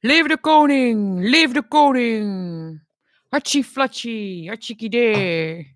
Leef 0.00 0.26
de 0.26 0.38
koning, 0.40 1.20
leef 1.20 1.52
de 1.52 1.62
koning. 1.68 2.82
Hartje 3.28 3.64
flatje, 3.64 4.46
hartstikke. 4.46 5.66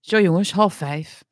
Zo 0.00 0.20
jongens, 0.20 0.52
half 0.52 0.74
vijf. 0.74 1.24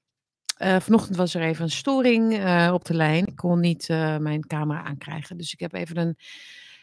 Uh, 0.62 0.80
vanochtend 0.80 1.16
was 1.16 1.34
er 1.34 1.42
even 1.42 1.64
een 1.64 1.70
storing 1.70 2.32
uh, 2.32 2.70
op 2.72 2.84
de 2.84 2.94
lijn. 2.94 3.26
Ik 3.26 3.36
kon 3.36 3.60
niet 3.60 3.88
uh, 3.88 4.16
mijn 4.16 4.46
camera 4.46 4.82
aankrijgen. 4.82 5.36
Dus 5.36 5.52
ik 5.52 5.60
heb 5.60 5.72
even 5.72 5.96
een, 5.96 6.16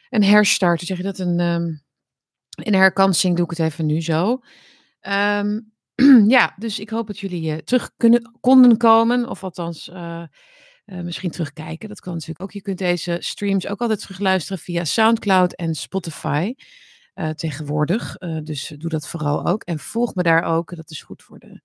een 0.09 0.23
herstart. 0.23 0.82
Zeg 0.82 0.98
je 0.98 1.04
dat? 1.04 1.20
Een, 1.20 1.39
um, 1.39 1.82
een 2.64 2.75
herkansing 2.75 3.36
doe 3.36 3.45
ik 3.45 3.57
het 3.57 3.59
even 3.59 3.86
nu 3.86 4.02
zo. 4.02 4.39
Um, 5.02 5.72
ja, 6.27 6.53
dus 6.57 6.79
ik 6.79 6.89
hoop 6.89 7.07
dat 7.07 7.19
jullie 7.19 7.63
terug 7.63 7.91
kunnen, 7.97 8.37
konden 8.39 8.77
komen. 8.77 9.29
Of 9.29 9.43
althans 9.43 9.89
uh, 9.89 10.23
misschien 10.85 11.31
terugkijken. 11.31 11.89
Dat 11.89 11.99
kan 11.99 12.13
natuurlijk 12.13 12.41
ook. 12.41 12.51
Je 12.51 12.61
kunt 12.61 12.77
deze 12.77 13.17
streams 13.20 13.67
ook 13.67 13.81
altijd 13.81 14.01
terugluisteren 14.01 14.63
via 14.63 14.85
SoundCloud 14.85 15.53
en 15.53 15.75
Spotify 15.75 16.53
tegenwoordig. 17.35 18.17
Dus 18.43 18.73
doe 18.77 18.89
dat 18.89 19.07
vooral 19.07 19.45
ook. 19.45 19.63
En 19.63 19.79
volg 19.79 20.15
me 20.15 20.23
daar 20.23 20.43
ook. 20.43 20.75
Dat 20.75 20.89
is 20.89 21.01
goed 21.01 21.23
voor 21.23 21.39
de, 21.39 21.61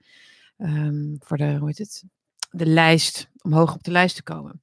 um, 0.56 1.16
voor 1.18 1.36
de, 1.36 1.56
hoe 1.56 1.66
heet 1.66 1.78
het? 1.78 2.04
de 2.50 2.66
lijst, 2.66 3.28
om 3.42 3.52
hoog 3.52 3.74
op 3.74 3.82
de 3.82 3.90
lijst 3.90 4.16
te 4.16 4.22
komen. 4.22 4.62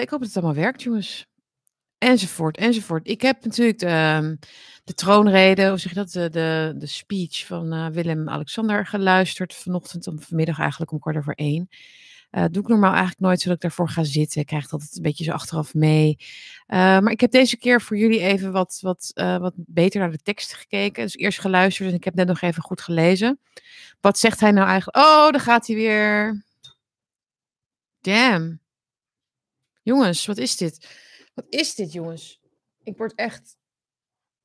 ik 0.00 0.10
hoop 0.10 0.18
dat 0.20 0.28
het 0.28 0.36
allemaal 0.36 0.54
werkt, 0.54 0.82
jongens. 0.82 1.26
Enzovoort, 2.04 2.56
enzovoort. 2.56 3.08
Ik 3.08 3.20
heb 3.20 3.44
natuurlijk 3.44 3.78
de, 3.78 4.20
um, 4.22 4.38
de 4.84 4.94
troonrede, 4.94 5.68
hoe 5.68 5.78
zeg 5.78 5.92
je 5.92 5.98
dat, 5.98 6.10
de, 6.10 6.30
de, 6.30 6.74
de 6.76 6.86
speech 6.86 7.46
van 7.46 7.92
Willem-Alexander 7.92 8.86
geluisterd 8.86 9.54
vanochtend, 9.54 10.06
om 10.06 10.20
vanmiddag 10.20 10.58
eigenlijk 10.58 10.92
om 10.92 10.98
kwart 10.98 11.16
over 11.16 11.34
één. 11.34 11.68
Uh, 12.30 12.44
doe 12.50 12.62
ik 12.62 12.68
normaal 12.68 12.90
eigenlijk 12.90 13.20
nooit 13.20 13.40
zodat 13.40 13.56
ik 13.56 13.62
daarvoor 13.62 13.88
ga 13.88 14.04
zitten. 14.04 14.40
Ik 14.40 14.46
krijg 14.46 14.72
altijd 14.72 14.96
een 14.96 15.02
beetje 15.02 15.24
zo 15.24 15.30
achteraf 15.30 15.74
mee. 15.74 16.16
Uh, 16.18 16.76
maar 16.76 17.10
ik 17.10 17.20
heb 17.20 17.30
deze 17.30 17.56
keer 17.56 17.80
voor 17.80 17.96
jullie 17.96 18.20
even 18.20 18.52
wat, 18.52 18.78
wat, 18.80 19.10
wat 19.14 19.52
beter 19.56 20.00
naar 20.00 20.10
de 20.10 20.22
tekst 20.22 20.54
gekeken. 20.54 21.02
Dus 21.02 21.16
eerst 21.16 21.40
geluisterd 21.40 21.88
en 21.88 21.94
ik 21.94 22.04
heb 22.04 22.14
net 22.14 22.26
nog 22.26 22.40
even 22.40 22.62
goed 22.62 22.80
gelezen. 22.80 23.40
Wat 24.00 24.18
zegt 24.18 24.40
hij 24.40 24.50
nou 24.50 24.66
eigenlijk? 24.68 25.06
Oh, 25.06 25.30
daar 25.30 25.40
gaat 25.40 25.66
hij 25.66 25.76
weer. 25.76 26.44
Damn. 28.00 28.60
Jongens, 29.82 30.26
wat 30.26 30.38
is 30.38 30.56
dit? 30.56 31.02
Wat 31.34 31.46
is 31.48 31.74
dit, 31.74 31.92
jongens? 31.92 32.40
Ik 32.82 32.96
word 32.96 33.14
echt. 33.14 33.58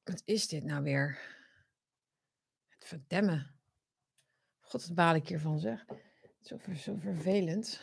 Wat 0.04 0.22
is 0.26 0.48
dit 0.48 0.64
nou 0.64 0.84
weer? 0.84 1.20
Verdemme. 2.80 3.48
God, 4.60 4.86
wat 4.86 4.96
baal 4.96 5.16
ik 5.16 5.28
hiervan, 5.28 5.60
zeg. 5.60 5.86
Zo, 6.42 6.58
zo 6.76 6.96
vervelend. 7.00 7.82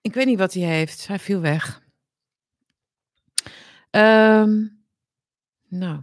Ik 0.00 0.14
weet 0.14 0.26
niet 0.26 0.38
wat 0.38 0.54
hij 0.54 0.62
heeft. 0.62 1.06
Hij 1.06 1.18
viel 1.18 1.40
weg. 1.40 1.82
Um, 3.90 4.84
nou. 5.68 6.02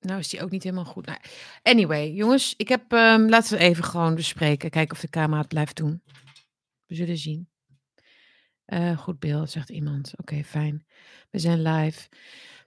Nou 0.00 0.18
is 0.18 0.32
hij 0.32 0.42
ook 0.42 0.50
niet 0.50 0.62
helemaal 0.62 0.84
goed. 0.84 1.06
Nou, 1.06 1.18
anyway, 1.62 2.12
jongens. 2.12 2.54
Ik 2.56 2.68
heb, 2.68 2.92
um, 2.92 3.28
laten 3.28 3.58
we 3.58 3.64
even 3.64 3.84
gewoon 3.84 4.14
bespreken. 4.14 4.70
Kijken 4.70 4.94
of 4.94 5.00
de 5.00 5.08
camera 5.08 5.40
het 5.40 5.48
blijft 5.48 5.76
doen. 5.76 6.02
We 6.86 6.94
zullen 6.94 7.18
zien. 7.18 7.48
Uh, 8.72 8.98
goed 8.98 9.18
beeld, 9.18 9.50
zegt 9.50 9.68
iemand. 9.68 10.12
Oké, 10.16 10.44
fijn. 10.44 10.84
We 11.30 11.38
zijn 11.38 11.62
live. 11.62 12.08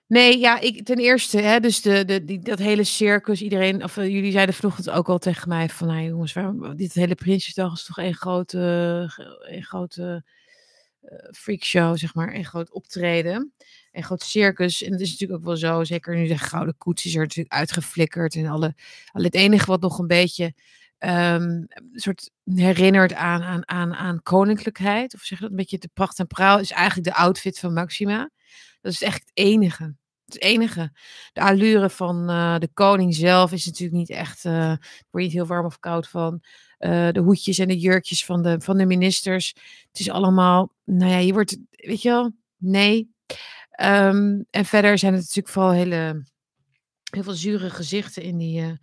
Nee, 0.07 0.39
ja, 0.39 0.59
ik, 0.59 0.85
ten 0.85 0.97
eerste, 0.97 1.37
hè, 1.41 1.59
dus 1.59 1.81
de, 1.81 2.05
de, 2.05 2.23
die, 2.23 2.39
dat 2.39 2.59
hele 2.59 2.83
circus, 2.83 3.41
iedereen, 3.41 3.83
of 3.83 3.97
uh, 3.97 4.07
jullie 4.07 4.31
zeiden 4.31 4.55
vanochtend 4.55 4.89
ook 4.89 5.09
al 5.09 5.17
tegen 5.17 5.49
mij 5.49 5.69
van, 5.69 5.87
nou 5.87 6.03
jongens, 6.03 6.35
dit 6.75 6.93
hele 6.93 7.15
Prinsjesdag 7.15 7.73
is 7.73 7.83
toch 7.83 7.97
één 7.97 8.13
grote, 8.13 8.59
een 9.41 9.63
grote 9.63 10.23
uh, 11.03 11.31
freakshow, 11.31 11.97
zeg 11.97 12.13
maar, 12.13 12.33
een 12.33 12.45
groot 12.45 12.71
optreden, 12.71 13.53
een 13.91 14.03
groot 14.03 14.21
circus. 14.21 14.83
En 14.83 14.91
het 14.91 15.01
is 15.01 15.11
natuurlijk 15.11 15.39
ook 15.39 15.45
wel 15.45 15.57
zo, 15.57 15.83
zeker 15.83 16.15
nu 16.15 16.27
de 16.27 16.37
Gouden 16.37 16.77
Koets 16.77 17.05
is 17.05 17.15
er 17.15 17.21
natuurlijk 17.21 17.55
uitgeflikkerd 17.55 18.35
en 18.35 18.45
alle, 18.45 18.75
alle 19.11 19.25
het 19.25 19.35
enige 19.35 19.65
wat 19.65 19.81
nog 19.81 19.99
een 19.99 20.07
beetje 20.07 20.53
um, 21.05 21.67
soort 21.93 22.29
herinnert 22.43 23.13
aan, 23.13 23.41
aan, 23.43 23.67
aan, 23.67 23.93
aan 23.93 24.21
koninklijkheid, 24.23 25.13
of 25.13 25.21
zeg 25.21 25.39
dat 25.39 25.49
een 25.49 25.55
beetje 25.55 25.77
de 25.77 25.89
pracht 25.93 26.19
en 26.19 26.27
praal, 26.27 26.59
is 26.59 26.71
eigenlijk 26.71 27.07
de 27.07 27.15
outfit 27.15 27.59
van 27.59 27.73
Maxima. 27.73 28.29
Dat 28.81 28.91
is 28.91 29.01
echt 29.01 29.19
het 29.19 29.31
enige. 29.33 29.95
Het 30.25 30.41
enige. 30.41 30.91
De 31.33 31.41
allure 31.41 31.89
van 31.89 32.29
uh, 32.29 32.57
de 32.57 32.69
koning 32.73 33.15
zelf 33.15 33.51
is 33.51 33.65
natuurlijk 33.65 33.97
niet 33.97 34.09
echt. 34.09 34.45
Uh, 34.45 34.67
word 34.67 34.77
je 35.11 35.19
niet 35.19 35.31
heel 35.31 35.45
warm 35.45 35.65
of 35.65 35.79
koud 35.79 36.07
van. 36.07 36.43
Uh, 36.79 37.09
de 37.11 37.19
hoedjes 37.19 37.57
en 37.57 37.67
de 37.67 37.79
jurkjes 37.79 38.25
van 38.25 38.41
de, 38.41 38.61
van 38.61 38.77
de 38.77 38.85
ministers. 38.85 39.55
Het 39.87 39.99
is 39.99 40.09
allemaal. 40.09 40.73
Nou 40.83 41.11
ja, 41.11 41.17
je 41.17 41.33
wordt. 41.33 41.57
Weet 41.69 42.01
je 42.01 42.09
wel? 42.09 42.31
Nee. 42.57 43.11
Um, 43.81 44.45
en 44.49 44.65
verder 44.65 44.97
zijn 44.97 45.13
het 45.13 45.21
natuurlijk 45.21 45.53
vooral 45.53 45.71
hele. 45.71 46.25
Heel 47.11 47.23
veel 47.23 47.33
zure 47.33 47.69
gezichten 47.69 48.23
in, 48.23 48.37
die, 48.37 48.79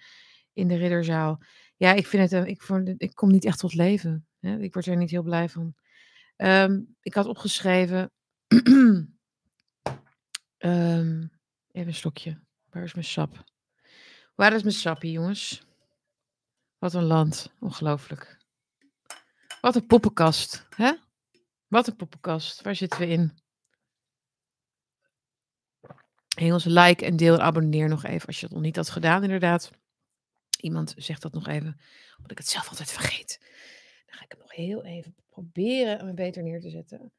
in 0.53 0.69
de 0.69 0.77
ridderzaal. 0.77 1.43
Ja, 1.77 1.93
ik 1.93 2.07
vind 2.07 2.31
het. 2.31 2.47
Ik, 2.47 2.63
vond, 2.63 2.95
ik 2.97 3.15
kom 3.15 3.31
niet 3.31 3.45
echt 3.45 3.59
tot 3.59 3.75
leven. 3.75 4.27
Hè? 4.41 4.59
Ik 4.59 4.73
word 4.73 4.87
er 4.87 4.97
niet 4.97 5.11
heel 5.11 5.23
blij 5.23 5.49
van. 5.49 5.75
Um, 6.37 6.97
ik 7.03 7.15
had 7.15 7.27
opgeschreven. 7.27 8.11
Um, 8.49 9.19
even 11.73 11.89
een 11.89 11.95
slokje. 11.95 12.41
Waar 12.71 12.83
is 12.83 12.95
mijn 12.95 13.07
sap? 13.07 13.45
Waar 14.35 14.53
is 14.53 14.63
mijn 14.63 14.75
sappie, 14.75 15.13
jongens? 15.13 15.63
Wat 16.79 16.95
een 16.95 17.05
land. 17.05 17.53
Ongelooflijk. 17.61 18.39
Wat 19.61 19.77
een 19.77 19.87
poppenkast, 19.87 20.67
hè? 20.77 20.93
Wat 21.67 21.87
een 21.87 21.97
poppenkast. 21.97 22.63
Waar 22.63 22.75
zitten 22.75 22.99
we 22.99 23.07
in? 23.07 23.39
Jongens, 26.29 26.65
like 26.65 27.05
en 27.05 27.17
deel 27.17 27.35
en 27.35 27.41
abonneer 27.41 27.89
nog 27.89 28.05
even 28.05 28.27
als 28.27 28.41
je 28.41 28.47
dat 28.47 28.55
nog 28.55 28.65
niet 28.65 28.77
had 28.77 28.91
gedaan, 28.91 29.23
inderdaad. 29.23 29.71
Iemand 30.61 30.95
zegt 30.97 31.23
dat 31.23 31.33
nog 31.33 31.47
even, 31.47 31.81
omdat 32.17 32.31
ik 32.31 32.39
het 32.39 32.49
zelf 32.49 32.69
altijd 32.69 32.91
vergeet. 32.91 33.39
Dan 34.07 34.19
ga 34.19 34.25
ik 34.25 34.31
het 34.31 34.41
nog 34.41 34.53
heel 34.53 34.85
even 34.85 35.15
proberen 35.29 36.07
het 36.07 36.15
beter 36.15 36.43
neer 36.43 36.61
te 36.61 36.71
zetten. 36.71 37.13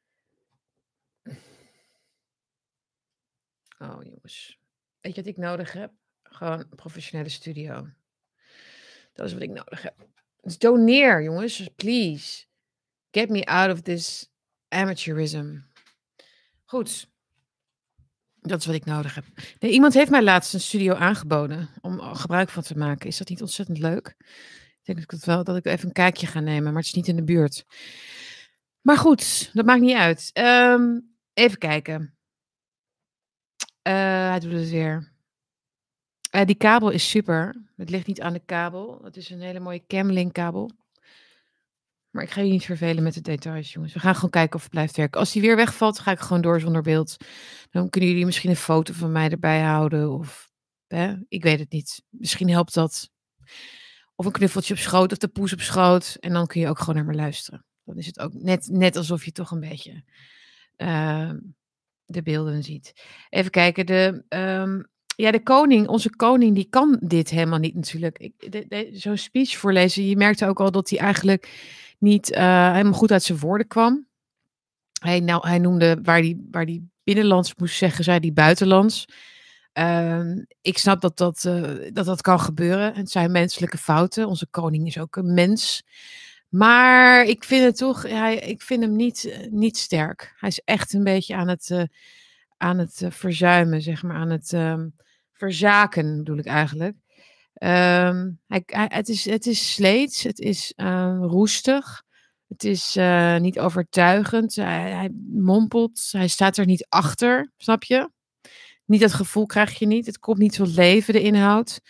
Oh 3.80 4.04
jongens. 4.04 4.60
Weet 5.02 5.16
je 5.16 5.22
wat 5.22 5.32
ik 5.32 5.38
nodig 5.38 5.72
heb? 5.72 5.92
Gewoon 6.24 6.60
een 6.60 6.76
professionele 6.76 7.30
studio. 7.30 7.88
Dat 9.14 9.26
is 9.26 9.34
wat 9.34 9.42
ik 9.42 9.50
nodig 9.50 9.82
heb. 9.82 10.08
Dus 10.42 10.58
doneer 10.58 11.24
jongens, 11.24 11.70
please. 11.76 12.46
Get 13.12 13.30
me 13.30 13.46
out 13.46 13.72
of 13.72 13.82
this 13.82 14.30
amateurism. 14.68 15.58
Goed. 16.66 17.10
Dat 18.42 18.60
is 18.60 18.66
wat 18.66 18.76
ik 18.76 18.86
nodig 18.86 19.16
heb. 19.16 19.26
Iemand 19.60 19.94
heeft 19.94 20.10
mij 20.10 20.24
laatst 20.24 20.54
een 20.54 20.60
studio 20.60 20.94
aangeboden 20.94 21.70
om 21.82 22.00
gebruik 22.00 22.50
van 22.50 22.64
te 22.64 22.78
maken. 22.78 23.08
Is 23.08 23.18
dat 23.18 23.30
niet 23.30 23.42
ontzettend 23.42 23.78
leuk? 23.78 24.16
Ik 24.80 24.80
denk 24.84 25.10
dat 25.10 25.20
ik, 25.20 25.26
wel, 25.26 25.44
dat 25.44 25.56
ik 25.56 25.66
even 25.66 25.88
een 25.88 25.94
kijkje 25.94 26.28
ga 26.28 26.40
nemen, 26.40 26.64
maar 26.64 26.82
het 26.82 26.86
is 26.86 26.94
niet 26.94 27.08
in 27.08 27.16
de 27.16 27.24
buurt. 27.24 27.66
Maar 28.82 28.98
goed, 28.98 29.50
dat 29.54 29.66
maakt 29.66 29.82
niet 29.82 29.98
uit. 29.98 30.32
Um, 30.34 31.16
even 31.34 31.58
kijken. 31.58 32.16
Uh, 33.88 33.94
hij 34.30 34.40
doet 34.40 34.52
het 34.52 34.70
weer. 34.70 35.12
Uh, 36.36 36.46
die 36.46 36.56
kabel 36.56 36.90
is 36.90 37.10
super. 37.10 37.56
Het 37.76 37.90
ligt 37.90 38.08
niet 38.08 38.22
aan 38.22 38.34
de 38.34 38.46
kabel. 38.46 39.00
Het 39.04 39.18
is 39.18 39.30
een 39.30 39.42
hele 39.42 39.60
mooie 39.60 39.86
Camlink 39.88 40.34
kabel. 40.34 40.72
Maar 42.12 42.24
ik 42.24 42.30
ga 42.30 42.42
je 42.42 42.52
niet 42.52 42.66
vervelen 42.66 43.04
met 43.04 43.14
de 43.14 43.22
details, 43.22 43.74
jongens. 43.74 43.94
We 43.94 44.00
gaan 44.00 44.16
gewoon 44.16 44.30
kijken 44.30 44.56
of 44.56 44.62
het 44.62 44.72
blijft 44.72 44.98
werken. 44.98 45.20
Als 45.20 45.32
die 45.32 45.42
weer 45.42 45.56
wegvalt, 45.56 46.00
ga 46.00 46.12
ik 46.12 46.20
gewoon 46.20 46.42
door 46.42 46.60
zonder 46.60 46.82
beeld. 46.82 47.18
Dan 47.70 47.90
kunnen 47.90 48.10
jullie 48.10 48.26
misschien 48.26 48.50
een 48.50 48.56
foto 48.56 48.94
van 48.94 49.12
mij 49.12 49.30
erbij 49.30 49.62
houden. 49.62 50.12
Of, 50.12 50.52
hè? 50.88 51.16
ik 51.28 51.44
weet 51.44 51.60
het 51.60 51.72
niet. 51.72 52.04
Misschien 52.10 52.50
helpt 52.50 52.74
dat. 52.74 53.10
Of 54.16 54.26
een 54.26 54.32
knuffeltje 54.32 54.74
op 54.74 54.80
schoot 54.80 55.12
of 55.12 55.18
de 55.18 55.28
poes 55.28 55.54
op 55.54 55.62
schoot. 55.62 56.18
En 56.20 56.34
dan 56.34 56.48
kun 56.48 56.62
je 56.62 56.68
ook 56.68 56.80
gewoon 56.80 56.96
naar 56.96 57.06
me 57.06 57.14
luisteren. 57.14 57.66
Dan 57.84 57.98
is 57.98 58.06
het 58.06 58.20
ook 58.20 58.34
net, 58.34 58.68
net 58.72 58.96
alsof 58.96 59.26
je 59.26 59.32
toch 59.32 59.52
een 59.52 59.60
beetje... 59.60 60.04
Uh, 60.78 61.32
de 62.12 62.22
beelden 62.22 62.64
ziet. 62.64 62.94
Even 63.30 63.52
kijken, 63.52 63.86
de, 63.86 64.24
um, 64.30 64.88
ja, 65.16 65.32
de 65.32 65.44
koning, 65.44 65.88
onze 65.88 66.16
koning, 66.16 66.56
die 66.56 66.68
kan 66.70 66.98
dit 67.02 67.30
helemaal 67.30 67.60
niet 67.60 67.76
natuurlijk. 67.76 68.30
Zo'n 68.92 69.18
speech 69.18 69.58
voorlezen, 69.58 70.06
je 70.06 70.16
merkte 70.16 70.46
ook 70.46 70.60
al 70.60 70.72
dat 70.72 70.90
hij 70.90 71.00
eigenlijk 71.00 71.50
niet 72.02 72.32
uh, 72.32 72.72
helemaal 72.72 72.94
goed 72.94 73.12
uit 73.12 73.24
zijn 73.24 73.40
woorden 73.40 73.68
kwam. 73.68 74.08
Hij, 75.02 75.20
nou, 75.20 75.48
hij 75.48 75.60
noemde 75.60 76.00
waar 76.04 76.20
hij 76.20 76.40
waar 76.52 76.66
die 76.66 76.92
binnenlands 77.04 77.56
moest 77.56 77.78
zeggen, 77.78 78.04
zei 78.04 78.20
hij 78.20 78.34
buitenlands. 78.34 79.06
Um, 79.74 80.46
ik 80.62 80.78
snap 80.78 81.02
dat 81.02 81.18
dat, 81.18 81.44
uh, 81.48 81.92
dat 81.94 82.06
dat 82.06 82.22
kan 82.22 82.40
gebeuren. 82.40 82.94
Het 82.94 83.12
zijn 83.12 83.32
menselijke 83.32 83.78
fouten. 83.78 84.28
Onze 84.28 84.48
koning 84.48 84.88
is 84.88 85.00
ook 85.00 85.16
een 85.16 85.34
mens. 85.34 85.84
Maar 86.50 87.24
ik 87.24 87.44
vind 87.44 87.66
het 87.66 87.78
toch, 87.78 88.04
hij, 88.04 88.38
ik 88.38 88.62
vind 88.62 88.82
hem 88.82 88.96
niet, 88.96 89.26
eh, 89.26 89.52
niet 89.52 89.78
sterk. 89.78 90.34
Hij 90.38 90.50
is 90.50 90.62
echt 90.66 90.94
een 90.94 91.04
beetje 91.04 91.36
aan 91.36 91.48
het, 91.48 91.86
aan 92.58 92.78
het 92.78 93.04
verzuimen, 93.10 93.82
zeg 93.82 94.04
maar, 94.04 94.16
aan 94.16 94.30
het 94.30 94.52
um, 94.52 94.96
verzaken, 95.32 96.18
bedoel 96.18 96.38
ik 96.38 96.46
eigenlijk. 96.46 96.96
Um, 97.64 98.40
hij, 98.48 98.64
het, 98.66 99.10
is, 99.10 99.26
het 99.26 99.46
is 99.46 99.74
sleets, 99.74 100.24
het 100.24 100.40
is 100.40 100.74
uh, 100.76 101.18
roestig, 101.20 102.04
Het 102.48 102.64
is 102.64 102.98
uh, 102.98 103.38
niet 103.38 103.60
overtuigend. 103.60 104.56
Hij, 104.56 104.92
hij, 104.92 105.10
mompelt. 105.34 106.10
Hij 106.12 106.28
staat 106.28 106.58
er 106.58 106.66
niet 106.66 106.86
achter. 106.90 107.52
Snap 107.58 107.84
je? 107.84 108.10
Niet 108.86 109.02
dat 109.02 109.14
gevoel 109.14 109.46
krijg 109.46 109.80
je 109.80 109.86
niet. 109.86 110.06
Het 110.06 110.20
komt 110.20 110.38
niet 110.38 110.54
tot 110.56 110.76
leven, 110.76 111.14
de 111.14 111.22
inhoud. 111.22 111.82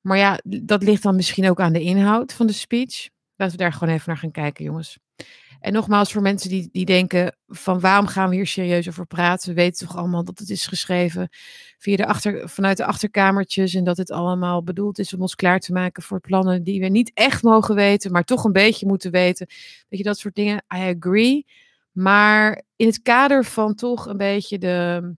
Maar 0.00 0.18
ja, 0.18 0.40
dat 0.44 0.82
ligt 0.82 1.02
dan 1.02 1.16
misschien 1.16 1.50
ook 1.50 1.60
aan 1.60 1.72
de 1.72 1.82
inhoud 1.82 2.32
van 2.32 2.46
de 2.46 2.52
speech. 2.52 3.08
Laten 3.36 3.56
we 3.56 3.62
daar 3.62 3.72
gewoon 3.72 3.94
even 3.94 4.08
naar 4.08 4.18
gaan 4.18 4.30
kijken, 4.30 4.64
jongens. 4.64 4.98
En 5.60 5.72
nogmaals, 5.72 6.12
voor 6.12 6.22
mensen 6.22 6.50
die, 6.50 6.68
die 6.72 6.84
denken 6.84 7.36
van 7.48 7.80
waarom 7.80 8.06
gaan 8.06 8.28
we 8.28 8.34
hier 8.34 8.46
serieus 8.46 8.88
over 8.88 9.06
praten? 9.06 9.48
We 9.48 9.54
weten 9.54 9.86
toch 9.86 9.96
allemaal 9.96 10.24
dat 10.24 10.38
het 10.38 10.50
is 10.50 10.66
geschreven 10.66 11.28
via 11.78 11.96
de 11.96 12.06
achter, 12.06 12.48
vanuit 12.48 12.76
de 12.76 12.84
achterkamertjes 12.84 13.74
en 13.74 13.84
dat 13.84 13.96
het 13.96 14.10
allemaal 14.10 14.62
bedoeld 14.62 14.98
is 14.98 15.14
om 15.14 15.20
ons 15.20 15.34
klaar 15.34 15.58
te 15.58 15.72
maken 15.72 16.02
voor 16.02 16.20
plannen 16.20 16.62
die 16.62 16.80
we 16.80 16.86
niet 16.86 17.10
echt 17.14 17.42
mogen 17.42 17.74
weten, 17.74 18.12
maar 18.12 18.24
toch 18.24 18.44
een 18.44 18.52
beetje 18.52 18.86
moeten 18.86 19.10
weten. 19.10 19.46
Weet 19.88 19.98
je, 19.98 20.04
dat 20.04 20.18
soort 20.18 20.34
dingen. 20.34 20.64
I 20.74 20.96
agree. 20.96 21.46
Maar 21.92 22.62
in 22.76 22.86
het 22.86 23.02
kader 23.02 23.44
van 23.44 23.74
toch 23.74 24.06
een 24.06 24.16
beetje 24.16 24.58
de, 24.58 25.14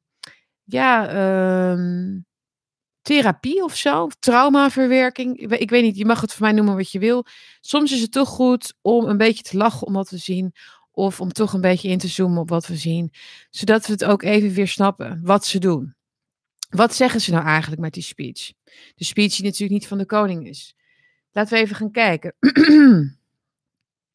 ja, 0.64 1.08
ehm, 1.08 2.18
therapie 3.02 3.62
of 3.64 3.76
zo, 3.76 4.08
traumaverwerking. 4.18 5.38
Ik, 5.38 5.70
weet 5.70 5.82
niet, 5.82 5.96
je 5.96 6.04
mag 6.04 6.20
het 6.20 6.32
voor 6.32 6.42
mij 6.46 6.52
noemen 6.52 6.76
wat 6.76 6.90
je 6.90 6.98
wil. 6.98 7.26
Soms 7.60 7.92
is 7.92 8.00
het 8.00 8.12
toch 8.12 8.28
goed 8.28 8.74
om 8.80 9.04
een 9.04 9.16
beetje 9.16 9.42
te 9.42 9.56
lachen 9.56 9.86
om 9.86 9.92
wat 9.92 10.10
we 10.10 10.16
zien. 10.16 10.54
Of 10.90 11.20
om 11.20 11.32
toch 11.32 11.52
een 11.52 11.60
beetje 11.60 11.88
in 11.88 11.98
te 11.98 12.08
zoomen 12.08 12.40
op 12.40 12.48
wat 12.48 12.66
we 12.66 12.76
zien. 12.76 13.12
Zodat 13.50 13.86
we 13.86 13.92
het 13.92 14.04
ook 14.04 14.22
even 14.22 14.50
weer 14.50 14.68
snappen 14.68 15.20
wat 15.22 15.46
ze 15.46 15.58
doen. 15.58 15.94
Wat 16.68 16.94
zeggen 16.94 17.20
ze 17.20 17.30
nou 17.30 17.44
eigenlijk 17.44 17.80
met 17.80 17.94
die 17.94 18.02
speech? 18.02 18.52
De 18.94 19.04
speech 19.04 19.34
die 19.34 19.44
natuurlijk 19.44 19.80
niet 19.80 19.86
van 19.86 19.98
de 19.98 20.06
koning 20.06 20.48
is. 20.48 20.76
Laten 21.30 21.54
we 21.54 21.60
even 21.60 21.76
gaan 21.76 21.90
kijken. 21.90 22.34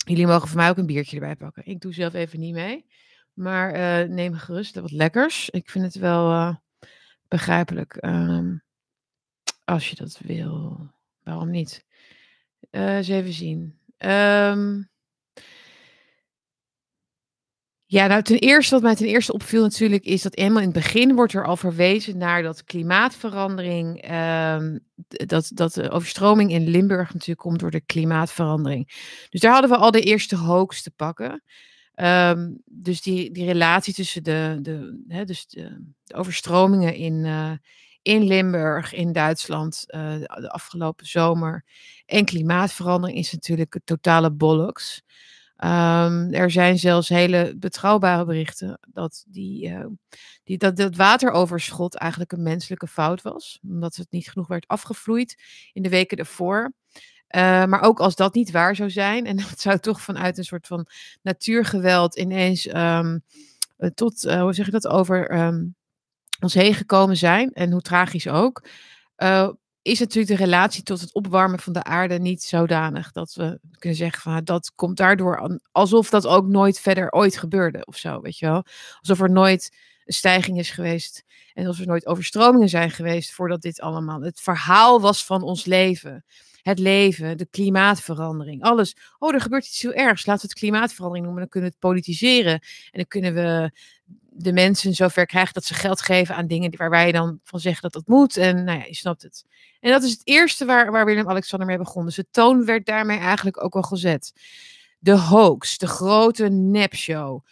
Jullie 0.08 0.28
mogen 0.28 0.48
voor 0.48 0.58
mij 0.58 0.70
ook 0.70 0.78
een 0.78 0.86
biertje 0.86 1.16
erbij 1.16 1.36
pakken. 1.36 1.66
Ik 1.66 1.82
doe 1.82 1.94
zelf 1.94 2.14
even 2.14 2.40
niet 2.40 2.54
mee. 2.54 2.86
Maar 3.34 3.76
uh, 3.76 4.10
neem 4.10 4.34
gerust 4.34 4.76
wat 4.76 4.92
lekkers. 4.92 5.50
Ik 5.50 5.70
vind 5.70 5.86
het 5.86 5.96
wel 5.96 6.32
uh, 6.32 6.56
begrijpelijk. 7.28 7.98
Um, 8.06 8.64
als 9.68 9.90
je 9.90 9.96
dat 9.96 10.20
wil. 10.24 10.80
Waarom 11.24 11.50
niet? 11.50 11.86
Uh, 12.72 12.96
eens 12.96 13.08
even 13.08 13.34
zien. 13.34 13.80
Um, 13.98 14.90
ja, 17.86 18.08
nou 18.08 18.22
ten 18.22 18.40
eerste, 18.40 18.74
wat 18.74 18.84
mij 18.84 18.96
ten 18.96 19.08
eerste 19.08 19.34
opviel 19.34 19.62
natuurlijk, 19.62 20.06
is 20.06 20.22
dat 20.22 20.36
helemaal 20.36 20.62
in 20.62 20.70
het 20.70 20.84
begin 20.84 21.16
wordt 21.16 21.34
er 21.34 21.46
al 21.46 21.58
verwezen 21.58 22.18
naar 22.18 22.44
dat 22.44 22.64
klimaatverandering, 22.64 24.12
um, 24.12 24.80
dat, 25.08 25.52
dat 25.54 25.74
de 25.74 25.90
overstroming 25.90 26.52
in 26.52 26.68
Limburg 26.68 27.14
natuurlijk 27.14 27.40
komt 27.40 27.60
door 27.60 27.72
de 27.72 27.82
klimaatverandering. 27.82 28.88
Dus 29.30 29.42
daar 29.42 29.52
hadden 29.52 29.70
we 29.70 29.78
al 29.78 29.92
de 29.92 30.02
eerste 30.02 30.36
hoax 30.36 30.84
te 30.84 30.92
pakken. 30.92 31.44
Um, 31.96 32.62
dus 32.66 33.02
die, 33.02 33.32
die 33.32 33.46
relatie 33.46 33.94
tussen 33.94 34.24
de, 34.24 34.58
de, 34.62 35.04
hè, 35.08 35.26
dus 35.26 35.48
de, 35.48 35.92
de 36.04 36.14
overstromingen 36.14 36.96
in, 36.96 37.14
uh, 37.14 37.52
in 38.08 38.24
Limburg, 38.24 38.94
in 38.94 39.12
Duitsland, 39.12 39.86
uh, 39.88 40.16
de 40.20 40.50
afgelopen 40.50 41.06
zomer. 41.06 41.66
En 42.06 42.26
klimaatverandering 42.26 43.18
is 43.18 43.32
natuurlijk 43.32 43.74
het 43.74 43.86
totale 43.86 44.32
bollocks. 44.32 45.04
Um, 45.58 46.34
er 46.34 46.52
zijn 46.52 46.80
zelfs 46.80 47.10
hele 47.10 47.56
betrouwbare 47.58 48.26
berichten 48.26 48.80
dat, 48.88 49.26
die, 49.28 49.70
uh, 49.70 49.86
die, 50.44 50.58
dat 50.58 50.76
dat 50.78 50.96
wateroverschot 50.96 51.96
eigenlijk 51.96 52.32
een 52.32 52.44
menselijke 52.44 52.88
fout 52.88 53.22
was. 53.22 53.60
Omdat 53.64 53.96
het 53.96 54.12
niet 54.12 54.30
genoeg 54.30 54.48
werd 54.48 54.68
afgevloeid 54.68 55.42
in 55.74 55.82
de 55.82 55.90
weken 55.90 56.18
ervoor. 56.18 56.74
Uh, 57.36 57.66
maar 57.66 57.82
ook 57.82 58.00
als 58.00 58.16
dat 58.16 58.34
niet 58.34 58.52
waar 58.52 58.76
zou 58.76 58.90
zijn, 58.90 59.26
en 59.26 59.36
dat 59.50 59.60
zou 59.60 59.80
toch 59.80 60.02
vanuit 60.02 60.38
een 60.38 60.44
soort 60.44 60.68
van 60.68 60.88
natuurgeweld 61.22 62.18
ineens 62.18 62.74
um, 62.74 63.24
tot, 63.94 64.22
hoe 64.22 64.54
zeg 64.54 64.66
je 64.66 64.72
dat, 64.72 64.88
over 64.88 65.40
um, 65.40 65.76
ons 66.40 66.54
heen 66.54 66.74
gekomen 66.74 67.18
zijn, 67.18 67.52
en 67.52 67.72
hoe 67.72 67.82
tragisch 67.82 68.28
ook, 68.28 68.68
uh, 69.18 69.50
is 69.82 70.00
natuurlijk 70.00 70.38
de 70.38 70.44
relatie 70.44 70.84
tot 70.84 71.02
het 71.02 71.14
opwarmen 71.14 71.60
van 71.60 71.74
de 71.74 71.84
aarde 71.84 72.20
niet 72.20 72.44
zodanig 72.44 73.12
dat 73.12 73.34
we 73.34 73.60
kunnen 73.80 73.98
zeggen 73.98 74.22
van 74.22 74.44
dat 74.44 74.72
komt 74.76 74.98
daardoor 74.98 75.60
alsof 75.72 76.10
dat 76.10 76.28
ook 76.28 76.48
nooit 76.48 76.80
verder 76.80 77.12
ooit 77.12 77.38
gebeurde 77.38 77.86
of 77.86 77.98
zo, 77.98 78.22
weet 78.22 78.38
je 78.38 78.46
wel. 78.46 78.64
Alsof 79.00 79.22
er 79.22 79.32
nooit 79.32 79.78
een 80.06 80.14
stijging 80.14 80.60
is 80.60 80.70
geweest 80.70 81.24
en 81.54 81.66
alsof 81.66 81.82
er 81.82 81.88
nooit 81.88 82.06
overstromingen 82.06 82.70
zijn 82.70 82.92
geweest 82.92 83.32
voordat 83.32 83.62
dit 83.62 83.82
allemaal. 83.82 84.22
Het 84.22 84.40
verhaal 84.40 85.02
was 85.02 85.26
van 85.26 85.42
ons 85.42 85.66
leven. 85.66 86.26
Het 86.68 86.80
leven, 86.80 87.38
de 87.38 87.46
klimaatverandering, 87.46 88.64
alles. 88.64 88.96
Oh, 89.20 89.34
er 89.34 89.42
gebeurt 89.42 89.66
iets 89.66 89.82
heel 89.82 89.94
ergs. 89.94 90.26
Laten 90.26 90.42
we 90.42 90.48
het 90.50 90.60
klimaatverandering 90.60 91.26
noemen. 91.26 91.44
Dan 91.44 91.52
kunnen 91.52 91.70
we 91.70 91.76
het 91.80 91.92
politiseren. 91.92 92.54
En 92.54 92.92
dan 92.92 93.08
kunnen 93.08 93.34
we 93.34 93.72
de 94.30 94.54
mensen 94.54 94.94
zover 94.94 95.26
krijgen 95.26 95.54
dat 95.54 95.64
ze 95.64 95.74
geld 95.74 96.02
geven 96.02 96.36
aan 96.36 96.48
dingen 96.48 96.78
waar 96.78 96.90
wij 96.90 97.12
dan 97.12 97.40
van 97.44 97.60
zeggen 97.60 97.82
dat 97.82 97.94
dat 97.94 98.08
moet. 98.08 98.38
En 98.38 98.64
nou 98.64 98.80
ja, 98.80 98.86
je 98.86 98.96
snapt 98.96 99.22
het. 99.22 99.46
En 99.80 99.92
dat 99.92 100.04
is 100.04 100.12
het 100.12 100.22
eerste 100.24 100.66
waar, 100.66 100.92
waar 100.92 101.06
Willem-Alexander 101.06 101.68
mee 101.68 101.78
begon. 101.78 102.06
Dus 102.06 102.16
de 102.16 102.28
toon 102.32 102.66
werd 102.66 102.86
daarmee 102.86 103.18
eigenlijk 103.18 103.64
ook 103.64 103.76
al 103.76 103.82
gezet. 103.82 104.34
De 105.00 105.18
hoax, 105.18 105.78
de 105.78 105.88
grote 105.88 106.50
nepshow. 106.50 107.46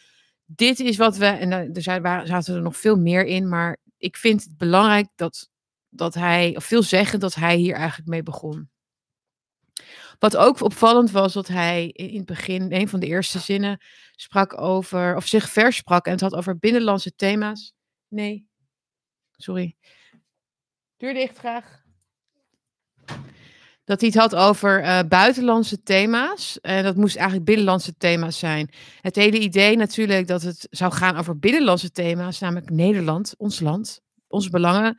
Dit 0.46 0.80
is 0.80 0.98
wat 0.98 1.18
we, 1.18 1.26
en 1.26 1.52
er 1.52 1.82
zaten 2.28 2.56
er 2.56 2.62
nog 2.62 2.78
veel 2.78 2.98
meer 2.98 3.26
in, 3.26 3.50
maar 3.50 3.78
ik 3.98 4.18
vind 4.18 4.44
het 4.44 4.58
belangrijk 4.58 5.08
dat, 5.16 5.50
dat 5.90 6.14
hij, 6.14 6.56
of 6.56 6.66
veel 6.66 6.84
zeggen 6.84 7.20
dat 7.20 7.36
hij 7.36 7.56
hier 7.56 7.76
eigenlijk 7.76 8.10
mee 8.10 8.24
begon. 8.24 8.74
Wat 10.20 10.38
ook 10.38 10.62
opvallend 10.62 11.12
was, 11.12 11.34
dat 11.34 11.48
hij 11.48 11.88
in 11.88 12.18
het 12.18 12.26
begin, 12.26 12.74
een 12.74 12.90
van 12.90 13.00
de 13.00 13.08
eerste 13.08 13.40
zinnen, 13.40 13.82
sprak 14.16 14.62
over, 14.62 15.16
of 15.16 15.28
zich 15.28 15.50
versprak 15.50 16.06
en 16.06 16.12
het 16.12 16.22
had 16.22 16.36
over 16.36 16.58
binnenlandse 16.58 17.16
thema's. 17.16 17.74
Nee, 18.08 18.48
sorry. 19.38 19.76
Deur 20.98 21.14
dicht 21.14 21.38
graag. 21.38 21.84
Dat 23.84 24.00
hij 24.02 24.10
het 24.10 24.20
had 24.20 24.36
over 24.36 24.82
uh, 24.84 25.00
buitenlandse 25.08 25.84
thema's. 25.84 26.60
En 26.62 26.84
dat 26.84 26.96
moest 26.96 27.16
eigenlijk 27.16 27.46
binnenlandse 27.46 27.98
thema's 27.98 28.40
zijn. 28.40 28.70
Het 29.02 29.16
hele 29.16 29.40
idee 29.40 29.76
natuurlijk 29.76 30.28
dat 30.28 30.42
het 30.42 30.68
zou 30.70 30.94
gaan 30.94 31.18
over 31.18 31.40
binnenlandse 31.40 31.92
thema's, 31.92 32.40
namelijk 32.40 32.70
Nederland, 32.70 33.34
ons 33.38 33.60
land, 33.60 34.02
onze 34.28 34.50
belangen. 34.50 34.98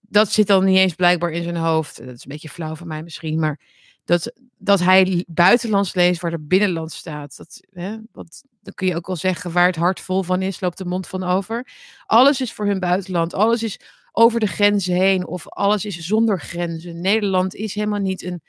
Dat 0.00 0.32
zit 0.32 0.46
dan 0.46 0.64
niet 0.64 0.76
eens 0.76 0.94
blijkbaar 0.94 1.30
in 1.30 1.42
zijn 1.42 1.56
hoofd. 1.56 1.96
Dat 1.96 2.14
is 2.14 2.24
een 2.24 2.30
beetje 2.30 2.48
flauw 2.48 2.74
van 2.74 2.86
mij 2.86 3.02
misschien, 3.02 3.38
maar 3.38 3.60
dat, 4.04 4.32
dat 4.58 4.80
hij 4.80 5.24
buitenlands 5.28 5.94
leest 5.94 6.20
waar 6.20 6.32
er 6.32 6.46
binnenlands 6.46 6.96
staat. 6.96 7.36
Dat, 7.36 7.60
hè, 7.72 7.96
want 8.12 8.42
dan 8.62 8.74
kun 8.74 8.86
je 8.86 8.96
ook 8.96 9.06
wel 9.06 9.16
zeggen 9.16 9.52
waar 9.52 9.66
het 9.66 9.76
hart 9.76 10.00
vol 10.00 10.22
van 10.22 10.42
is, 10.42 10.60
loopt 10.60 10.78
de 10.78 10.84
mond 10.84 11.06
van 11.06 11.22
over. 11.22 11.68
Alles 12.06 12.40
is 12.40 12.52
voor 12.52 12.66
hun 12.66 12.80
buitenland. 12.80 13.34
Alles 13.34 13.62
is 13.62 13.80
over 14.12 14.40
de 14.40 14.46
grenzen 14.46 14.94
heen 14.94 15.26
of 15.26 15.48
alles 15.48 15.84
is 15.84 15.96
zonder 15.96 16.40
grenzen. 16.40 17.00
Nederland 17.00 17.54
is 17.54 17.74
helemaal 17.74 18.00
niet 18.00 18.22
een 18.22 18.42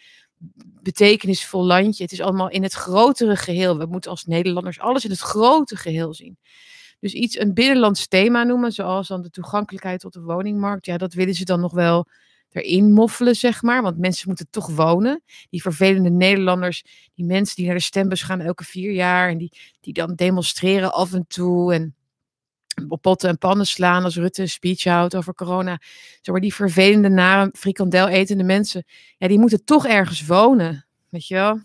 betekenisvol 0.82 1.66
landje. 1.66 2.04
Het 2.04 2.12
is 2.12 2.22
allemaal 2.22 2.50
in 2.50 2.64
het 2.64 2.74
grotere 2.74 3.36
geheel. 3.36 3.78
We 3.78 3.86
moeten 3.86 4.12
als 4.12 4.26
Nederlanders 4.26 4.80
alles 4.80 5.04
in 5.04 5.10
het 5.10 5.20
grote 5.20 5.76
geheel 5.76 6.14
zien. 6.14 6.38
Dus 7.00 7.14
iets 7.14 7.40
een 7.40 7.54
binnenlands 7.54 8.08
thema 8.08 8.44
noemen, 8.44 8.72
zoals 8.72 9.08
dan 9.08 9.22
de 9.22 9.30
toegankelijkheid 9.30 10.00
tot 10.00 10.14
de 10.14 10.22
woningmarkt. 10.22 10.86
Ja, 10.86 10.98
dat 10.98 11.14
willen 11.14 11.34
ze 11.34 11.46
dan 11.46 11.60
nog 11.60 11.74
wel 11.74 12.08
erin 12.52 12.92
moffelen, 12.92 13.36
zeg 13.36 13.62
maar. 13.62 13.82
Want 13.82 13.98
mensen 13.98 14.28
moeten 14.28 14.48
toch 14.50 14.68
wonen. 14.68 15.24
Die 15.50 15.62
vervelende 15.62 16.10
Nederlanders, 16.10 16.84
die 17.16 17.26
mensen 17.26 17.56
die 17.56 17.66
naar 17.66 17.76
de 17.76 17.82
stembus 17.82 18.22
gaan 18.22 18.40
elke 18.40 18.64
vier 18.64 18.92
jaar 18.92 19.30
en 19.30 19.38
die, 19.38 19.52
die 19.80 19.94
dan 19.94 20.16
demonstreren 20.16 20.94
af 20.94 21.14
en 21.14 21.26
toe 21.28 21.74
en 21.74 21.96
op 22.88 23.02
potten 23.02 23.30
en 23.30 23.38
pannen 23.38 23.66
slaan 23.66 24.04
als 24.04 24.16
Rutte 24.16 24.42
een 24.42 24.50
speech 24.50 24.84
houdt 24.84 25.16
over 25.16 25.34
corona. 25.34 25.80
Zeg 26.22 26.34
maar 26.34 26.42
die 26.42 26.54
vervelende, 26.54 27.10
nare 27.10 27.50
frikandel 27.54 28.08
etende 28.08 28.44
mensen, 28.44 28.84
ja, 29.18 29.28
die 29.28 29.40
moeten 29.40 29.64
toch 29.64 29.88
ergens 29.88 30.26
wonen, 30.26 30.86
weet 31.10 31.28
je 31.28 31.34
wel. 31.34 31.60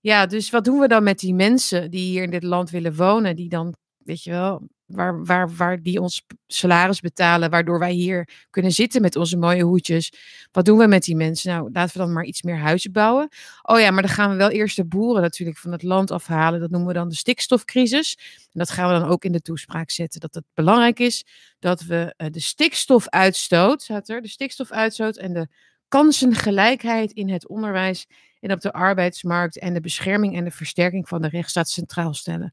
Ja, 0.00 0.26
dus 0.26 0.50
wat 0.50 0.64
doen 0.64 0.78
we 0.78 0.88
dan 0.88 1.02
met 1.02 1.18
die 1.18 1.34
mensen 1.34 1.90
die 1.90 2.08
hier 2.10 2.22
in 2.22 2.30
dit 2.30 2.42
land 2.42 2.70
willen 2.70 2.96
wonen, 2.96 3.36
die 3.36 3.48
dan, 3.48 3.74
weet 3.98 4.22
je 4.22 4.30
wel, 4.30 4.68
waar, 4.94 5.24
waar, 5.24 5.54
waar 5.54 5.82
die 5.82 6.00
ons 6.00 6.22
salaris 6.46 7.00
betalen, 7.00 7.50
waardoor 7.50 7.78
wij 7.78 7.92
hier 7.92 8.28
kunnen 8.50 8.72
zitten 8.72 9.02
met 9.02 9.16
onze 9.16 9.36
mooie 9.36 9.62
hoedjes. 9.62 10.12
Wat 10.52 10.64
doen 10.64 10.78
we 10.78 10.86
met 10.86 11.04
die 11.04 11.16
mensen? 11.16 11.52
Nou, 11.52 11.70
laten 11.72 11.92
we 11.92 11.98
dan 11.98 12.12
maar 12.12 12.24
iets 12.24 12.42
meer 12.42 12.58
huizen 12.58 12.92
bouwen. 12.92 13.28
Oh 13.62 13.80
ja, 13.80 13.90
maar 13.90 14.02
dan 14.02 14.10
gaan 14.10 14.30
we 14.30 14.36
wel 14.36 14.50
eerst 14.50 14.76
de 14.76 14.84
boeren 14.84 15.22
natuurlijk 15.22 15.58
van 15.58 15.72
het 15.72 15.82
land 15.82 16.10
afhalen. 16.10 16.60
Dat 16.60 16.70
noemen 16.70 16.88
we 16.88 16.94
dan 16.94 17.08
de 17.08 17.14
stikstofcrisis. 17.14 18.18
En 18.42 18.58
dat 18.58 18.70
gaan 18.70 18.92
we 18.92 19.00
dan 19.00 19.08
ook 19.08 19.24
in 19.24 19.32
de 19.32 19.42
toespraak 19.42 19.90
zetten. 19.90 20.20
Dat 20.20 20.34
het 20.34 20.44
belangrijk 20.54 20.98
is 20.98 21.24
dat 21.58 21.82
we 21.82 22.14
uh, 22.16 22.26
de 22.30 22.40
stikstofuitstoot, 22.40 23.82
staat 23.82 24.08
er, 24.08 24.22
de 24.22 24.28
stikstofuitstoot 24.28 25.16
en 25.16 25.32
de 25.32 25.48
kansengelijkheid 25.88 27.12
in 27.12 27.28
het 27.28 27.48
onderwijs 27.48 28.06
en 28.40 28.52
op 28.52 28.60
de 28.60 28.72
arbeidsmarkt 28.72 29.58
en 29.58 29.74
de 29.74 29.80
bescherming 29.80 30.36
en 30.36 30.44
de 30.44 30.50
versterking 30.50 31.08
van 31.08 31.22
de 31.22 31.28
rechtsstaat 31.28 31.68
centraal 31.68 32.14
stellen. 32.14 32.52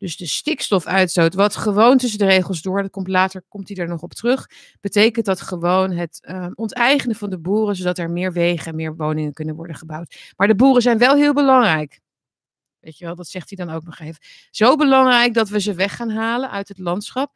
Dus 0.00 0.16
de 0.16 0.26
stikstofuitstoot, 0.26 1.34
wat 1.34 1.56
gewoon 1.56 1.98
tussen 1.98 2.18
de 2.18 2.24
regels 2.24 2.62
door, 2.62 2.82
dat 2.82 2.90
komt 2.90 3.08
later, 3.08 3.42
komt 3.48 3.68
hij 3.68 3.76
er 3.76 3.88
nog 3.88 4.02
op 4.02 4.12
terug, 4.12 4.46
betekent 4.80 5.26
dat 5.26 5.40
gewoon 5.40 5.90
het 5.90 6.18
uh, 6.22 6.46
onteigenen 6.54 7.16
van 7.16 7.30
de 7.30 7.38
boeren, 7.38 7.76
zodat 7.76 7.98
er 7.98 8.10
meer 8.10 8.32
wegen 8.32 8.66
en 8.66 8.76
meer 8.76 8.96
woningen 8.96 9.32
kunnen 9.32 9.54
worden 9.54 9.76
gebouwd. 9.76 10.32
Maar 10.36 10.46
de 10.46 10.54
boeren 10.54 10.82
zijn 10.82 10.98
wel 10.98 11.16
heel 11.16 11.32
belangrijk. 11.32 12.00
Weet 12.78 12.98
je 12.98 13.04
wel, 13.04 13.14
dat 13.14 13.28
zegt 13.28 13.48
hij 13.54 13.66
dan 13.66 13.74
ook 13.74 13.84
nog 13.84 13.98
even. 13.98 14.20
Zo 14.50 14.76
belangrijk 14.76 15.34
dat 15.34 15.48
we 15.48 15.60
ze 15.60 15.74
weg 15.74 15.96
gaan 15.96 16.10
halen 16.10 16.50
uit 16.50 16.68
het 16.68 16.78
landschap. 16.78 17.32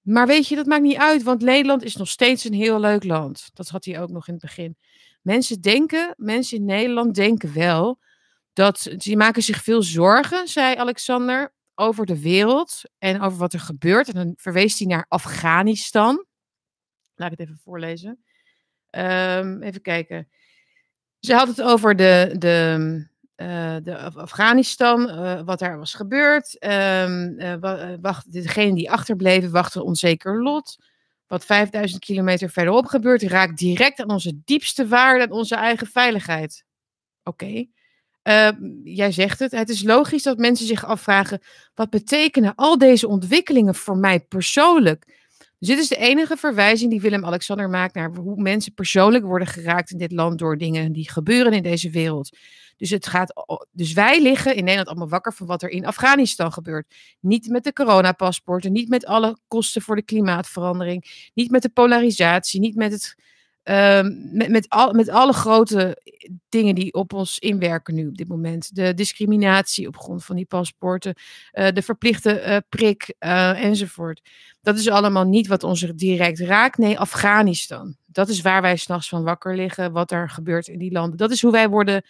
Maar 0.00 0.26
weet 0.26 0.48
je, 0.48 0.56
dat 0.56 0.66
maakt 0.66 0.82
niet 0.82 0.96
uit, 0.96 1.22
want 1.22 1.42
Nederland 1.42 1.82
is 1.82 1.96
nog 1.96 2.08
steeds 2.08 2.44
een 2.44 2.54
heel 2.54 2.80
leuk 2.80 3.04
land. 3.04 3.50
Dat 3.52 3.68
had 3.68 3.84
hij 3.84 4.00
ook 4.00 4.10
nog 4.10 4.26
in 4.26 4.32
het 4.32 4.42
begin. 4.42 4.76
Mensen 5.22 5.60
denken, 5.60 6.14
mensen 6.16 6.56
in 6.56 6.64
Nederland 6.64 7.14
denken 7.14 7.54
wel 7.54 7.98
dat 8.52 8.94
ze 8.98 9.16
maken 9.16 9.42
zich 9.42 9.62
veel 9.62 9.82
zorgen, 9.82 10.48
zei 10.48 10.76
Alexander, 10.76 11.56
over 11.78 12.06
de 12.06 12.20
wereld 12.20 12.82
en 12.98 13.20
over 13.20 13.38
wat 13.38 13.52
er 13.52 13.60
gebeurt. 13.60 14.08
En 14.08 14.14
dan 14.14 14.34
verwees 14.36 14.78
hij 14.78 14.86
naar 14.86 15.06
Afghanistan. 15.08 16.26
Laat 17.14 17.32
ik 17.32 17.38
het 17.38 17.48
even 17.48 17.60
voorlezen. 17.62 18.24
Ehm, 18.90 19.62
even 19.62 19.82
kijken. 19.82 20.28
Ze 21.20 21.34
had 21.34 21.48
het 21.48 21.62
over 21.62 21.96
de, 21.96 22.34
de, 22.38 23.06
uh, 23.36 23.76
de 23.82 23.98
Afghanistan, 23.98 25.08
uh, 25.08 25.40
wat 25.42 25.58
daar 25.58 25.78
was 25.78 25.94
gebeurd. 25.94 26.64
Um, 26.64 27.36
wacht, 28.00 28.32
degene 28.32 28.74
die 28.74 28.90
achterbleven 28.90 29.50
wachten 29.50 29.84
onzeker 29.84 30.42
lot. 30.42 30.76
Wat 31.26 31.44
5000 31.44 32.00
kilometer 32.04 32.50
verderop 32.50 32.86
gebeurt, 32.86 33.22
raakt 33.22 33.58
direct 33.58 34.00
aan 34.00 34.10
onze 34.10 34.40
diepste 34.44 34.88
waarde 34.88 35.24
en 35.24 35.32
onze 35.32 35.54
eigen 35.54 35.86
veiligheid. 35.86 36.64
Oké. 37.22 37.66
Jij 38.84 39.12
zegt 39.12 39.38
het. 39.38 39.50
Het 39.50 39.68
is 39.68 39.82
logisch 39.82 40.22
dat 40.22 40.38
mensen 40.38 40.66
zich 40.66 40.84
afvragen: 40.84 41.40
wat 41.74 41.90
betekenen 41.90 42.54
al 42.54 42.78
deze 42.78 43.08
ontwikkelingen 43.08 43.74
voor 43.74 43.96
mij 43.96 44.20
persoonlijk? 44.20 45.16
Dus 45.58 45.68
dit 45.68 45.78
is 45.78 45.88
de 45.88 45.96
enige 45.96 46.36
verwijzing 46.36 46.90
die 46.90 47.00
Willem-Alexander 47.00 47.68
maakt 47.68 47.94
naar 47.94 48.14
hoe 48.14 48.42
mensen 48.42 48.74
persoonlijk 48.74 49.24
worden 49.24 49.48
geraakt 49.48 49.90
in 49.90 49.98
dit 49.98 50.12
land 50.12 50.38
door 50.38 50.58
dingen 50.58 50.92
die 50.92 51.10
gebeuren 51.10 51.52
in 51.52 51.62
deze 51.62 51.90
wereld. 51.90 52.36
Dus, 52.76 52.90
het 52.90 53.06
gaat, 53.06 53.32
dus 53.72 53.92
wij 53.92 54.22
liggen 54.22 54.54
in 54.54 54.62
Nederland 54.64 54.88
allemaal 54.88 55.08
wakker 55.08 55.32
van 55.32 55.46
wat 55.46 55.62
er 55.62 55.68
in 55.68 55.86
Afghanistan 55.86 56.52
gebeurt. 56.52 56.94
Niet 57.20 57.48
met 57.48 57.64
de 57.64 57.72
coronapaspoorten, 57.72 58.72
niet 58.72 58.88
met 58.88 59.06
alle 59.06 59.38
kosten 59.48 59.82
voor 59.82 59.96
de 59.96 60.02
klimaatverandering, 60.02 61.30
niet 61.34 61.50
met 61.50 61.62
de 61.62 61.68
polarisatie, 61.68 62.60
niet 62.60 62.74
met 62.74 62.92
het 62.92 63.14
Ehm, 63.68 64.36
met, 64.36 64.48
met, 64.48 64.68
al, 64.68 64.92
met 64.92 65.08
alle 65.08 65.32
grote 65.32 66.02
dingen 66.48 66.74
die 66.74 66.92
op 66.92 67.12
ons 67.12 67.38
inwerken 67.38 67.94
nu 67.94 68.06
op 68.06 68.16
dit 68.16 68.28
moment. 68.28 68.74
De 68.74 68.94
discriminatie 68.94 69.86
op 69.86 69.96
grond 69.96 70.24
van 70.24 70.36
die 70.36 70.44
paspoorten, 70.44 71.14
uh, 71.52 71.68
de 71.70 71.82
verplichte 71.82 72.44
uh, 72.46 72.56
prik 72.68 73.14
uh, 73.20 73.64
enzovoort. 73.64 74.20
Dat 74.62 74.78
is 74.78 74.88
allemaal 74.88 75.24
niet 75.24 75.46
wat 75.46 75.62
ons 75.62 75.80
direct 75.80 76.38
raakt. 76.38 76.78
Nee, 76.78 76.98
Afghanistan. 76.98 77.96
Dat 78.06 78.28
is 78.28 78.40
waar 78.40 78.62
wij 78.62 78.76
s'nachts 78.76 79.08
van 79.08 79.22
wakker 79.22 79.56
liggen, 79.56 79.92
wat 79.92 80.10
er 80.10 80.30
gebeurt 80.30 80.68
in 80.68 80.78
die 80.78 80.92
landen. 80.92 81.18
Dat 81.18 81.30
is 81.30 81.42
hoe 81.42 81.52
wij 81.52 81.68
worden, 81.68 82.04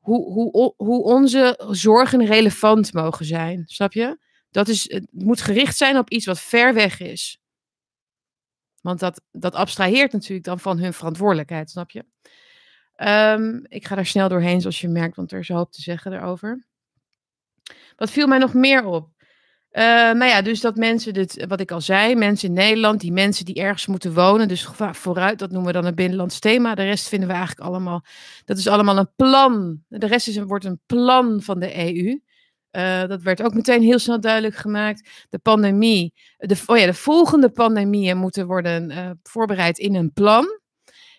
hoe, 0.00 0.32
hoe, 0.32 0.74
hoe 0.76 1.02
onze 1.02 1.60
zorgen 1.70 2.26
relevant 2.26 2.92
mogen 2.92 3.24
zijn. 3.24 3.62
Snap 3.66 3.92
je? 3.92 4.18
Dat 4.50 4.68
is, 4.68 4.90
het 4.92 5.06
moet 5.10 5.40
gericht 5.40 5.76
zijn 5.76 5.98
op 5.98 6.10
iets 6.10 6.26
wat 6.26 6.40
ver 6.40 6.74
weg 6.74 7.00
is. 7.00 7.38
Want 8.84 9.00
dat, 9.00 9.20
dat 9.32 9.54
abstraheert 9.54 10.12
natuurlijk 10.12 10.44
dan 10.44 10.60
van 10.60 10.78
hun 10.78 10.92
verantwoordelijkheid, 10.92 11.70
snap 11.70 11.90
je? 11.90 12.04
Um, 12.96 13.64
ik 13.68 13.86
ga 13.86 13.94
daar 13.94 14.06
snel 14.06 14.28
doorheen, 14.28 14.60
zoals 14.60 14.80
je 14.80 14.88
merkt, 14.88 15.16
want 15.16 15.32
er 15.32 15.38
is 15.38 15.48
hoop 15.48 15.72
te 15.72 15.82
zeggen 15.82 16.10
daarover. 16.10 16.66
Wat 17.96 18.10
viel 18.10 18.26
mij 18.26 18.38
nog 18.38 18.54
meer 18.54 18.84
op? 18.84 19.08
Uh, 19.72 19.82
nou 19.84 20.24
ja, 20.24 20.42
dus 20.42 20.60
dat 20.60 20.76
mensen, 20.76 21.12
dit, 21.12 21.44
wat 21.48 21.60
ik 21.60 21.70
al 21.70 21.80
zei, 21.80 22.14
mensen 22.14 22.48
in 22.48 22.54
Nederland, 22.54 23.00
die 23.00 23.12
mensen 23.12 23.44
die 23.44 23.54
ergens 23.54 23.86
moeten 23.86 24.14
wonen, 24.14 24.48
dus 24.48 24.68
vooruit, 24.92 25.38
dat 25.38 25.50
noemen 25.50 25.72
we 25.72 25.78
dan 25.78 25.84
een 25.84 25.94
binnenlands 25.94 26.38
thema. 26.38 26.74
De 26.74 26.84
rest 26.84 27.08
vinden 27.08 27.28
we 27.28 27.34
eigenlijk 27.34 27.66
allemaal, 27.68 28.04
dat 28.44 28.58
is 28.58 28.68
allemaal 28.68 28.98
een 28.98 29.14
plan. 29.16 29.82
De 29.88 30.06
rest 30.06 30.28
is, 30.28 30.38
wordt 30.38 30.64
een 30.64 30.80
plan 30.86 31.42
van 31.42 31.58
de 31.58 31.76
EU. 31.76 32.20
Uh, 32.76 33.06
dat 33.06 33.22
werd 33.22 33.42
ook 33.42 33.54
meteen 33.54 33.82
heel 33.82 33.98
snel 33.98 34.20
duidelijk 34.20 34.56
gemaakt. 34.56 35.26
De 35.28 35.38
pandemie, 35.38 36.12
de, 36.36 36.62
oh 36.66 36.78
ja, 36.78 36.86
de 36.86 36.94
volgende 36.94 37.50
pandemieën 37.50 38.16
moeten 38.16 38.46
worden 38.46 38.90
uh, 38.90 39.10
voorbereid 39.22 39.78
in 39.78 39.94
een 39.94 40.12
plan. 40.12 40.60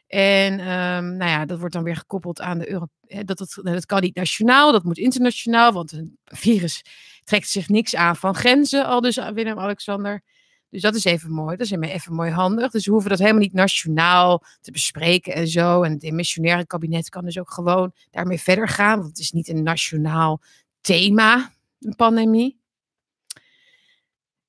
En 0.08 0.54
um, 0.54 1.18
nou 1.18 1.32
ja, 1.32 1.46
dat 1.46 1.60
wordt 1.60 1.74
dan 1.74 1.84
weer 1.84 1.96
gekoppeld 1.96 2.42
aan 2.42 2.58
de 2.58 2.70
Euro. 2.70 2.88
Dat, 3.08 3.38
dat, 3.38 3.60
dat 3.62 3.86
kan 3.86 4.02
niet 4.02 4.16
nationaal, 4.16 4.72
dat 4.72 4.84
moet 4.84 4.98
internationaal, 4.98 5.72
want 5.72 5.92
een 5.92 6.18
virus 6.24 6.82
trekt 7.24 7.50
zich 7.50 7.70
niks 7.70 7.96
aan 7.96 8.16
van 8.16 8.36
grenzen, 8.36 8.86
al 8.86 9.02
dus 9.02 9.16
Willem-Alexander. 9.34 10.22
Dus 10.70 10.82
dat 10.82 10.96
is 10.96 11.04
even 11.04 11.32
mooi, 11.32 11.58
dat 11.58 11.66
is 11.66 11.72
even 11.72 12.14
mooi 12.14 12.32
handig. 12.32 12.72
Dus 12.72 12.86
we 12.86 12.92
hoeven 12.92 13.10
dat 13.10 13.20
helemaal 13.20 13.42
niet 13.42 13.54
nationaal 13.54 14.44
te 14.62 14.72
bespreken 14.72 15.34
en 15.34 15.48
zo. 15.48 15.84
En 15.84 15.92
het 15.92 16.02
demissionaire 16.02 16.66
kabinet 16.66 17.10
kan 17.10 17.26
dus 17.26 17.40
ook 17.40 17.52
gewoon 17.52 17.94
daarmee 18.12 18.42
verder 18.42 18.68
gaan, 18.68 18.98
want 18.98 19.10
het 19.10 19.20
is 19.20 19.32
niet 19.32 19.50
een 19.50 19.64
nationaal 19.64 20.42
thema, 20.86 21.52
een 21.80 21.96
pandemie. 21.96 22.64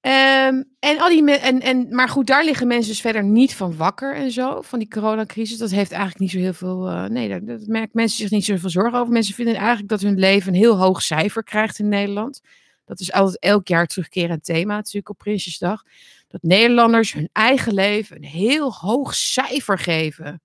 Um, 0.01 0.75
en 0.79 0.99
al 0.99 1.09
die 1.09 1.31
en, 1.31 1.61
en, 1.61 1.95
maar 1.95 2.09
goed, 2.09 2.27
daar 2.27 2.45
liggen 2.45 2.67
mensen 2.67 2.91
dus 2.91 3.01
verder 3.01 3.25
niet 3.25 3.55
van 3.55 3.77
wakker 3.77 4.15
en 4.15 4.31
zo, 4.31 4.61
van 4.63 4.79
die 4.79 4.89
coronacrisis. 4.89 5.59
Dat 5.59 5.71
heeft 5.71 5.91
eigenlijk 5.91 6.21
niet 6.21 6.31
zo 6.31 6.39
heel 6.39 6.53
veel, 6.53 6.91
uh, 6.91 7.05
nee, 7.05 7.29
dat, 7.29 7.47
dat 7.47 7.67
merken 7.67 7.91
mensen 7.93 8.19
zich 8.19 8.31
niet 8.31 8.45
zoveel 8.45 8.71
zorgen 8.71 8.99
over. 8.99 9.13
Mensen 9.13 9.35
vinden 9.35 9.55
eigenlijk 9.55 9.89
dat 9.89 10.01
hun 10.01 10.19
leven 10.19 10.53
een 10.53 10.59
heel 10.59 10.79
hoog 10.79 11.03
cijfer 11.03 11.45
krijgt 11.45 11.79
in 11.79 11.89
Nederland. 11.89 12.41
Dat 12.85 13.01
is 13.01 13.13
altijd 13.13 13.39
elk 13.39 13.69
jaar 13.69 13.87
terugkerend 13.87 14.45
thema 14.45 14.75
natuurlijk 14.75 15.09
op 15.09 15.19
Prinsjesdag. 15.19 15.83
Dat 16.29 16.43
Nederlanders 16.43 17.13
hun 17.13 17.29
eigen 17.33 17.75
leven 17.75 18.17
een 18.17 18.25
heel 18.25 18.73
hoog 18.73 19.15
cijfer 19.15 19.79
geven. 19.79 20.43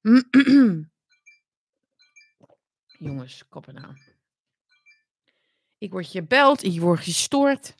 Jongens, 2.98 3.44
koppen 3.48 3.78
aan. 3.84 4.09
Ik 5.80 5.92
word 5.92 6.12
en 6.62 6.72
je 6.72 6.80
wordt 6.80 7.02
gestoord. 7.02 7.74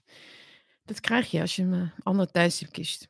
Dat 0.84 1.00
krijg 1.00 1.30
je 1.30 1.40
als 1.40 1.56
je 1.56 1.62
een 1.62 1.92
ander 2.02 2.30
tijdstip 2.30 2.72
kiest. 2.72 3.08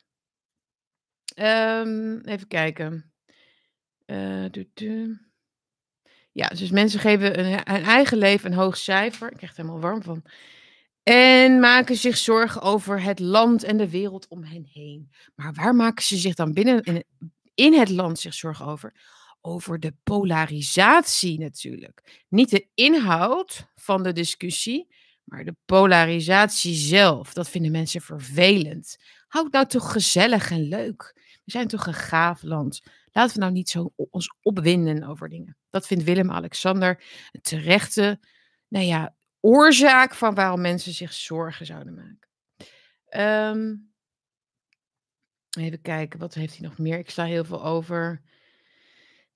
Um, 1.36 2.20
even 2.20 2.46
kijken. 2.46 3.12
Uh, 4.06 4.44
Ja, 6.32 6.48
dus 6.48 6.70
mensen 6.70 7.00
geven 7.00 7.38
een, 7.38 7.46
hun 7.46 7.82
eigen 7.82 8.18
leven 8.18 8.52
een 8.52 8.58
hoog 8.58 8.76
cijfer. 8.76 9.30
Ik 9.30 9.36
krijg 9.36 9.52
er 9.52 9.62
helemaal 9.62 9.80
warm 9.80 10.02
van. 10.02 10.22
En 11.02 11.60
maken 11.60 11.96
zich 11.96 12.16
zorgen 12.16 12.62
over 12.62 13.02
het 13.02 13.18
land 13.18 13.62
en 13.62 13.76
de 13.76 13.90
wereld 13.90 14.28
om 14.28 14.44
hen 14.44 14.64
heen. 14.72 15.10
Maar 15.34 15.52
waar 15.52 15.74
maken 15.74 16.04
ze 16.04 16.16
zich 16.16 16.34
dan 16.34 16.52
binnen 16.52 16.82
in, 16.82 17.04
in 17.54 17.72
het 17.72 17.88
land 17.88 18.18
zich 18.18 18.34
zorgen 18.34 18.66
over? 18.66 18.92
Over 19.40 19.80
de 19.80 19.94
polarisatie 20.02 21.38
natuurlijk. 21.38 22.24
Niet 22.28 22.50
de 22.50 22.68
inhoud 22.74 23.66
van 23.74 24.02
de 24.02 24.12
discussie, 24.12 24.94
maar 25.24 25.44
de 25.44 25.56
polarisatie 25.64 26.74
zelf. 26.74 27.32
Dat 27.32 27.48
vinden 27.48 27.70
mensen 27.70 28.00
vervelend. 28.00 28.96
Houd 29.28 29.52
nou 29.52 29.66
toch 29.66 29.92
gezellig 29.92 30.50
en 30.50 30.68
leuk. 30.68 31.12
We 31.44 31.50
zijn 31.50 31.68
toch 31.68 31.86
een 31.86 31.94
gaaf 31.94 32.42
land. 32.42 32.80
Laten 33.12 33.34
we 33.34 33.40
nou 33.40 33.52
niet 33.52 33.68
zo 33.68 33.92
ons 33.96 34.34
opwinden 34.42 35.04
over 35.04 35.28
dingen. 35.28 35.56
Dat 35.70 35.86
vindt 35.86 36.04
Willem-Alexander 36.04 37.04
een 37.32 37.40
terechte, 37.40 38.20
nou 38.68 38.84
ja, 38.84 39.14
oorzaak 39.40 40.14
van 40.14 40.34
waarom 40.34 40.60
mensen 40.60 40.92
zich 40.92 41.12
zorgen 41.12 41.66
zouden 41.66 41.94
maken. 41.94 42.28
Um, 43.56 43.92
even 45.58 45.80
kijken, 45.80 46.18
wat 46.18 46.34
heeft 46.34 46.56
hij 46.56 46.68
nog 46.68 46.78
meer? 46.78 46.98
Ik 46.98 47.10
sla 47.10 47.24
heel 47.24 47.44
veel 47.44 47.64
over. 47.64 48.22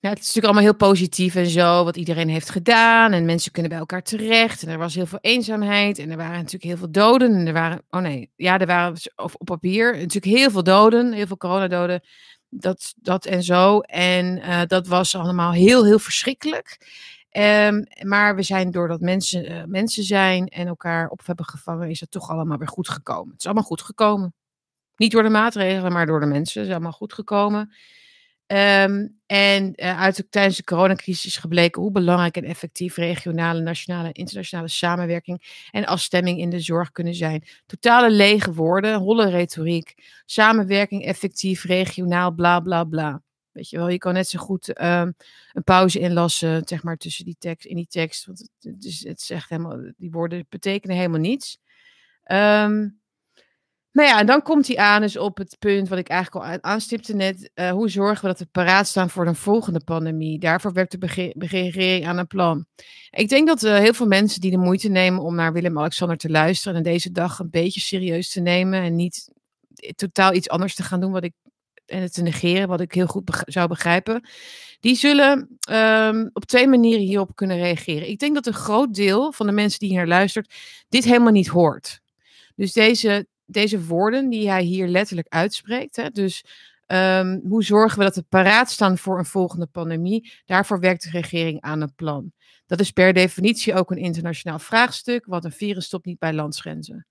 Ja, 0.05 0.11
het 0.11 0.19
is 0.19 0.25
natuurlijk 0.25 0.53
allemaal 0.53 0.71
heel 0.71 0.89
positief 0.89 1.35
en 1.35 1.47
zo, 1.47 1.83
wat 1.83 1.97
iedereen 1.97 2.29
heeft 2.29 2.49
gedaan. 2.49 3.11
En 3.11 3.25
mensen 3.25 3.51
kunnen 3.51 3.71
bij 3.71 3.79
elkaar 3.79 4.01
terecht. 4.01 4.63
En 4.63 4.69
er 4.69 4.77
was 4.77 4.95
heel 4.95 5.05
veel 5.05 5.19
eenzaamheid. 5.21 5.99
En 5.99 6.11
er 6.11 6.17
waren 6.17 6.35
natuurlijk 6.35 6.63
heel 6.63 6.77
veel 6.77 6.91
doden. 6.91 7.33
En 7.33 7.47
er 7.47 7.53
waren, 7.53 7.81
oh 7.89 8.01
nee, 8.01 8.31
ja, 8.35 8.59
er 8.59 8.67
waren 8.67 8.97
op, 9.15 9.31
op 9.37 9.45
papier 9.45 9.91
natuurlijk 9.91 10.25
heel 10.25 10.51
veel 10.51 10.63
doden. 10.63 11.13
Heel 11.13 11.27
veel 11.27 11.37
coronadoden. 11.37 12.01
Dat, 12.49 12.93
dat 12.95 13.25
en 13.25 13.43
zo. 13.43 13.79
En 13.79 14.37
uh, 14.37 14.61
dat 14.67 14.87
was 14.87 15.15
allemaal 15.15 15.51
heel, 15.51 15.85
heel 15.85 15.99
verschrikkelijk. 15.99 16.77
Um, 17.31 17.87
maar 18.01 18.35
we 18.35 18.43
zijn 18.43 18.71
doordat 18.71 18.99
mensen 18.99 19.51
uh, 19.51 19.63
mensen 19.63 20.03
zijn 20.03 20.47
en 20.47 20.67
elkaar 20.67 21.07
op 21.07 21.25
hebben 21.25 21.45
gevangen, 21.45 21.89
is 21.89 21.99
het 21.99 22.11
toch 22.11 22.29
allemaal 22.29 22.57
weer 22.57 22.67
goed 22.67 22.89
gekomen. 22.89 23.31
Het 23.31 23.39
is 23.39 23.45
allemaal 23.45 23.63
goed 23.63 23.81
gekomen. 23.81 24.33
Niet 24.95 25.11
door 25.11 25.23
de 25.23 25.29
maatregelen, 25.29 25.91
maar 25.91 26.05
door 26.05 26.19
de 26.19 26.25
mensen. 26.25 26.59
Het 26.59 26.69
is 26.69 26.75
allemaal 26.75 26.91
goed 26.91 27.13
gekomen. 27.13 27.73
Um, 28.47 29.19
en 29.25 29.73
uh, 29.75 29.99
uit, 30.01 30.25
tijdens 30.29 30.57
de 30.57 30.63
coronacrisis 30.63 31.25
is 31.25 31.37
gebleken 31.37 31.81
hoe 31.81 31.91
belangrijk 31.91 32.37
en 32.37 32.43
effectief 32.43 32.95
regionale, 32.95 33.61
nationale 33.61 34.07
en 34.07 34.13
internationale 34.13 34.67
samenwerking 34.67 35.67
en 35.71 35.85
afstemming 35.85 36.39
in 36.39 36.49
de 36.49 36.59
zorg 36.59 36.91
kunnen 36.91 37.15
zijn. 37.15 37.43
Totale 37.65 38.11
lege 38.11 38.53
woorden, 38.53 38.99
holle 38.99 39.29
retoriek, 39.29 39.93
samenwerking 40.25 41.05
effectief, 41.05 41.63
regionaal, 41.63 42.31
bla 42.31 42.59
bla 42.59 42.83
bla. 42.83 43.21
Weet 43.51 43.69
je 43.69 43.77
wel, 43.77 43.89
je 43.89 43.97
kan 43.97 44.13
net 44.13 44.27
zo 44.27 44.39
goed 44.39 44.81
um, 44.81 45.15
een 45.53 45.63
pauze 45.63 45.99
inlassen, 45.99 46.61
zeg 46.65 46.83
maar, 46.83 46.97
tussen 46.97 47.25
die 47.25 47.35
tekst, 47.39 47.65
in 47.65 47.75
die 47.75 47.87
tekst. 47.87 48.25
Want 48.25 48.49
het, 48.59 48.85
is, 48.85 49.03
het 49.03 49.29
echt 49.29 49.49
helemaal, 49.49 49.91
die 49.97 50.11
woorden 50.11 50.45
betekenen 50.49 50.95
helemaal 50.95 51.19
niets. 51.19 51.59
Um, 52.31 52.99
Nou 53.95 54.07
ja, 54.07 54.19
en 54.19 54.25
dan 54.25 54.41
komt 54.41 54.67
hij 54.67 54.77
aan 54.77 55.01
dus 55.01 55.17
op 55.17 55.37
het 55.37 55.55
punt 55.59 55.89
wat 55.89 55.97
ik 55.97 56.07
eigenlijk 56.07 56.45
al 56.45 56.61
aanstipte 56.61 57.15
net. 57.15 57.51
Uh, 57.55 57.71
hoe 57.71 57.89
zorgen 57.89 58.21
we 58.21 58.27
dat 58.27 58.39
we 58.39 58.45
paraat 58.51 58.87
staan 58.87 59.09
voor 59.09 59.27
een 59.27 59.35
volgende 59.35 59.79
pandemie? 59.83 60.39
Daarvoor 60.39 60.73
werkt 60.73 61.01
de 61.01 61.33
regering 61.37 62.07
aan 62.07 62.17
een 62.17 62.27
plan. 62.27 62.65
Ik 63.09 63.29
denk 63.29 63.47
dat 63.47 63.63
uh, 63.63 63.77
heel 63.77 63.93
veel 63.93 64.07
mensen 64.07 64.41
die 64.41 64.51
de 64.51 64.57
moeite 64.57 64.89
nemen 64.89 65.21
om 65.21 65.35
naar 65.35 65.53
Willem-Alexander 65.53 66.17
te 66.17 66.29
luisteren 66.29 66.77
en 66.77 66.83
deze 66.83 67.11
dag 67.11 67.39
een 67.39 67.49
beetje 67.49 67.79
serieus 67.79 68.29
te 68.29 68.39
nemen 68.39 68.81
en 68.81 68.95
niet 68.95 69.31
totaal 69.95 70.33
iets 70.33 70.49
anders 70.49 70.75
te 70.75 70.83
gaan 70.83 70.99
doen 70.99 71.11
wat 71.11 71.23
ik 71.23 71.33
en 71.85 72.01
het 72.01 72.13
te 72.13 72.21
negeren, 72.21 72.67
wat 72.67 72.81
ik 72.81 72.93
heel 72.93 73.07
goed 73.07 73.43
zou 73.45 73.67
begrijpen, 73.67 74.27
die 74.79 74.95
zullen 74.95 75.57
um, 75.71 76.29
op 76.33 76.45
twee 76.45 76.67
manieren 76.67 77.05
hierop 77.05 77.35
kunnen 77.35 77.57
reageren. 77.57 78.09
Ik 78.09 78.19
denk 78.19 78.35
dat 78.35 78.45
een 78.45 78.53
groot 78.53 78.93
deel 78.93 79.31
van 79.31 79.45
de 79.45 79.51
mensen 79.51 79.79
die 79.79 79.89
hier 79.89 80.07
luistert 80.07 80.53
dit 80.89 81.03
helemaal 81.03 81.31
niet 81.31 81.47
hoort. 81.47 81.99
Dus 82.55 82.73
deze 82.73 83.27
deze 83.45 83.85
woorden 83.85 84.29
die 84.29 84.49
hij 84.49 84.63
hier 84.63 84.87
letterlijk 84.87 85.27
uitspreekt. 85.29 85.95
Hè, 85.95 86.09
dus 86.09 86.45
um, 86.87 87.41
hoe 87.47 87.63
zorgen 87.63 87.97
we 87.97 88.03
dat 88.03 88.15
we 88.15 88.21
paraat 88.21 88.71
staan 88.71 88.97
voor 88.97 89.17
een 89.17 89.25
volgende 89.25 89.65
pandemie? 89.65 90.31
Daarvoor 90.45 90.79
werkt 90.79 91.03
de 91.03 91.09
regering 91.09 91.61
aan 91.61 91.81
een 91.81 91.95
plan. 91.95 92.31
Dat 92.65 92.79
is 92.79 92.91
per 92.91 93.13
definitie 93.13 93.73
ook 93.73 93.91
een 93.91 93.97
internationaal 93.97 94.59
vraagstuk, 94.59 95.25
want 95.25 95.43
een 95.43 95.51
virus 95.51 95.85
stopt 95.85 96.05
niet 96.05 96.19
bij 96.19 96.33
landsgrenzen. 96.33 97.05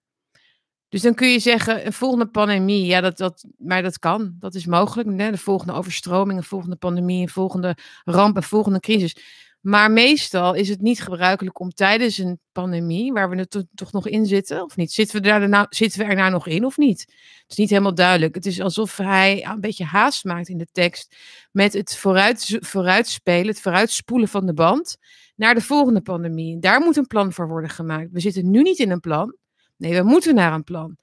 Dus 0.88 1.02
dan 1.02 1.14
kun 1.14 1.28
je 1.28 1.38
zeggen, 1.38 1.86
een 1.86 1.92
volgende 1.92 2.26
pandemie, 2.26 2.86
ja, 2.86 3.00
dat, 3.00 3.16
dat, 3.16 3.44
maar 3.58 3.82
dat 3.82 3.98
kan, 3.98 4.36
dat 4.38 4.54
is 4.54 4.66
mogelijk. 4.66 5.20
Hè? 5.20 5.30
De 5.30 5.38
volgende 5.38 5.72
overstroming, 5.72 6.38
een 6.38 6.44
volgende 6.44 6.76
pandemie, 6.76 7.22
een 7.22 7.28
volgende 7.28 7.76
ramp, 8.04 8.36
een 8.36 8.42
volgende 8.42 8.80
crisis. 8.80 9.16
Maar 9.64 9.90
meestal 9.90 10.54
is 10.54 10.68
het 10.68 10.80
niet 10.80 11.02
gebruikelijk 11.02 11.58
om 11.58 11.70
tijdens 11.70 12.18
een 12.18 12.40
pandemie, 12.52 13.12
waar 13.12 13.30
we 13.30 13.36
er 13.36 13.64
toch 13.74 13.92
nog 13.92 14.08
in 14.08 14.26
zitten, 14.26 14.62
of 14.62 14.76
niet? 14.76 14.92
Zitten 14.92 15.16
we, 15.16 15.28
daar 15.28 15.48
nou, 15.48 15.66
zitten 15.68 16.00
we 16.00 16.06
er 16.06 16.14
nou 16.14 16.30
nog 16.30 16.46
in 16.46 16.64
of 16.64 16.76
niet? 16.76 17.00
Het 17.00 17.44
is 17.50 17.56
niet 17.56 17.70
helemaal 17.70 17.94
duidelijk. 17.94 18.34
Het 18.34 18.46
is 18.46 18.60
alsof 18.60 18.96
hij 18.96 19.46
een 19.46 19.60
beetje 19.60 19.84
haast 19.84 20.24
maakt 20.24 20.48
in 20.48 20.58
de 20.58 20.68
tekst 20.72 21.16
met 21.52 21.72
het 21.72 21.96
vooruit, 21.96 22.58
vooruitspelen, 22.60 23.46
het 23.46 23.60
vooruitspoelen 23.60 24.28
van 24.28 24.46
de 24.46 24.54
band 24.54 24.96
naar 25.36 25.54
de 25.54 25.60
volgende 25.60 26.00
pandemie. 26.00 26.58
Daar 26.58 26.80
moet 26.80 26.96
een 26.96 27.06
plan 27.06 27.32
voor 27.32 27.48
worden 27.48 27.70
gemaakt. 27.70 28.08
We 28.12 28.20
zitten 28.20 28.50
nu 28.50 28.62
niet 28.62 28.78
in 28.78 28.90
een 28.90 29.00
plan. 29.00 29.36
Nee, 29.76 29.94
we 29.94 30.02
moeten 30.02 30.34
naar 30.34 30.52
een 30.52 30.64
plan. 30.64 30.96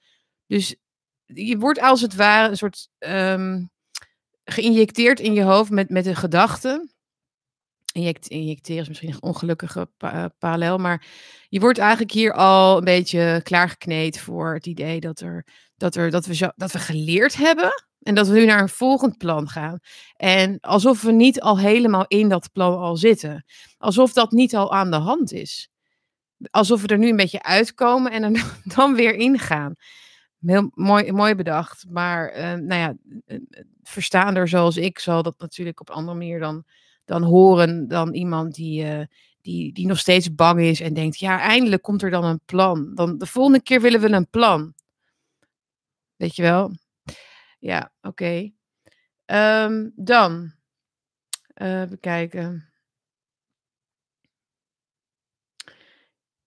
Dus 0.48 0.75
je 1.25 1.58
wordt 1.58 1.80
als 1.80 2.01
het 2.01 2.15
ware 2.15 2.50
een 2.50 2.58
soort 2.58 2.89
um, 3.00 3.70
geïnjecteerd 4.44 5.20
in 5.20 5.34
je 5.34 5.44
hoofd 5.44 5.72
met, 5.72 5.89
met 5.89 6.06
een 6.06 6.15
gedachte 6.15 6.89
inject, 7.91 8.27
injecteren 8.27 8.81
is 8.81 8.88
misschien 8.88 9.10
een 9.10 9.21
ongelukkige 9.21 9.89
pa 9.98 10.33
parallel, 10.39 10.77
maar 10.77 11.05
je 11.50 11.60
wordt 11.60 11.77
eigenlijk 11.77 12.12
hier 12.12 12.33
al 12.33 12.77
een 12.77 12.83
beetje 12.83 13.39
klaargekneed 13.43 14.19
voor 14.19 14.53
het 14.53 14.65
idee 14.65 15.00
dat, 15.00 15.19
er, 15.19 15.45
dat, 15.77 15.95
er, 15.95 16.10
dat, 16.10 16.25
we, 16.25 16.53
dat 16.55 16.71
we 16.71 16.79
geleerd 16.79 17.36
hebben 17.36 17.71
en 18.01 18.15
dat 18.15 18.27
we 18.27 18.33
nu 18.33 18.45
naar 18.45 18.62
een 18.62 18.69
volgend 18.69 19.17
plan 19.17 19.50
gaan. 19.50 19.79
En 20.15 20.60
alsof 20.60 21.01
we 21.01 21.12
niet 21.12 21.41
al 21.41 21.60
helemaal 21.60 22.05
in 22.07 22.29
dat 22.29 22.51
plan 22.51 22.77
al 22.77 22.98
zitten. 22.98 23.45
Alsof 23.77 24.13
dat 24.13 24.31
niet 24.31 24.55
al 24.55 24.74
aan 24.74 24.91
de 24.91 24.98
hand 24.98 25.31
is. 25.31 25.69
Alsof 26.50 26.81
we 26.81 26.88
er 26.88 26.98
nu 26.98 27.10
een 27.10 27.15
beetje 27.15 27.43
uitkomen 27.43 28.12
en 28.12 28.24
er 28.24 28.53
dan 28.75 28.95
weer 28.95 29.13
ingaan. 29.13 29.75
Heel 30.45 30.71
mooi, 30.74 31.12
mooi 31.12 31.36
bedacht. 31.36 31.86
Maar 31.89 32.38
uh, 32.38 32.53
nou 32.53 32.74
ja, 32.74 32.95
verstaander 33.83 34.48
zoals 34.48 34.77
ik 34.77 35.00
zal 35.00 35.24
dat 35.24 35.39
natuurlijk 35.39 35.79
op 35.79 35.89
andere 35.89 36.17
manier 36.17 36.39
dan 36.39 36.65
dan 37.05 37.24
horen 37.24 37.88
dan 37.88 38.13
iemand 38.13 38.55
die, 38.55 38.84
uh, 38.84 39.05
die, 39.41 39.74
die 39.74 39.88
nog 39.88 40.00
steeds 40.00 40.36
bang 40.36 40.60
is 40.60 40.81
en 40.81 40.93
denkt, 40.93 41.20
ja, 41.20 41.39
eindelijk 41.39 41.81
komt 41.81 42.01
er 42.01 42.10
dan 42.10 42.24
een 42.24 42.41
plan. 42.46 42.96
Dan 42.96 43.17
de 43.17 43.25
volgende 43.25 43.62
keer 43.62 43.81
willen 43.81 44.01
we 44.01 44.10
een 44.10 44.29
plan. 44.29 44.74
Weet 46.15 46.36
je 46.36 46.41
wel? 46.41 46.75
Ja, 47.60 47.91
oké. 48.01 48.51
Ehm, 49.25 49.89
dan, 49.96 50.53
uh, 51.55 51.81
even 51.81 52.00
kijken. 52.00 52.72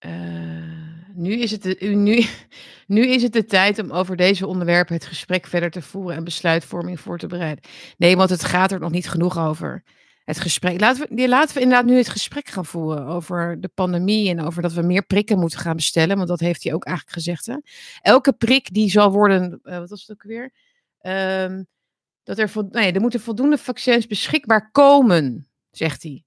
Uh, 0.07 1.07
nu, 1.15 1.33
is 1.33 1.51
het 1.51 1.63
de, 1.63 1.77
nu, 1.85 2.25
nu 2.97 3.07
is 3.07 3.23
het 3.23 3.33
de 3.33 3.45
tijd 3.45 3.79
om 3.79 3.91
over 3.91 4.17
deze 4.17 4.47
onderwerpen 4.47 4.95
het 4.95 5.07
gesprek 5.07 5.47
verder 5.47 5.71
te 5.71 5.83
voeren 5.83 6.17
en 6.17 6.25
besluitvorming 6.25 7.01
voor 7.01 7.19
te 7.19 7.27
bereiden. 7.27 7.65
Nee, 7.97 8.17
want 8.17 8.31
het 8.31 8.45
gaat 8.45 8.73
er 8.73 8.81
nog 8.81 8.91
niet 8.91 9.09
genoeg 9.09 9.39
over 9.39 9.83
het 10.25 10.41
gesprek. 10.41 10.81
Laten 10.81 11.09
we, 11.09 11.29
laten 11.29 11.55
we 11.55 11.61
inderdaad 11.61 11.87
nu 11.87 11.97
het 11.97 12.09
gesprek 12.09 12.49
gaan 12.49 12.67
voeren 12.67 13.07
over 13.07 13.61
de 13.61 13.71
pandemie 13.75 14.31
en 14.31 14.41
over 14.41 14.63
dat 14.63 14.73
we 14.73 14.83
meer 14.83 15.03
prikken 15.03 15.39
moeten 15.39 15.59
gaan 15.59 15.77
bestellen. 15.77 16.17
Want 16.17 16.29
dat 16.29 16.41
heeft 16.41 16.65
hij 16.65 16.75
ook 16.75 16.85
eigenlijk 16.85 17.17
gezegd. 17.17 17.47
Hè? 17.47 17.57
Elke 18.01 18.33
prik 18.33 18.75
die 18.75 18.91
zal 18.91 19.13
worden, 19.13 19.61
uh, 19.63 19.79
wat 19.79 19.91
was 19.91 20.01
het 20.01 20.11
ook 20.11 20.23
weer? 20.23 20.53
Um, 21.01 21.67
dat 22.23 22.39
er, 22.39 22.53
nee, 22.71 22.93
er 22.93 23.01
moeten 23.01 23.21
voldoende 23.21 23.59
vaccins 23.59 24.07
beschikbaar 24.07 24.71
komen, 24.71 25.49
zegt 25.71 26.03
hij. 26.03 26.25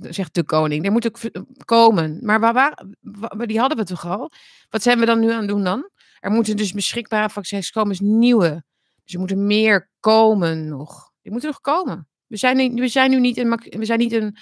Zegt 0.00 0.34
de 0.34 0.44
koning. 0.44 0.84
Er 0.84 0.92
moet 0.92 1.06
ook 1.06 1.18
komen. 1.64 2.18
Maar 2.22 2.40
waar, 2.40 2.52
waar, 2.52 2.84
waar, 3.00 3.46
die 3.46 3.58
hadden 3.58 3.78
we 3.78 3.84
toch 3.84 4.06
al? 4.06 4.30
Wat 4.68 4.82
zijn 4.82 4.98
we 4.98 5.06
dan 5.06 5.20
nu 5.20 5.30
aan 5.30 5.38
het 5.38 5.48
doen 5.48 5.64
dan? 5.64 5.90
Er 6.20 6.30
moeten 6.30 6.56
dus 6.56 6.72
beschikbare 6.72 7.30
vaccins 7.30 7.70
komen, 7.70 7.92
is 7.92 8.00
nieuwe. 8.00 8.64
Dus 9.04 9.12
er 9.12 9.18
moeten 9.18 9.46
meer 9.46 9.90
komen 10.00 10.68
nog. 10.68 11.12
Die 11.22 11.32
moeten 11.32 11.50
nog 11.50 11.60
komen. 11.60 12.08
We 12.26 12.36
zijn, 12.36 12.74
we 12.74 12.88
zijn 12.88 13.10
nu 13.10 13.20
niet, 13.20 13.36
een, 13.36 13.60
we 13.78 13.84
zijn 13.84 13.98
niet 13.98 14.12
een, 14.12 14.36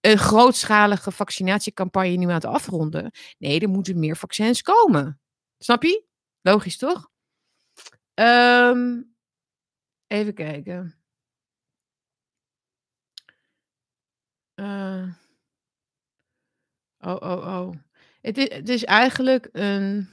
een 0.00 0.18
grootschalige 0.18 1.10
vaccinatiecampagne 1.10 2.16
nu 2.16 2.26
aan 2.26 2.32
het 2.32 2.44
afronden. 2.44 3.10
Nee, 3.38 3.60
er 3.60 3.68
moeten 3.68 3.98
meer 3.98 4.16
vaccins 4.16 4.62
komen. 4.62 5.20
Snap 5.58 5.82
je? 5.82 6.04
Logisch 6.40 6.76
toch? 6.76 7.10
Um, 8.14 9.14
even 10.06 10.34
kijken. 10.34 10.96
Uh, 14.54 15.08
oh, 16.98 17.16
oh, 17.20 17.46
oh. 17.46 17.74
Het 18.20 18.38
is, 18.38 18.54
het 18.54 18.68
is 18.68 18.84
eigenlijk 18.84 19.48
een. 19.52 20.08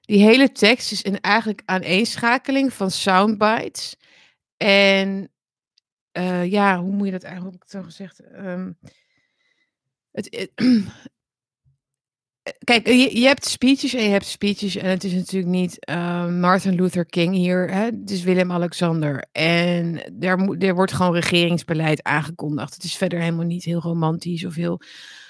Die 0.00 0.22
hele 0.22 0.52
tekst 0.52 0.92
is 0.92 1.04
een 1.04 1.20
eigenlijk 1.20 1.62
aaneenschakeling 1.64 2.72
van 2.72 2.90
soundbites. 2.90 3.96
En 4.56 5.32
uh, 6.18 6.50
ja, 6.50 6.80
hoe 6.80 6.92
moet 6.92 7.06
je 7.06 7.12
dat 7.12 7.22
eigenlijk 7.22 7.64
zo 7.66 7.82
gezegd? 7.82 8.20
Um, 8.34 8.78
het, 10.12 10.28
het, 10.30 10.50
kijk, 12.64 12.86
je, 12.86 13.20
je, 13.20 13.26
hebt 13.26 13.46
speeches 13.46 13.94
en 13.94 14.02
je 14.02 14.08
hebt 14.08 14.26
speeches. 14.26 14.76
En 14.76 14.90
het 14.90 15.04
is 15.04 15.12
natuurlijk 15.12 15.52
niet 15.52 15.76
uh, 15.90 16.26
Martin 16.26 16.74
Luther 16.74 17.06
King 17.06 17.34
hier. 17.34 17.70
Hè? 17.70 17.84
Het 17.84 18.10
is 18.10 18.22
Willem-Alexander. 18.22 19.24
En 19.32 20.02
er, 20.20 20.56
er 20.58 20.74
wordt 20.74 20.92
gewoon 20.92 21.14
regeringsbeleid 21.14 22.02
aangekondigd. 22.02 22.74
Het 22.74 22.84
is 22.84 22.96
verder 22.96 23.20
helemaal 23.20 23.46
niet 23.46 23.64
heel 23.64 23.80
romantisch 23.80 24.44
of 24.44 24.54
heel 24.54 24.80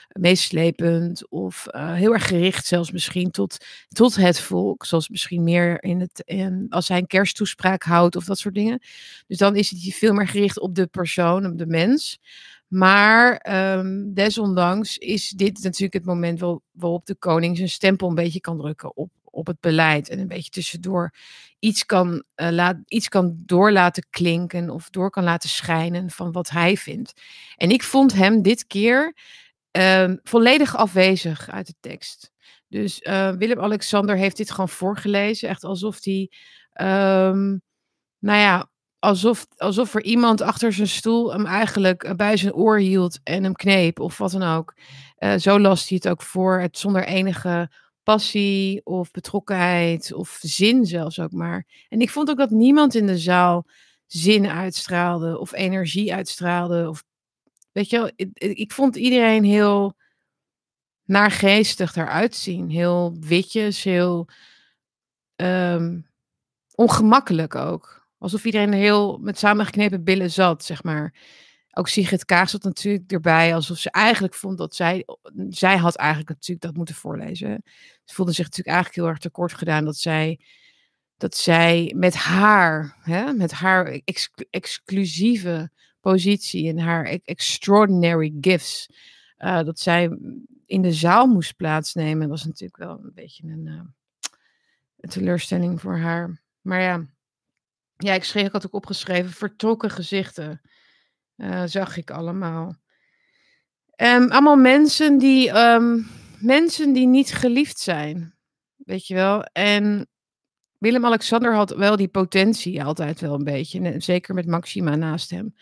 meeslepend 0.08 1.30
of 1.30 1.66
uh, 1.70 1.94
heel 1.94 2.12
erg 2.12 2.26
gericht 2.26 2.66
zelfs 2.66 2.90
misschien 2.90 3.30
tot, 3.30 3.56
tot 3.88 4.16
het 4.16 4.40
volk. 4.40 4.84
Zoals 4.84 5.08
misschien 5.08 5.44
meer 5.44 5.82
in 5.82 6.00
het, 6.00 6.22
in, 6.24 6.66
als 6.68 6.88
hij 6.88 6.98
een 6.98 7.06
kersttoespraak 7.06 7.82
houdt 7.82 8.16
of 8.16 8.24
dat 8.24 8.38
soort 8.38 8.54
dingen. 8.54 8.82
Dus 9.26 9.38
dan 9.38 9.56
is 9.56 9.70
het 9.70 9.94
veel 9.94 10.12
meer 10.12 10.28
gericht 10.28 10.60
op 10.60 10.74
de 10.74 10.86
persoon, 10.86 11.46
op 11.46 11.58
de 11.58 11.66
mens. 11.66 12.20
Maar 12.68 13.46
um, 13.78 14.14
desondanks 14.14 14.98
is 14.98 15.30
dit 15.30 15.62
natuurlijk 15.62 15.92
het 15.92 16.04
moment 16.04 16.40
waarop 16.72 17.06
de 17.06 17.14
koning 17.14 17.56
zijn 17.56 17.68
stempel 17.68 18.08
een 18.08 18.14
beetje 18.14 18.40
kan 18.40 18.58
drukken 18.58 18.96
op, 18.96 19.10
op 19.24 19.46
het 19.46 19.60
beleid. 19.60 20.08
En 20.08 20.18
een 20.18 20.28
beetje 20.28 20.50
tussendoor 20.50 21.14
iets 21.58 21.86
kan, 21.86 22.22
uh, 22.36 22.48
laat, 22.50 22.76
iets 22.86 23.08
kan 23.08 23.42
door 23.46 23.72
laten 23.72 24.06
klinken 24.10 24.70
of 24.70 24.90
door 24.90 25.10
kan 25.10 25.24
laten 25.24 25.48
schijnen 25.48 26.10
van 26.10 26.32
wat 26.32 26.50
hij 26.50 26.76
vindt. 26.76 27.12
En 27.56 27.70
ik 27.70 27.82
vond 27.82 28.14
hem 28.14 28.42
dit 28.42 28.66
keer 28.66 29.14
um, 29.70 30.20
volledig 30.22 30.76
afwezig 30.76 31.50
uit 31.50 31.66
de 31.66 31.74
tekst. 31.80 32.30
Dus 32.68 33.00
uh, 33.00 33.30
Willem-Alexander 33.30 34.16
heeft 34.16 34.36
dit 34.36 34.50
gewoon 34.50 34.68
voorgelezen, 34.68 35.48
echt 35.48 35.64
alsof 35.64 36.04
hij, 36.04 36.30
um, 36.80 37.62
nou 38.18 38.38
ja, 38.38 38.70
alsof, 38.98 39.46
alsof 39.56 39.94
er 39.94 40.02
iemand 40.02 40.40
achter 40.40 40.72
zijn 40.72 40.88
stoel 40.88 41.32
hem 41.32 41.46
eigenlijk 41.46 42.02
eh, 42.02 42.14
bij 42.14 42.36
zijn 42.36 42.54
oor 42.54 42.78
hield 42.78 43.20
en 43.22 43.42
hem 43.42 43.54
kneep 43.54 44.00
of 44.00 44.18
wat 44.18 44.30
dan 44.30 44.42
ook. 44.42 44.74
Uh, 45.18 45.34
zo 45.34 45.60
las 45.60 45.88
hij 45.88 45.98
het 46.02 46.08
ook 46.08 46.22
voor, 46.22 46.60
het 46.60 46.78
zonder 46.78 47.04
enige 47.04 47.70
passie 48.02 48.80
of 48.84 49.10
betrokkenheid 49.10 50.12
of 50.12 50.38
zin 50.40 50.86
zelfs 50.86 51.20
ook 51.20 51.32
maar. 51.32 51.66
En 51.88 52.00
ik 52.00 52.10
vond 52.10 52.30
ook 52.30 52.38
dat 52.38 52.50
niemand 52.50 52.94
in 52.94 53.06
de 53.06 53.18
zaal 53.18 53.66
zin 54.06 54.46
uitstraalde 54.46 55.38
of 55.38 55.52
energie 55.52 56.14
uitstraalde 56.14 56.88
of 56.88 57.04
Weet 57.78 57.90
je 57.90 58.12
ik, 58.34 58.72
vond 58.72 58.96
iedereen 58.96 59.44
heel 59.44 59.96
naargeestig 61.04 61.96
eruit 61.96 62.34
zien. 62.34 62.70
Heel 62.70 63.16
witjes, 63.20 63.82
heel 63.82 64.28
um, 65.36 66.06
ongemakkelijk 66.74 67.54
ook. 67.54 68.08
Alsof 68.18 68.44
iedereen 68.44 68.72
heel 68.72 69.18
met 69.18 69.38
samengeknepen 69.38 70.04
billen 70.04 70.30
zat, 70.30 70.64
zeg 70.64 70.82
maar. 70.82 71.14
Ook 71.70 71.88
Sigrid 71.88 72.24
Kaag 72.24 72.48
zat 72.48 72.62
natuurlijk 72.62 73.12
erbij, 73.12 73.54
alsof 73.54 73.78
ze 73.78 73.90
eigenlijk 73.90 74.34
vond 74.34 74.58
dat 74.58 74.74
zij, 74.74 75.04
zij 75.48 75.76
had 75.76 75.96
eigenlijk 75.96 76.28
natuurlijk 76.28 76.66
dat 76.66 76.76
moeten 76.76 76.94
voorlezen. 76.94 77.62
Ze 78.04 78.14
voelde 78.14 78.32
zich 78.32 78.44
natuurlijk 78.44 78.76
eigenlijk 78.76 78.96
heel 78.96 79.08
erg 79.08 79.18
tekort 79.18 79.54
gedaan 79.54 79.84
dat 79.84 79.96
zij 79.96 80.40
dat 81.16 81.36
zij 81.36 81.94
met 81.96 82.14
haar, 82.14 82.96
hè, 83.00 83.32
met 83.32 83.52
haar 83.52 84.00
ex 84.04 84.30
exclusieve 84.50 85.70
positie 86.10 86.68
en 86.68 86.78
haar 86.78 87.06
e-, 87.06 87.18
extraordinary 87.24 88.34
gifts, 88.40 88.88
uh, 89.38 89.62
dat 89.62 89.78
zij 89.78 90.18
in 90.66 90.82
de 90.82 90.92
zaal 90.92 91.26
moest 91.26 91.56
plaatsnemen. 91.56 92.28
Was 92.28 92.44
natuurlijk 92.44 92.78
wel 92.78 93.00
een 93.02 93.12
beetje 93.14 93.42
een, 93.48 93.66
uh, 93.66 93.80
een 95.00 95.10
teleurstelling 95.10 95.80
voor 95.80 95.96
haar. 95.96 96.40
Maar 96.60 96.80
ja, 96.80 97.04
ja, 97.96 98.12
ik 98.12 98.24
schreef, 98.24 98.46
ik 98.46 98.52
had 98.52 98.66
ook 98.66 98.74
opgeschreven, 98.74 99.30
vertrokken 99.30 99.90
gezichten 99.90 100.60
uh, 101.38 101.62
zag 101.64 101.96
ik 101.96 102.10
allemaal. 102.10 102.76
Um, 103.96 104.30
allemaal 104.30 104.56
mensen 104.56 105.18
die, 105.18 105.50
um, 105.50 106.08
mensen 106.38 106.92
die 106.92 107.06
niet 107.06 107.32
geliefd 107.32 107.78
zijn. 107.78 108.34
Weet 108.76 109.06
je 109.06 109.14
wel. 109.14 109.42
En 109.42 110.08
Willem-Alexander 110.78 111.54
had 111.54 111.70
wel 111.70 111.96
die 111.96 112.08
potentie 112.08 112.84
altijd 112.84 113.20
wel 113.20 113.34
een 113.34 113.44
beetje. 113.44 113.94
Zeker 113.98 114.34
met 114.34 114.46
Maxima 114.46 114.96
naast 114.96 115.30
hem. 115.30 115.54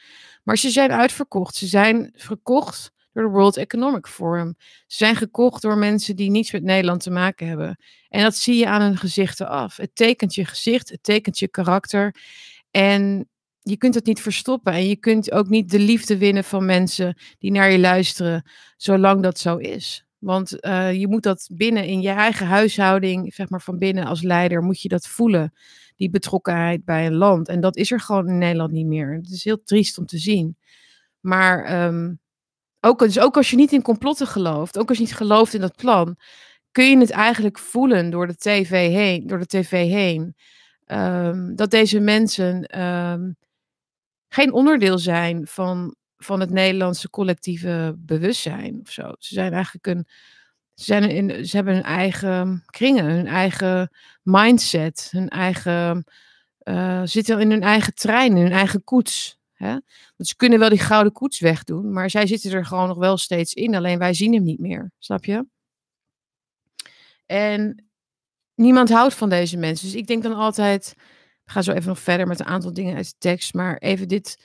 Maar 0.42 0.58
ze 0.58 0.70
zijn 0.70 0.92
uitverkocht. 0.92 1.54
Ze 1.54 1.66
zijn 1.66 2.12
verkocht 2.16 2.92
door 3.12 3.24
de 3.24 3.30
World 3.30 3.56
Economic 3.56 4.06
Forum. 4.06 4.54
Ze 4.58 4.96
zijn 4.96 5.16
gekocht 5.16 5.62
door 5.62 5.78
mensen 5.78 6.16
die 6.16 6.30
niets 6.30 6.52
met 6.52 6.62
Nederland 6.62 7.02
te 7.02 7.10
maken 7.10 7.46
hebben. 7.46 7.78
En 8.08 8.22
dat 8.22 8.36
zie 8.36 8.56
je 8.56 8.66
aan 8.66 8.82
hun 8.82 8.96
gezichten 8.96 9.48
af. 9.48 9.76
Het 9.76 9.94
tekent 9.94 10.34
je 10.34 10.44
gezicht, 10.44 10.88
het 10.88 11.02
tekent 11.02 11.38
je 11.38 11.48
karakter. 11.48 12.14
En 12.70 13.28
je 13.62 13.76
kunt 13.76 13.94
het 13.94 14.06
niet 14.06 14.22
verstoppen. 14.22 14.72
En 14.72 14.88
je 14.88 14.96
kunt 14.96 15.32
ook 15.32 15.48
niet 15.48 15.70
de 15.70 15.78
liefde 15.78 16.18
winnen 16.18 16.44
van 16.44 16.64
mensen 16.64 17.18
die 17.38 17.50
naar 17.50 17.70
je 17.70 17.78
luisteren, 17.78 18.50
zolang 18.76 19.22
dat 19.22 19.38
zo 19.38 19.56
is. 19.56 20.05
Want 20.18 20.64
uh, 20.64 20.92
je 20.92 21.08
moet 21.08 21.22
dat 21.22 21.48
binnen 21.52 21.84
in 21.84 22.00
je 22.00 22.08
eigen 22.08 22.46
huishouding, 22.46 23.34
zeg 23.34 23.48
maar 23.48 23.62
van 23.62 23.78
binnen 23.78 24.04
als 24.04 24.22
leider, 24.22 24.62
moet 24.62 24.80
je 24.80 24.88
dat 24.88 25.06
voelen. 25.06 25.52
Die 25.96 26.10
betrokkenheid 26.10 26.84
bij 26.84 27.06
een 27.06 27.14
land. 27.14 27.48
En 27.48 27.60
dat 27.60 27.76
is 27.76 27.92
er 27.92 28.00
gewoon 28.00 28.28
in 28.28 28.38
Nederland 28.38 28.72
niet 28.72 28.86
meer. 28.86 29.14
Het 29.14 29.30
is 29.30 29.44
heel 29.44 29.62
triest 29.62 29.98
om 29.98 30.06
te 30.06 30.18
zien. 30.18 30.56
Maar 31.20 31.84
um, 31.86 32.20
ook, 32.80 32.98
dus 32.98 33.18
ook 33.18 33.36
als 33.36 33.50
je 33.50 33.56
niet 33.56 33.72
in 33.72 33.82
complotten 33.82 34.26
gelooft, 34.26 34.78
ook 34.78 34.88
als 34.88 34.98
je 34.98 35.04
niet 35.04 35.14
gelooft 35.14 35.54
in 35.54 35.60
dat 35.60 35.76
plan, 35.76 36.16
kun 36.72 36.90
je 36.90 36.98
het 36.98 37.10
eigenlijk 37.10 37.58
voelen 37.58 38.10
door 38.10 38.26
de 38.26 38.36
tv 38.36 38.70
heen. 38.70 39.26
Door 39.26 39.38
de 39.38 39.46
TV 39.46 39.70
heen 39.70 40.34
um, 40.86 41.56
dat 41.56 41.70
deze 41.70 42.00
mensen 42.00 42.80
um, 42.82 43.36
geen 44.28 44.52
onderdeel 44.52 44.98
zijn 44.98 45.46
van, 45.46 45.94
van 46.16 46.40
het 46.40 46.50
Nederlandse 46.50 47.10
collectieve 47.10 47.94
bewustzijn 47.98 48.80
of 48.82 48.90
zo. 48.90 49.12
Ze 49.18 49.34
zijn 49.34 49.52
eigenlijk 49.52 49.86
een. 49.86 50.06
Ze, 50.74 50.84
zijn 50.84 51.10
in, 51.10 51.46
ze 51.46 51.56
hebben 51.56 51.74
hun 51.74 51.82
eigen 51.82 52.62
kringen, 52.66 53.04
hun 53.04 53.26
eigen 53.26 53.90
mindset, 54.22 55.08
hun 55.10 55.28
eigen. 55.28 56.04
Uh, 56.62 57.02
zitten 57.04 57.40
in 57.40 57.50
hun 57.50 57.62
eigen 57.62 57.94
trein, 57.94 58.36
in 58.36 58.42
hun 58.42 58.52
eigen 58.52 58.84
koets. 58.84 59.38
Hè? 59.52 59.76
Ze 60.16 60.36
kunnen 60.36 60.58
wel 60.58 60.68
die 60.68 60.78
gouden 60.78 61.12
koets 61.12 61.40
wegdoen, 61.40 61.92
maar 61.92 62.10
zij 62.10 62.26
zitten 62.26 62.52
er 62.52 62.66
gewoon 62.66 62.88
nog 62.88 62.98
wel 62.98 63.16
steeds 63.16 63.54
in. 63.54 63.74
Alleen 63.74 63.98
wij 63.98 64.14
zien 64.14 64.32
hem 64.32 64.42
niet 64.42 64.58
meer, 64.58 64.90
snap 64.98 65.24
je? 65.24 65.46
En 67.26 67.88
niemand 68.54 68.90
houdt 68.90 69.14
van 69.14 69.28
deze 69.28 69.56
mensen. 69.56 69.86
Dus 69.86 69.96
ik 69.96 70.06
denk 70.06 70.22
dan 70.22 70.34
altijd, 70.34 70.94
ik 71.44 71.50
ga 71.50 71.62
zo 71.62 71.72
even 71.72 71.88
nog 71.88 71.98
verder 71.98 72.26
met 72.26 72.40
een 72.40 72.46
aantal 72.46 72.72
dingen 72.72 72.96
uit 72.96 73.06
de 73.06 73.14
tekst, 73.18 73.54
maar 73.54 73.76
even 73.76 74.08
dit, 74.08 74.44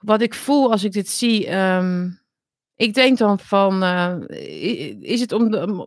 wat 0.00 0.20
ik 0.20 0.34
voel 0.34 0.70
als 0.70 0.84
ik 0.84 0.92
dit 0.92 1.08
zie. 1.08 1.56
Um, 1.56 2.20
ik 2.76 2.94
denk 2.94 3.18
dan 3.18 3.38
van, 3.38 3.82
uh, 3.84 4.16
is, 5.00 5.20
het 5.20 5.32
om 5.32 5.86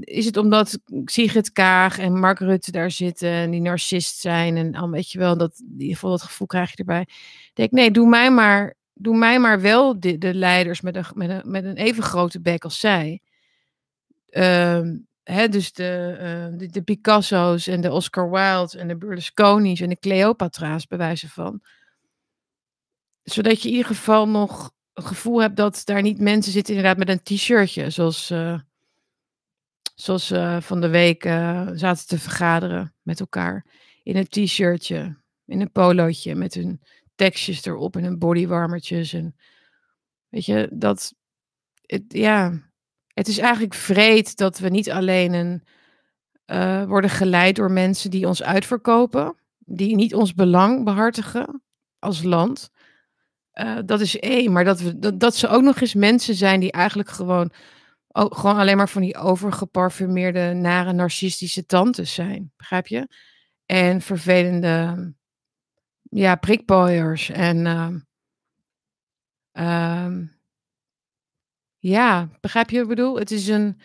is 0.00 0.24
het 0.24 0.36
omdat 0.36 0.78
Sigrid 1.04 1.52
Kaag 1.52 1.98
en 1.98 2.18
Mark 2.18 2.38
Rutte 2.38 2.70
daar 2.70 2.90
zitten 2.90 3.28
en 3.28 3.50
die 3.50 3.60
narcist 3.60 4.18
zijn 4.18 4.56
en 4.56 4.74
al 4.74 4.90
weet 4.90 5.10
je 5.10 5.18
wel, 5.18 5.36
dat, 5.36 5.62
dat 6.00 6.22
gevoel 6.22 6.46
krijg 6.46 6.70
je 6.70 6.76
erbij. 6.76 7.00
Ik 7.00 7.50
denk, 7.54 7.70
nee, 7.70 7.90
doe 7.90 8.08
mij 8.08 8.30
maar, 8.30 8.74
doe 8.94 9.16
mij 9.16 9.38
maar 9.38 9.60
wel 9.60 10.00
de, 10.00 10.18
de 10.18 10.34
leiders 10.34 10.80
met 10.80 10.96
een, 10.96 11.04
met, 11.14 11.30
een, 11.30 11.50
met 11.50 11.64
een 11.64 11.76
even 11.76 12.02
grote 12.02 12.40
bek 12.40 12.64
als 12.64 12.80
zij. 12.80 13.20
Hè, 15.22 15.48
dus 15.48 15.72
de, 15.72 16.16
uh, 16.20 16.58
de, 16.58 16.66
de, 16.66 16.82
Picasso's 16.82 17.66
en 17.66 17.80
de 17.80 17.92
Oscar 17.92 18.30
Wilde 18.30 18.78
en 18.78 18.88
de 18.88 18.96
Berlusconi's 18.96 19.80
en 19.80 19.88
de 19.88 19.98
Cleopatra's 19.98 20.86
bewijzen 20.86 21.28
van. 21.28 21.60
Zodat 23.32 23.62
je 23.62 23.68
in 23.68 23.74
ieder 23.74 23.90
geval 23.90 24.28
nog 24.28 24.72
het 24.92 25.04
gevoel 25.04 25.40
hebt 25.40 25.56
dat 25.56 25.82
daar 25.84 26.02
niet 26.02 26.20
mensen 26.20 26.52
zitten 26.52 26.74
inderdaad 26.74 26.98
met 26.98 27.08
een 27.08 27.22
t-shirtje. 27.22 27.90
Zoals, 27.90 28.30
uh, 28.30 28.60
zoals 29.94 30.30
uh, 30.30 30.60
van 30.60 30.80
de 30.80 30.88
week 30.88 31.22
zaten 31.74 32.06
te 32.06 32.18
vergaderen 32.18 32.94
met 33.02 33.20
elkaar. 33.20 33.66
In 34.02 34.16
een 34.16 34.28
t-shirtje, 34.28 35.16
in 35.46 35.60
een 35.60 35.72
polootje 35.72 36.34
met 36.34 36.54
hun 36.54 36.80
tekstjes 37.14 37.64
erop 37.64 37.96
en 37.96 38.04
hun 38.04 38.18
bodywarmertjes. 38.18 39.12
En 39.12 39.36
weet 40.28 40.44
je, 40.44 40.68
dat, 40.72 41.14
het, 41.86 42.04
ja, 42.08 42.70
het 43.06 43.28
is 43.28 43.38
eigenlijk 43.38 43.74
vreed 43.74 44.36
dat 44.36 44.58
we 44.58 44.68
niet 44.68 44.90
alleen 44.90 45.32
een, 45.32 45.62
worden 46.88 47.10
geleid 47.10 47.56
door 47.56 47.70
mensen 47.70 48.10
die 48.10 48.26
ons 48.26 48.42
uitverkopen, 48.42 49.36
die 49.58 49.94
niet 49.94 50.14
ons 50.14 50.34
belang 50.34 50.84
behartigen 50.84 51.62
als 51.98 52.22
land. 52.22 52.70
Uh, 53.60 53.78
dat 53.84 54.00
is 54.00 54.18
één, 54.18 54.52
maar 54.52 54.64
dat, 54.64 54.92
dat, 55.14 55.36
ze 55.36 55.48
ook 55.48 55.62
nog 55.62 55.80
eens 55.80 55.94
mensen 55.94 56.34
zijn 56.34 56.60
die 56.60 56.72
eigenlijk 56.72 57.08
gewoon, 57.08 57.52
gewoon 58.12 58.56
alleen 58.56 58.76
maar 58.76 58.88
van 58.88 59.02
die 59.02 59.16
overgeparfumeerde, 59.16 60.52
nare, 60.52 60.92
narcistische 60.92 61.66
tantes 61.66 62.14
zijn. 62.14 62.52
Begrijp 62.56 62.86
je? 62.86 63.08
En 63.66 64.00
vervelende, 64.00 65.12
ja, 66.02 66.36
prikpooiers 66.36 67.30
en. 67.30 67.66
Uh, 69.52 70.18
ja, 71.78 72.28
begrijp 72.40 72.70
je 72.70 72.76
wat 72.76 72.90
ik 72.90 72.96
bedoel? 72.96 73.18
Het 73.18 73.30
is 73.30 73.48
een. 73.48 73.80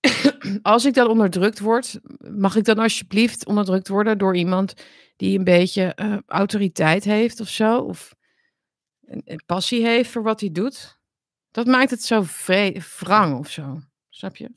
Als 0.62 0.84
ik 0.84 0.94
dan 0.94 1.08
onderdrukt 1.08 1.58
word, 1.58 2.00
mag 2.18 2.56
ik 2.56 2.64
dan 2.64 2.78
alsjeblieft 2.78 3.46
onderdrukt 3.46 3.88
worden 3.88 4.18
door 4.18 4.36
iemand 4.36 4.74
die 5.16 5.38
een 5.38 5.44
beetje 5.44 5.96
uh, 5.96 6.16
autoriteit 6.26 7.04
heeft 7.04 7.40
of 7.40 7.48
zo? 7.48 7.78
Of 7.78 8.16
een, 9.08 9.42
passie 9.46 9.86
heeft 9.86 10.10
voor 10.10 10.22
wat 10.22 10.40
hij 10.40 10.52
doet? 10.52 10.98
Dat 11.50 11.66
maakt 11.66 11.90
het 11.90 12.02
zo 12.02 12.24
wrang 12.98 13.38
of 13.38 13.50
zo. 13.50 13.80
Snap 14.08 14.36
je? 14.36 14.50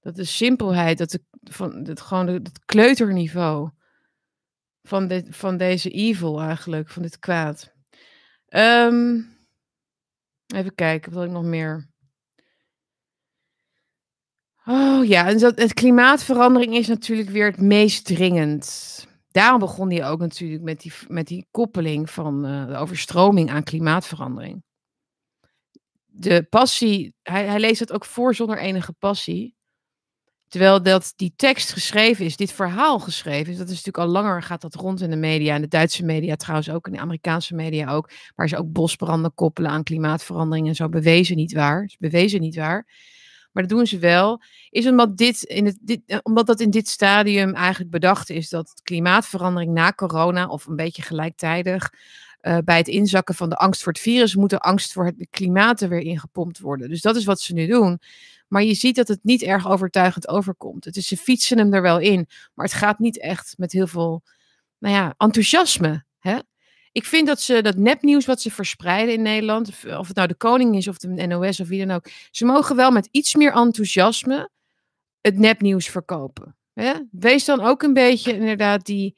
Dat 0.00 0.16
de 0.16 0.24
simpelheid, 0.24 0.98
dat, 0.98 1.10
de, 1.10 1.20
van, 1.42 1.82
dat 1.82 2.00
gewoon 2.00 2.26
het 2.26 2.64
kleuterniveau 2.64 3.70
van, 4.82 5.08
dit, 5.08 5.36
van 5.36 5.56
deze 5.56 5.90
evil 5.90 6.40
eigenlijk, 6.40 6.88
van 6.88 7.02
dit 7.02 7.18
kwaad. 7.18 7.72
Um, 8.48 9.32
Even 10.54 10.74
kijken, 10.74 11.12
wat 11.12 11.24
ik 11.24 11.30
nog 11.30 11.44
meer. 11.44 11.90
Oh 14.64 15.04
ja, 15.04 15.28
en 15.28 15.38
dat, 15.38 15.58
het 15.58 15.74
klimaatverandering 15.74 16.74
is 16.74 16.86
natuurlijk 16.86 17.28
weer 17.30 17.46
het 17.46 17.60
meest 17.60 18.04
dringend. 18.04 19.06
Daarom 19.32 19.58
begon 19.58 19.90
hij 19.90 20.06
ook 20.08 20.20
natuurlijk 20.20 20.62
met 20.62 20.80
die, 20.80 20.92
met 21.08 21.26
die 21.26 21.46
koppeling 21.50 22.10
van 22.10 22.46
uh, 22.46 22.66
de 22.66 22.76
overstroming 22.76 23.50
aan 23.50 23.62
klimaatverandering. 23.62 24.62
De 26.06 26.42
passie, 26.42 27.14
hij, 27.22 27.46
hij 27.46 27.60
leest 27.60 27.80
het 27.80 27.92
ook 27.92 28.04
voor 28.04 28.34
zonder 28.34 28.58
enige 28.58 28.92
passie. 28.92 29.56
Terwijl 30.48 30.82
dat 30.82 31.12
die 31.16 31.32
tekst 31.36 31.72
geschreven 31.72 32.24
is, 32.24 32.36
dit 32.36 32.52
verhaal 32.52 32.98
geschreven 32.98 33.52
is, 33.52 33.58
dat 33.58 33.68
is 33.68 33.84
natuurlijk 33.84 34.04
al 34.04 34.12
langer, 34.22 34.42
gaat 34.42 34.60
dat 34.60 34.74
rond 34.74 35.00
in 35.00 35.10
de 35.10 35.16
media, 35.16 35.54
in 35.54 35.60
de 35.60 35.68
Duitse 35.68 36.04
media 36.04 36.36
trouwens 36.36 36.70
ook, 36.70 36.86
in 36.86 36.92
de 36.92 36.98
Amerikaanse 36.98 37.54
media 37.54 37.92
ook, 37.92 38.10
waar 38.34 38.48
ze 38.48 38.56
ook 38.56 38.72
bosbranden 38.72 39.34
koppelen 39.34 39.70
aan 39.70 39.82
klimaatverandering 39.82 40.68
en 40.68 40.74
zo, 40.74 40.88
bewezen 40.88 41.36
niet 41.36 41.52
waar, 41.52 41.94
bewezen 41.98 42.40
niet 42.40 42.56
waar. 42.56 42.86
Maar 43.52 43.66
dat 43.66 43.76
doen 43.76 43.86
ze 43.86 43.98
wel, 43.98 44.42
is 44.70 44.86
omdat, 44.86 45.16
dit 45.16 45.42
in 45.42 45.66
het, 45.66 45.78
dit, 45.80 46.02
eh, 46.06 46.18
omdat 46.22 46.46
dat 46.46 46.60
in 46.60 46.70
dit 46.70 46.88
stadium 46.88 47.54
eigenlijk 47.54 47.90
bedacht 47.90 48.30
is 48.30 48.48
dat 48.48 48.80
klimaatverandering 48.82 49.72
na 49.72 49.92
corona, 49.92 50.46
of 50.46 50.66
een 50.66 50.76
beetje 50.76 51.02
gelijktijdig, 51.02 51.92
uh, 52.42 52.58
bij 52.64 52.76
het 52.76 52.88
inzakken 52.88 53.34
van 53.34 53.48
de 53.48 53.56
angst 53.56 53.82
voor 53.82 53.92
het 53.92 54.02
virus, 54.02 54.34
moet 54.34 54.50
de 54.50 54.58
angst 54.58 54.92
voor 54.92 55.04
het 55.04 55.26
klimaat 55.30 55.80
er 55.80 55.88
weer 55.88 56.00
ingepompt 56.00 56.58
worden. 56.58 56.88
Dus 56.88 57.00
dat 57.00 57.16
is 57.16 57.24
wat 57.24 57.40
ze 57.40 57.52
nu 57.52 57.66
doen. 57.66 58.00
Maar 58.48 58.62
je 58.62 58.74
ziet 58.74 58.96
dat 58.96 59.08
het 59.08 59.18
niet 59.22 59.42
erg 59.42 59.68
overtuigend 59.68 60.28
overkomt. 60.28 60.84
Het 60.84 60.96
is, 60.96 61.06
ze 61.06 61.16
fietsen 61.16 61.58
hem 61.58 61.74
er 61.74 61.82
wel 61.82 61.98
in, 61.98 62.28
maar 62.54 62.66
het 62.66 62.74
gaat 62.74 62.98
niet 62.98 63.20
echt 63.20 63.54
met 63.58 63.72
heel 63.72 63.86
veel 63.86 64.22
nou 64.78 64.94
ja, 64.94 65.14
enthousiasme. 65.16 66.04
Hè? 66.18 66.38
Ik 66.92 67.04
vind 67.04 67.26
dat 67.26 67.40
ze 67.40 67.62
dat 67.62 67.76
nepnieuws 67.76 68.26
wat 68.26 68.40
ze 68.40 68.50
verspreiden 68.50 69.14
in 69.14 69.22
Nederland, 69.22 69.68
of 69.98 70.06
het 70.06 70.16
nou 70.16 70.28
de 70.28 70.34
koning 70.34 70.76
is 70.76 70.88
of 70.88 70.98
de 70.98 71.26
NOS 71.26 71.60
of 71.60 71.68
wie 71.68 71.86
dan 71.86 71.96
ook, 71.96 72.06
ze 72.30 72.44
mogen 72.44 72.76
wel 72.76 72.90
met 72.90 73.08
iets 73.10 73.34
meer 73.34 73.52
enthousiasme 73.52 74.50
het 75.20 75.38
nepnieuws 75.38 75.88
verkopen. 75.88 76.56
Hè? 76.72 76.92
Wees 77.10 77.44
dan 77.44 77.60
ook 77.60 77.82
een 77.82 77.92
beetje 77.92 78.34
inderdaad 78.34 78.86
die, 78.86 79.16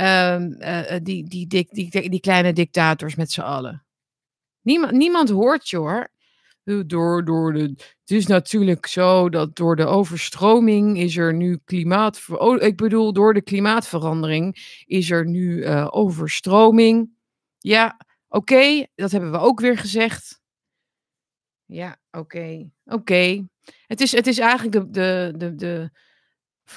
uh, 0.00 0.40
uh, 0.40 0.80
die, 1.02 1.28
die, 1.28 1.46
die, 1.46 1.68
die, 1.70 1.90
die, 1.90 2.10
die 2.10 2.20
kleine 2.20 2.52
dictators 2.52 3.14
met 3.14 3.32
z'n 3.32 3.40
allen. 3.40 3.84
Niemand, 4.60 4.92
niemand 4.92 5.28
hoort 5.28 5.68
je 5.68 5.76
hoor. 5.76 6.08
Eh, 6.64 6.80
door, 6.86 7.24
door 7.24 7.52
de, 7.52 7.60
het 7.60 8.10
is 8.10 8.26
natuurlijk 8.26 8.86
zo 8.86 9.28
dat 9.28 9.56
door 9.56 9.76
de 9.76 9.86
overstroming 9.86 10.98
is 10.98 11.16
er 11.16 11.34
nu 11.34 11.60
klimaat... 11.64 12.20
Oh, 12.28 12.62
ik 12.62 12.76
bedoel, 12.76 13.12
door 13.12 13.34
de 13.34 13.42
klimaatverandering 13.42 14.82
is 14.86 15.10
er 15.10 15.26
nu 15.26 15.56
uh, 15.56 15.88
overstroming. 15.90 17.10
Ja, 17.58 18.00
oké, 18.28 18.86
dat 18.94 19.10
hebben 19.10 19.30
we 19.30 19.38
ook 19.38 19.60
weer 19.60 19.78
gezegd. 19.78 20.42
Ja, 21.64 21.96
oké, 22.10 22.70
oké. 22.84 23.46
Het, 23.86 24.00
is, 24.00 24.12
het 24.12 24.26
is 24.26 24.38
eigenlijk 24.38 24.72
de, 24.72 24.90
de, 24.90 25.32
de, 25.36 25.54
de, 25.54 25.90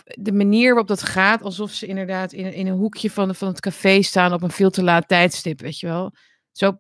de 0.06 0.32
manier 0.32 0.68
waarop 0.68 0.88
dat 0.88 1.04
gaat, 1.04 1.42
alsof 1.42 1.72
ze 1.72 1.86
inderdaad 1.86 2.34
in, 2.34 2.54
in 2.54 2.68
een 2.68 2.78
hoekje 2.78 3.12
van, 3.12 3.36
van 3.36 3.48
het 3.48 3.60
café 3.60 4.02
staan 4.02 4.34
op 4.34 4.42
een 4.42 4.52
veel 4.52 4.70
te 4.70 4.84
laat 4.84 5.08
tijdstip, 5.08 5.60
weet 5.60 5.80
je 5.80 5.88
wel. 5.88 6.14
Zo 6.52 6.80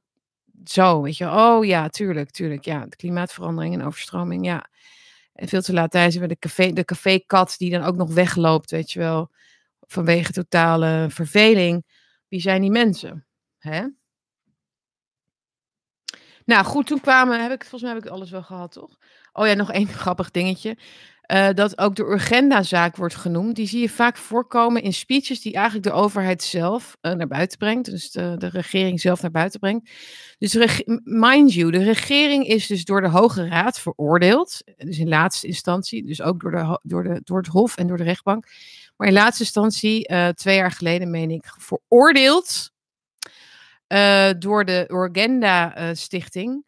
zo, 0.71 1.01
weet 1.01 1.17
je. 1.17 1.25
Oh 1.25 1.65
ja, 1.65 1.89
tuurlijk, 1.89 2.31
tuurlijk. 2.31 2.65
Ja, 2.65 2.85
de 2.85 2.95
klimaatverandering 2.95 3.73
en 3.73 3.85
overstroming, 3.85 4.45
ja. 4.45 4.69
En 5.33 5.47
veel 5.47 5.61
te 5.61 5.73
laat 5.73 5.91
thuis 5.91 6.11
hebben 6.11 6.29
de, 6.29 6.39
café, 6.39 6.71
de 6.73 6.85
cafékat 6.85 7.55
die 7.57 7.71
dan 7.71 7.83
ook 7.83 7.95
nog 7.95 8.13
wegloopt, 8.13 8.71
weet 8.71 8.91
je 8.91 8.99
wel. 8.99 9.31
Vanwege 9.79 10.31
totale 10.31 11.07
verveling. 11.09 11.85
Wie 12.27 12.41
zijn 12.41 12.61
die 12.61 12.71
mensen? 12.71 13.25
Hè? 13.57 13.85
Nou 16.45 16.65
goed, 16.65 16.87
toen 16.87 16.99
kwamen, 16.99 17.41
heb 17.41 17.51
ik, 17.51 17.61
volgens 17.61 17.81
mij 17.81 17.93
heb 17.93 18.03
ik 18.03 18.09
alles 18.09 18.31
wel 18.31 18.43
gehad, 18.43 18.71
toch? 18.71 18.97
Oh 19.33 19.47
ja, 19.47 19.53
nog 19.53 19.71
één 19.71 19.87
grappig 20.03 20.31
dingetje. 20.31 20.77
Uh, 21.33 21.49
dat 21.53 21.77
ook 21.77 21.95
de 21.95 22.03
Urgenda-zaak 22.03 22.95
wordt 22.95 23.15
genoemd. 23.15 23.55
Die 23.55 23.67
zie 23.67 23.81
je 23.81 23.89
vaak 23.89 24.17
voorkomen 24.17 24.81
in 24.81 24.93
speeches 24.93 25.41
die 25.41 25.53
eigenlijk 25.53 25.85
de 25.85 25.91
overheid 25.91 26.43
zelf 26.43 26.97
uh, 27.01 27.11
naar 27.11 27.27
buiten 27.27 27.57
brengt. 27.57 27.85
Dus 27.85 28.11
de, 28.11 28.35
de, 28.37 28.47
regering 28.47 29.01
zelf 29.01 29.21
naar 29.21 29.31
buiten 29.31 29.59
brengt. 29.59 29.89
Dus 30.37 30.81
mind 31.03 31.53
you, 31.53 31.71
de 31.71 31.83
regering 31.83 32.47
is 32.47 32.67
dus 32.67 32.85
door 32.85 33.01
de 33.01 33.09
Hoge 33.09 33.47
Raad 33.47 33.79
veroordeeld. 33.79 34.61
Dus 34.77 34.99
in 34.99 35.07
laatste 35.07 35.47
instantie, 35.47 36.05
dus 36.05 36.21
ook 36.21 36.41
door, 36.41 36.51
de, 36.51 36.79
door, 36.83 37.03
de, 37.03 37.21
door 37.23 37.37
het 37.37 37.47
Hof 37.47 37.77
en 37.77 37.87
door 37.87 37.97
de 37.97 38.03
rechtbank. 38.03 38.45
Maar 38.97 39.07
in 39.07 39.13
laatste 39.13 39.43
instantie, 39.43 40.11
uh, 40.11 40.27
twee 40.27 40.55
jaar 40.55 40.71
geleden 40.71 41.11
meen 41.11 41.31
ik, 41.31 41.45
veroordeeld 41.57 42.71
door 44.39 44.65
de 44.65 44.85
Urgenda-stichting. 44.87 46.65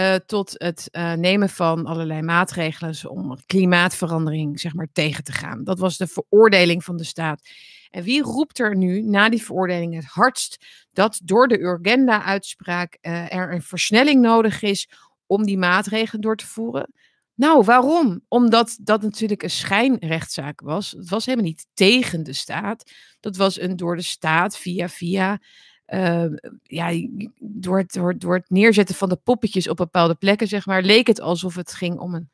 Uh, 0.00 0.14
tot 0.14 0.54
het 0.56 0.88
uh, 0.92 1.12
nemen 1.12 1.48
van 1.48 1.86
allerlei 1.86 2.22
maatregelen 2.22 3.10
om 3.10 3.36
klimaatverandering 3.46 4.60
zeg 4.60 4.74
maar, 4.74 4.88
tegen 4.92 5.24
te 5.24 5.32
gaan. 5.32 5.64
Dat 5.64 5.78
was 5.78 5.96
de 5.96 6.06
veroordeling 6.06 6.84
van 6.84 6.96
de 6.96 7.04
staat. 7.04 7.48
En 7.90 8.02
wie 8.02 8.22
roept 8.22 8.58
er 8.58 8.76
nu 8.76 9.02
na 9.02 9.28
die 9.28 9.42
veroordeling 9.42 9.94
het 9.94 10.04
hardst 10.04 10.66
dat 10.92 11.20
door 11.24 11.48
de 11.48 11.60
Urgenda-uitspraak 11.60 12.98
uh, 13.00 13.34
er 13.34 13.52
een 13.52 13.62
versnelling 13.62 14.20
nodig 14.20 14.62
is 14.62 14.88
om 15.26 15.44
die 15.44 15.58
maatregelen 15.58 16.20
door 16.20 16.36
te 16.36 16.46
voeren? 16.46 16.92
Nou, 17.34 17.64
waarom? 17.64 18.20
Omdat 18.28 18.78
dat 18.80 19.02
natuurlijk 19.02 19.42
een 19.42 19.50
schijnrechtszaak 19.50 20.60
was. 20.60 20.90
Het 20.90 21.08
was 21.08 21.26
helemaal 21.26 21.46
niet 21.46 21.66
tegen 21.74 22.22
de 22.22 22.32
staat. 22.32 22.90
Dat 23.20 23.36
was 23.36 23.60
een 23.60 23.76
door 23.76 23.96
de 23.96 24.02
staat 24.02 24.58
via 24.58 24.88
via 24.88 25.40
uh, 25.94 26.24
ja, 26.62 27.08
door 27.38 27.78
het, 27.78 27.92
door, 27.92 28.18
door 28.18 28.34
het 28.34 28.50
neerzetten 28.50 28.94
van 28.94 29.08
de 29.08 29.16
poppetjes 29.16 29.68
op 29.68 29.76
bepaalde 29.76 30.14
plekken, 30.14 30.48
zeg 30.48 30.66
maar, 30.66 30.82
leek 30.82 31.06
het 31.06 31.20
alsof 31.20 31.54
het 31.54 31.72
ging 31.72 31.98
om 31.98 32.14
een, 32.14 32.30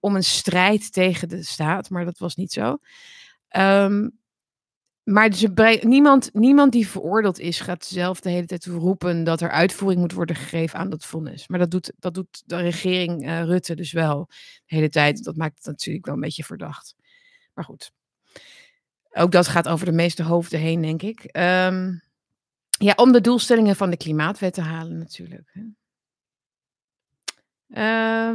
om 0.00 0.16
een 0.16 0.24
strijd 0.24 0.92
tegen 0.92 1.28
de 1.28 1.42
staat, 1.42 1.90
maar 1.90 2.04
dat 2.04 2.18
was 2.18 2.34
niet 2.34 2.52
zo. 2.52 2.78
Um, 3.56 4.18
maar 5.06 5.30
niemand, 5.80 6.30
niemand 6.32 6.72
die 6.72 6.88
veroordeeld 6.88 7.38
is, 7.38 7.60
gaat 7.60 7.84
zelf 7.84 8.20
de 8.20 8.30
hele 8.30 8.46
tijd 8.46 8.64
roepen 8.64 9.24
dat 9.24 9.40
er 9.40 9.50
uitvoering 9.50 10.00
moet 10.00 10.12
worden 10.12 10.36
gegeven 10.36 10.78
aan 10.78 10.90
dat 10.90 11.04
vonnis. 11.04 11.48
Maar 11.48 11.58
dat 11.58 11.70
doet, 11.70 11.92
dat 11.98 12.14
doet 12.14 12.42
de 12.46 12.56
regering 12.56 13.26
uh, 13.26 13.42
Rutte 13.42 13.74
dus 13.74 13.92
wel 13.92 14.26
de 14.66 14.74
hele 14.74 14.88
tijd. 14.88 15.24
Dat 15.24 15.36
maakt 15.36 15.56
het 15.56 15.66
natuurlijk 15.66 16.06
wel 16.06 16.14
een 16.14 16.20
beetje 16.20 16.44
verdacht. 16.44 16.94
Maar 17.54 17.64
goed. 17.64 17.92
Ook 19.10 19.32
dat 19.32 19.48
gaat 19.48 19.68
over 19.68 19.86
de 19.86 19.92
meeste 19.92 20.22
hoofden 20.22 20.60
heen, 20.60 20.82
denk 20.82 21.02
ik. 21.02 21.36
Um, 21.36 22.02
ja, 22.78 22.92
om 22.96 23.12
de 23.12 23.20
doelstellingen 23.20 23.76
van 23.76 23.90
de 23.90 23.96
klimaatwet 23.96 24.54
te 24.54 24.60
halen 24.60 24.98
natuurlijk. 24.98 25.52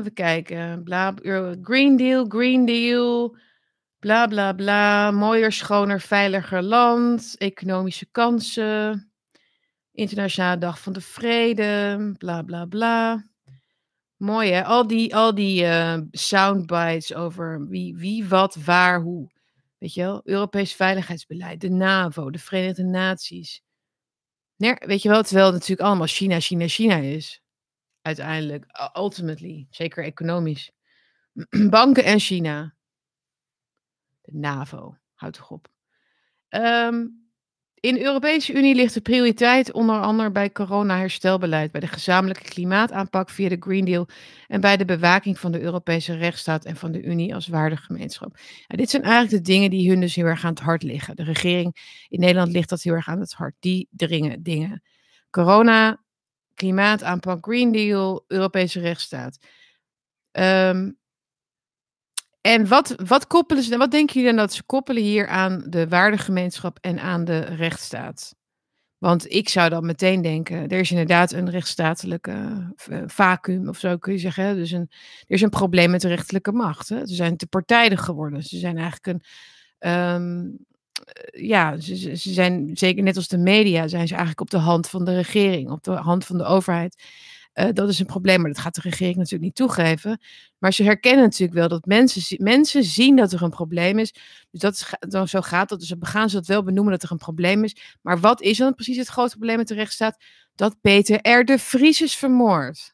We 0.04 0.12
kijken. 0.14 0.84
Bla, 0.84 1.14
Green 1.62 1.98
Deal, 1.98 2.26
Green 2.26 2.66
Deal. 2.66 3.38
Bla 4.00 4.28
bla 4.28 4.54
bla. 4.54 5.12
Mooier, 5.12 5.52
schoner, 5.52 6.02
veiliger 6.02 6.64
land. 6.64 7.36
Economische 7.38 8.06
kansen. 8.12 9.12
Internationale 9.92 10.58
Dag 10.58 10.80
van 10.80 10.94
de 10.94 11.02
Vrede. 11.02 12.16
Bla 12.18 12.42
bla 12.42 12.66
bla. 12.66 13.26
Mooi 14.18 14.52
hè? 14.52 14.64
Al 14.64 14.88
die, 14.88 15.16
al 15.16 15.36
die 15.36 15.64
uh, 15.64 15.98
soundbites 16.12 17.14
over 17.14 17.68
wie, 17.68 17.96
wie, 17.96 18.28
wat, 18.28 18.56
waar, 18.56 19.02
hoe. 19.02 19.32
Weet 19.78 19.94
je 19.94 20.02
wel? 20.02 20.22
Europees 20.24 20.74
veiligheidsbeleid, 20.74 21.62
de 21.62 21.70
NAVO, 21.70 22.30
de 22.30 22.40
Verenigde 22.40 22.84
Naties. 22.84 23.62
Nee, 24.62 24.76
weet 24.80 25.02
je 25.02 25.10
wel, 25.10 25.24
terwijl 25.24 25.46
het 25.46 25.54
natuurlijk 25.54 25.88
allemaal 25.88 26.08
China, 26.08 26.40
China, 26.40 26.68
China 26.68 26.96
is. 26.96 27.44
Uiteindelijk, 28.02 28.92
ultimately, 28.98 29.68
zeker 29.70 30.04
economisch. 30.04 30.72
Banken 31.70 32.04
en 32.04 32.20
China. 32.20 32.76
De 34.22 34.32
NAVO, 34.34 34.98
houd 35.14 35.34
toch 35.34 35.52
op. 35.52 35.68
Um, 36.50 37.21
in 37.82 37.94
de 37.94 38.04
Europese 38.04 38.54
Unie 38.54 38.76
ligt 38.76 38.94
de 38.94 39.02
prioriteit 39.02 39.72
onder 39.72 40.02
andere 40.02 40.32
bij 40.32 40.52
corona-herstelbeleid, 40.52 41.72
bij 41.72 41.82
de 41.82 41.88
gezamenlijke 41.88 42.44
klimaataanpak 42.44 43.30
via 43.30 43.50
de 43.50 43.58
Green 43.60 43.86
Deal 43.86 44.08
en 44.48 44.62
bij 44.62 44.78
de 44.78 44.86
bewaking 44.86 45.40
van 45.40 45.52
de 45.52 45.62
Europese 45.62 46.16
rechtsstaat 46.16 46.66
en 46.66 46.76
van 46.76 46.92
de 46.92 47.02
Unie 47.02 47.36
als 47.36 47.48
waardegemeenschap. 47.48 48.38
Ja, 48.68 48.78
dit 48.78 48.90
zijn 48.90 49.04
eigenlijk 49.04 49.44
de 49.44 49.52
dingen 49.52 49.70
die 49.70 49.90
hun 49.90 50.00
dus 50.00 50.16
heel 50.16 50.26
erg 50.26 50.44
aan 50.44 50.54
het 50.54 50.60
hart 50.60 50.84
liggen. 50.84 51.16
De 51.16 51.24
regering 51.24 52.06
in 52.10 52.20
Nederland 52.20 52.52
ligt 52.52 52.70
dat 52.70 52.82
heel 52.82 52.94
erg 52.94 53.08
aan 53.08 53.20
het 53.20 53.34
hart. 53.34 53.56
Die 53.60 53.88
dringen 53.92 54.44
dingen. 54.44 54.84
Corona, 55.30 56.02
klimaataanpak, 56.54 57.46
Green 57.46 57.72
Deal, 57.72 58.24
Europese 58.28 58.80
rechtsstaat. 58.80 59.38
Um, 60.32 61.00
en 62.42 62.68
wat, 62.68 62.96
wat 63.06 63.28
koppelen 63.28 63.64
ze, 63.64 63.78
wat 63.78 63.92
denken 63.92 64.14
jullie 64.14 64.30
dan 64.30 64.46
dat 64.46 64.54
ze 64.54 64.64
koppelen 64.64 65.04
hier 65.04 65.28
aan 65.28 65.64
de 65.68 65.88
waardegemeenschap 65.88 66.78
en 66.82 67.00
aan 67.00 67.26
de 67.26 67.40
rechtsstaat? 67.40 68.36
Want 68.98 69.32
ik 69.32 69.50
zou 69.50 69.70
dan 69.70 69.86
meteen 69.86 70.22
denken, 70.22 70.68
er 70.68 70.80
is 70.80 70.92
inderdaad 70.92 71.32
een 71.32 71.50
rechtsstatelijke 71.50 72.32
uh, 72.90 73.04
vacuüm 73.06 73.68
of 73.68 73.80
zo 73.80 73.98
kun 73.98 74.14
je 74.14 74.20
zeggen. 74.20 74.56
Dus 74.56 74.72
een, 74.72 74.88
er 75.28 75.36
is 75.36 75.42
een 75.42 75.50
probleem 75.50 75.92
met 75.92 76.02
de 76.02 76.08
rechterlijke 76.08 76.52
macht. 76.52 76.90
Hè? 76.90 77.08
Ze 77.08 77.16
zijn 77.16 77.38
te 77.38 77.48
partijdig 77.48 78.02
geworden. 78.02 78.44
Ze 78.44 78.58
zijn 78.58 78.78
eigenlijk 78.78 79.08
een, 79.08 79.90
um, 79.92 80.58
ja, 81.32 81.80
ze, 81.80 81.96
ze 81.96 82.34
zijn 82.34 82.70
zeker 82.74 83.04
net 83.04 83.16
als 83.16 83.28
de 83.28 83.38
media, 83.38 83.88
zijn 83.88 84.08
ze 84.08 84.14
eigenlijk 84.14 84.42
op 84.42 84.50
de 84.50 84.58
hand 84.58 84.90
van 84.90 85.06
de 85.06 85.16
regering, 85.16 85.70
op 85.72 85.84
de 85.84 85.92
hand 85.92 86.26
van 86.26 86.38
de 86.38 86.44
overheid. 86.44 87.04
Uh, 87.54 87.66
dat 87.74 87.90
is 87.90 88.00
een 88.00 88.06
probleem, 88.06 88.42
maar 88.42 88.52
dat 88.52 88.62
gaat 88.62 88.76
de 88.76 88.82
regering 88.82 89.16
natuurlijk 89.16 89.44
niet 89.44 89.56
toegeven. 89.56 90.22
Maar 90.58 90.74
ze 90.74 90.84
herkennen 90.84 91.24
natuurlijk 91.24 91.60
wel 91.60 91.68
dat 91.68 91.86
mensen, 91.86 92.44
mensen 92.44 92.84
zien 92.84 93.16
dat 93.16 93.32
er 93.32 93.42
een 93.42 93.50
probleem 93.50 94.00
is. 94.00 94.14
Dus 94.52 94.60
dat 94.60 94.90
dan 95.00 95.28
zo 95.28 95.42
gaat 95.42 95.70
dat. 95.70 95.80
Dus 95.80 95.88
ze 95.88 95.98
gaan 96.00 96.30
ze 96.30 96.36
dat 96.36 96.46
wel 96.46 96.64
benoemen 96.64 96.92
dat 96.92 97.04
er 97.04 97.12
een 97.12 97.18
probleem 97.18 97.64
is. 97.64 97.98
Maar 98.02 98.20
wat 98.20 98.42
is 98.42 98.58
dan 98.58 98.74
precies 98.74 98.98
het 98.98 99.08
grote 99.08 99.36
probleem 99.36 99.58
met 99.58 99.68
de 99.68 99.74
rechtsstaat? 99.74 100.24
Dat 100.56 100.82
Peter 100.82 101.30
R. 101.40 101.46
de 101.46 101.60
Vries 101.60 102.02
is 102.02 102.16
vermoord. 102.16 102.94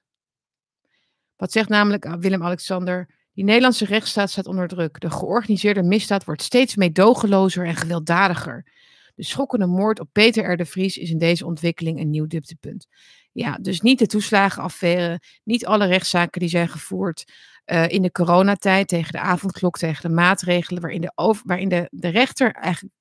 Wat 1.36 1.52
zegt 1.52 1.70
namelijk 1.70 2.06
ah, 2.06 2.20
Willem-Alexander? 2.20 3.10
Die 3.34 3.44
Nederlandse 3.44 3.86
rechtsstaat 3.86 4.30
staat 4.30 4.48
onder 4.48 4.68
druk. 4.68 5.00
De 5.00 5.10
georganiseerde 5.10 5.84
misdaad 5.84 6.26
wordt 6.26 6.42
steeds 6.42 6.76
meedogenlozer 6.76 7.66
en 7.66 7.76
gewelddadiger. 7.76 8.66
De 9.16 9.24
schokkende 9.24 9.66
moord 9.66 10.00
op 10.00 10.10
Peter 10.12 10.52
R. 10.52 10.58
de 10.58 10.66
Vries 10.66 10.98
is 10.98 11.10
in 11.10 11.18
deze 11.18 11.46
ontwikkeling 11.46 12.00
een 12.00 12.10
nieuw 12.10 12.28
dieptepunt. 12.28 12.88
Ja, 13.38 13.58
dus 13.62 13.82
niet 13.82 14.00
de 14.00 14.06
toeslagenaffaire, 14.06 15.22
niet 15.44 15.66
alle 15.66 15.86
rechtszaken 15.86 16.40
die 16.40 16.50
zijn 16.50 16.70
gevoerd 16.70 17.32
uh, 17.66 17.88
in 17.88 18.02
de 18.02 18.12
coronatijd 18.12 18.88
tegen 18.88 19.12
de 19.12 19.20
avondklok, 19.20 19.78
tegen 19.78 20.10
de 20.10 20.16
maatregelen, 20.16 20.82
waarin 20.82 21.02
de, 21.02 21.12
over, 21.16 21.44
waarin 21.46 21.70
de, 21.70 21.88
de 21.92 22.08
rechter 22.08 22.52
eigenlijk 22.52 22.96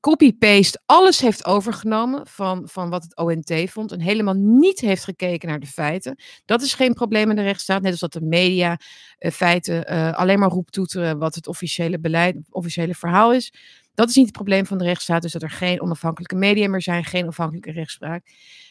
copy-paste 0.00 0.80
alles 0.86 1.20
heeft 1.20 1.44
overgenomen 1.44 2.26
van, 2.26 2.68
van 2.68 2.90
wat 2.90 3.02
het 3.02 3.16
ONT 3.16 3.52
vond 3.70 3.92
en 3.92 4.00
helemaal 4.00 4.34
niet 4.34 4.80
heeft 4.80 5.04
gekeken 5.04 5.48
naar 5.48 5.60
de 5.60 5.66
feiten. 5.66 6.22
Dat 6.44 6.62
is 6.62 6.74
geen 6.74 6.94
probleem 6.94 7.30
in 7.30 7.36
de 7.36 7.42
rechtsstaat, 7.42 7.82
net 7.82 7.90
als 7.90 8.00
dat 8.00 8.12
de 8.12 8.20
media 8.20 8.78
uh, 9.18 9.30
feiten 9.30 9.92
uh, 9.92 10.12
alleen 10.12 10.38
maar 10.38 10.48
roept 10.48 10.72
toeteren 10.72 11.18
wat 11.18 11.34
het 11.34 11.46
officiële 11.46 12.00
beleid, 12.00 12.36
officiële 12.50 12.94
verhaal 12.94 13.32
is. 13.32 13.52
Dat 13.94 14.08
is 14.08 14.14
niet 14.14 14.26
het 14.26 14.34
probleem 14.34 14.66
van 14.66 14.78
de 14.78 14.84
rechtsstaat, 14.84 15.22
dus 15.22 15.32
dat 15.32 15.42
er 15.42 15.50
geen 15.50 15.80
onafhankelijke 15.80 16.36
media 16.36 16.68
meer 16.68 16.82
zijn, 16.82 17.04
geen 17.04 17.22
onafhankelijke 17.22 17.70
rechtspraak. 17.70 18.26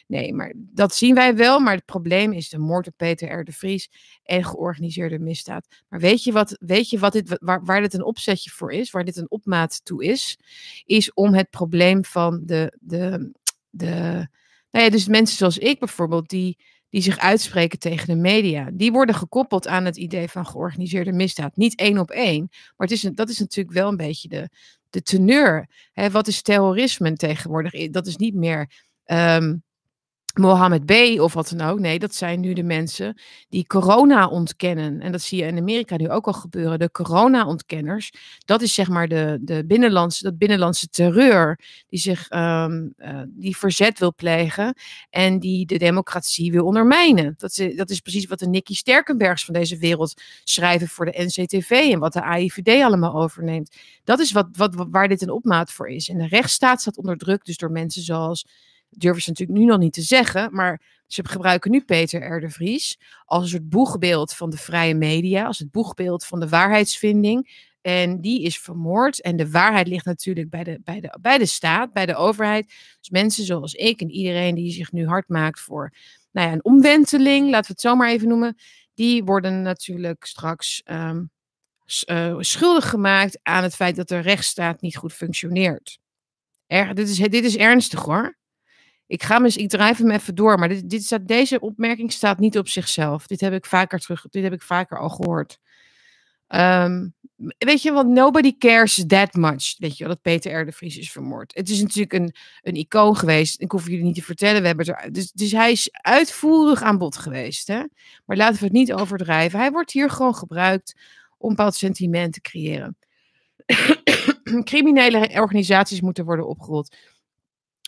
Nee, 0.06 0.34
maar 0.34 0.52
dat 0.56 0.94
zien 0.94 1.14
wij 1.14 1.36
wel. 1.36 1.60
Maar 1.60 1.74
het 1.74 1.84
probleem 1.84 2.32
is 2.32 2.48
de 2.48 2.58
moord 2.58 2.86
op 2.86 2.94
Peter 2.96 3.38
R. 3.38 3.44
de 3.44 3.52
Vries 3.52 3.90
en 4.24 4.44
georganiseerde 4.44 5.18
misdaad. 5.18 5.66
Maar 5.88 6.00
weet 6.00 6.24
je, 6.24 6.32
wat, 6.32 6.56
weet 6.60 6.90
je 6.90 6.98
wat 6.98 7.12
dit, 7.12 7.36
waar, 7.40 7.64
waar 7.64 7.80
dit 7.80 7.94
een 7.94 8.04
opzetje 8.04 8.50
voor 8.50 8.72
is, 8.72 8.90
waar 8.90 9.04
dit 9.04 9.16
een 9.16 9.30
opmaat 9.30 9.84
toe 9.84 10.04
is? 10.04 10.38
Is 10.84 11.12
om 11.14 11.34
het 11.34 11.50
probleem 11.50 12.04
van 12.04 12.40
de, 12.44 12.76
de, 12.80 13.32
de 13.70 14.28
nou 14.70 14.84
ja, 14.84 14.90
dus 14.90 15.06
mensen 15.06 15.36
zoals 15.36 15.58
ik 15.58 15.78
bijvoorbeeld, 15.78 16.28
die, 16.28 16.58
die 16.92 17.02
zich 17.02 17.18
uitspreken 17.18 17.78
tegen 17.78 18.06
de 18.06 18.14
media, 18.14 18.68
die 18.72 18.92
worden 18.92 19.14
gekoppeld 19.14 19.66
aan 19.66 19.84
het 19.84 19.96
idee 19.96 20.28
van 20.28 20.46
georganiseerde 20.46 21.12
misdaad. 21.12 21.56
Niet 21.56 21.76
één 21.76 21.98
op 21.98 22.10
één, 22.10 22.46
maar 22.50 22.88
het 22.88 22.90
is 22.90 23.00
dat 23.00 23.28
is 23.28 23.38
natuurlijk 23.38 23.76
wel 23.76 23.88
een 23.88 23.96
beetje 23.96 24.28
de, 24.28 24.48
de 24.90 25.02
teneur. 25.02 25.68
Wat 26.10 26.28
is 26.28 26.42
terrorisme 26.42 27.12
tegenwoordig? 27.12 27.90
Dat 27.90 28.06
is 28.06 28.16
niet 28.16 28.34
meer 28.34 28.70
ehm, 29.04 29.56
Mohammed 30.34 30.86
B. 30.86 31.20
of 31.20 31.32
wat 31.32 31.54
dan 31.56 31.68
ook. 31.68 31.78
Nee, 31.78 31.98
dat 31.98 32.14
zijn 32.14 32.40
nu 32.40 32.52
de 32.52 32.62
mensen 32.62 33.20
die 33.48 33.66
corona 33.66 34.28
ontkennen. 34.28 35.00
En 35.00 35.12
dat 35.12 35.20
zie 35.20 35.38
je 35.38 35.46
in 35.46 35.58
Amerika 35.58 35.96
nu 35.96 36.10
ook 36.10 36.26
al 36.26 36.32
gebeuren. 36.32 36.78
De 36.78 36.90
corona-ontkenners. 36.90 38.12
Dat 38.44 38.62
is 38.62 38.74
zeg 38.74 38.88
maar 38.88 39.08
de, 39.08 39.38
de 39.40 39.64
binnenlandse, 39.66 40.22
dat 40.24 40.38
binnenlandse 40.38 40.88
terreur 40.88 41.58
die 41.88 42.00
zich 42.00 42.30
um, 42.30 42.94
uh, 42.98 43.22
die 43.28 43.56
verzet 43.56 43.98
wil 43.98 44.14
plegen 44.14 44.74
en 45.10 45.38
die 45.38 45.66
de 45.66 45.78
democratie 45.78 46.52
wil 46.52 46.64
ondermijnen. 46.64 47.34
Dat 47.38 47.58
is, 47.58 47.76
dat 47.76 47.90
is 47.90 48.00
precies 48.00 48.26
wat 48.26 48.38
de 48.38 48.48
Nicky 48.48 48.74
Sterkenbergs 48.74 49.44
van 49.44 49.54
deze 49.54 49.78
wereld 49.78 50.22
schrijven 50.44 50.88
voor 50.88 51.04
de 51.04 51.22
NCTV 51.24 51.70
en 51.70 51.98
wat 51.98 52.12
de 52.12 52.22
AIVD 52.22 52.82
allemaal 52.82 53.14
overneemt. 53.14 53.76
Dat 54.04 54.18
is 54.18 54.32
wat, 54.32 54.48
wat, 54.52 54.86
waar 54.90 55.08
dit 55.08 55.22
een 55.22 55.30
opmaat 55.30 55.72
voor 55.72 55.88
is. 55.88 56.08
En 56.08 56.18
de 56.18 56.26
rechtsstaat 56.26 56.80
staat 56.80 56.96
onder 56.96 57.16
druk, 57.16 57.44
dus 57.44 57.56
door 57.56 57.70
mensen 57.70 58.02
zoals 58.02 58.46
durven 58.96 59.22
ze 59.22 59.28
natuurlijk 59.30 59.58
nu 59.58 59.64
nog 59.64 59.78
niet 59.78 59.92
te 59.92 60.02
zeggen, 60.02 60.54
maar 60.54 60.80
ze 61.06 61.28
gebruiken 61.28 61.70
nu 61.70 61.80
Peter 61.80 62.44
R. 62.44 62.50
Vries 62.50 62.98
als 63.24 63.42
een 63.42 63.48
soort 63.48 63.68
boegbeeld 63.68 64.34
van 64.34 64.50
de 64.50 64.56
vrije 64.56 64.94
media, 64.94 65.46
als 65.46 65.58
het 65.58 65.70
boegbeeld 65.70 66.24
van 66.24 66.40
de 66.40 66.48
waarheidsvinding. 66.48 67.70
En 67.80 68.20
die 68.20 68.42
is 68.42 68.58
vermoord. 68.58 69.20
En 69.20 69.36
de 69.36 69.50
waarheid 69.50 69.86
ligt 69.86 70.04
natuurlijk 70.04 70.50
bij 70.50 70.64
de, 70.64 70.80
bij 70.84 71.00
de, 71.00 71.18
bij 71.20 71.38
de 71.38 71.46
staat, 71.46 71.92
bij 71.92 72.06
de 72.06 72.14
overheid. 72.14 72.66
Dus 72.98 73.10
mensen 73.10 73.44
zoals 73.44 73.74
ik 73.74 74.00
en 74.00 74.10
iedereen 74.10 74.54
die 74.54 74.72
zich 74.72 74.92
nu 74.92 75.06
hard 75.06 75.28
maakt 75.28 75.60
voor 75.60 75.92
nou 76.32 76.46
ja, 76.46 76.52
een 76.52 76.64
omwenteling, 76.64 77.50
laten 77.50 77.66
we 77.66 77.72
het 77.72 77.80
zo 77.80 77.94
maar 77.94 78.08
even 78.08 78.28
noemen, 78.28 78.56
die 78.94 79.24
worden 79.24 79.62
natuurlijk 79.62 80.24
straks 80.24 80.82
um, 80.84 81.30
uh, 82.10 82.36
schuldig 82.38 82.88
gemaakt 82.88 83.38
aan 83.42 83.62
het 83.62 83.74
feit 83.74 83.96
dat 83.96 84.08
de 84.08 84.18
rechtsstaat 84.18 84.80
niet 84.80 84.96
goed 84.96 85.12
functioneert. 85.12 85.98
Er, 86.66 86.94
dit, 86.94 87.08
is, 87.08 87.16
dit 87.16 87.44
is 87.44 87.56
ernstig 87.56 88.00
hoor. 88.00 88.36
Ik, 89.12 89.22
ga 89.22 89.38
mis, 89.38 89.56
ik 89.56 89.68
drijf 89.68 89.98
hem 89.98 90.10
even 90.10 90.34
door, 90.34 90.58
maar 90.58 90.68
dit, 90.68 90.90
dit 90.90 91.04
staat, 91.04 91.28
deze 91.28 91.60
opmerking 91.60 92.12
staat 92.12 92.38
niet 92.38 92.58
op 92.58 92.68
zichzelf. 92.68 93.26
Dit 93.26 93.40
heb 93.40 93.52
ik 93.52 93.66
vaker, 93.66 93.98
terug, 93.98 94.26
dit 94.30 94.42
heb 94.42 94.52
ik 94.52 94.62
vaker 94.62 94.98
al 94.98 95.08
gehoord. 95.08 95.58
Um, 96.48 97.14
weet 97.58 97.82
je, 97.82 97.92
want 97.92 98.08
nobody 98.08 98.56
cares 98.58 99.04
that 99.06 99.34
much. 99.34 99.78
Weet 99.78 99.96
je, 99.96 100.06
dat 100.06 100.22
Peter 100.22 100.60
R. 100.60 100.64
de 100.64 100.72
Vries 100.72 100.96
is 100.96 101.12
vermoord. 101.12 101.54
Het 101.54 101.68
is 101.68 101.80
natuurlijk 101.80 102.12
een, 102.12 102.34
een 102.62 102.76
icoon 102.76 103.16
geweest. 103.16 103.60
Ik 103.60 103.70
hoef 103.70 103.86
jullie 103.86 104.04
niet 104.04 104.14
te 104.14 104.22
vertellen. 104.22 104.60
We 104.60 104.66
hebben 104.66 104.86
er, 104.86 105.12
dus, 105.12 105.32
dus 105.32 105.52
hij 105.52 105.72
is 105.72 105.88
uitvoerig 105.92 106.82
aan 106.82 106.98
bod 106.98 107.16
geweest. 107.16 107.66
Hè? 107.66 107.82
Maar 108.24 108.36
laten 108.36 108.58
we 108.58 108.64
het 108.64 108.72
niet 108.72 108.92
overdrijven. 108.92 109.58
Hij 109.58 109.70
wordt 109.70 109.92
hier 109.92 110.10
gewoon 110.10 110.34
gebruikt 110.34 110.94
om 111.38 111.48
bepaald 111.48 111.74
sentiment 111.74 112.32
te 112.32 112.40
creëren. 112.40 112.96
Criminele 114.64 115.40
organisaties 115.40 116.00
moeten 116.00 116.24
worden 116.24 116.48
opgerold 116.48 116.96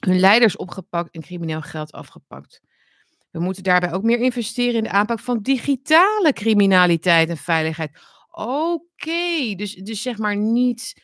hun 0.06 0.20
leiders 0.20 0.56
opgepakt 0.56 1.14
en 1.14 1.20
crimineel 1.20 1.60
geld 1.60 1.92
afgepakt. 1.92 2.60
We 3.30 3.40
moeten 3.40 3.62
daarbij 3.62 3.92
ook 3.92 4.02
meer 4.02 4.18
investeren 4.18 4.74
in 4.74 4.82
de 4.82 4.90
aanpak 4.90 5.20
van 5.20 5.42
digitale 5.42 6.32
criminaliteit 6.32 7.28
en 7.28 7.36
veiligheid. 7.36 7.98
Oké, 8.30 9.54
dus, 9.56 9.74
dus 9.74 10.02
zeg 10.02 10.18
maar 10.18 10.36
niet 10.36 10.94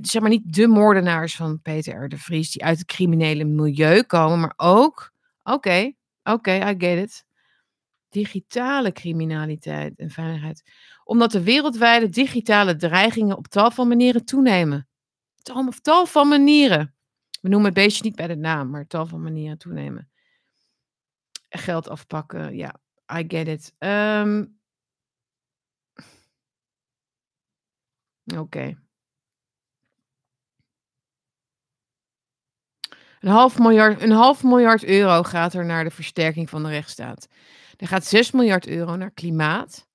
zeg 0.00 0.20
maar 0.20 0.30
niet 0.30 0.54
de 0.54 0.66
moordenaars 0.66 1.36
van 1.36 1.60
Peter 1.62 2.04
R. 2.04 2.08
de 2.08 2.18
Vries 2.18 2.50
die 2.50 2.64
uit 2.64 2.78
het 2.78 2.86
criminele 2.86 3.44
milieu 3.44 4.02
komen, 4.02 4.40
maar 4.40 4.52
ook, 4.56 5.12
oké, 5.42 5.92
oké, 6.22 6.52
I 6.52 6.74
get 6.78 6.98
it. 6.98 7.24
Digitale 8.08 8.92
criminaliteit 8.92 9.98
en 9.98 10.10
veiligheid. 10.10 10.62
Omdat 11.04 11.32
de 11.32 11.42
wereldwijde 11.42 12.08
digitale 12.08 12.76
dreigingen 12.76 13.36
op 13.36 13.46
tal 13.46 13.70
van 13.70 13.88
manieren 13.88 14.24
toenemen. 14.24 14.88
Tal, 15.42 15.72
tal 15.82 16.06
van 16.06 16.28
manieren. 16.28 16.94
We 17.46 17.52
noemen 17.52 17.70
het 17.74 17.82
beestje 17.82 18.04
niet 18.04 18.16
bij 18.16 18.26
de 18.26 18.36
naam, 18.36 18.70
maar 18.70 18.86
tal 18.86 19.06
van 19.06 19.22
manieren 19.22 19.58
toenemen. 19.58 20.10
Geld 21.48 21.88
afpakken, 21.88 22.56
ja, 22.56 22.80
I 23.12 23.24
get 23.28 23.48
it. 23.48 23.74
Um, 23.78 24.58
Oké. 28.36 28.78
Een 33.20 33.30
half, 33.30 33.58
miljard, 33.58 34.02
een 34.02 34.10
half 34.10 34.42
miljard 34.42 34.84
euro 34.84 35.22
gaat 35.22 35.54
er 35.54 35.64
naar 35.64 35.84
de 35.84 35.90
versterking 35.90 36.50
van 36.50 36.62
de 36.62 36.68
rechtsstaat. 36.68 37.28
Er 37.76 37.86
gaat 37.86 38.04
6 38.04 38.30
miljard 38.30 38.66
euro 38.66 38.96
naar 38.96 39.10
klimaat. 39.10 39.88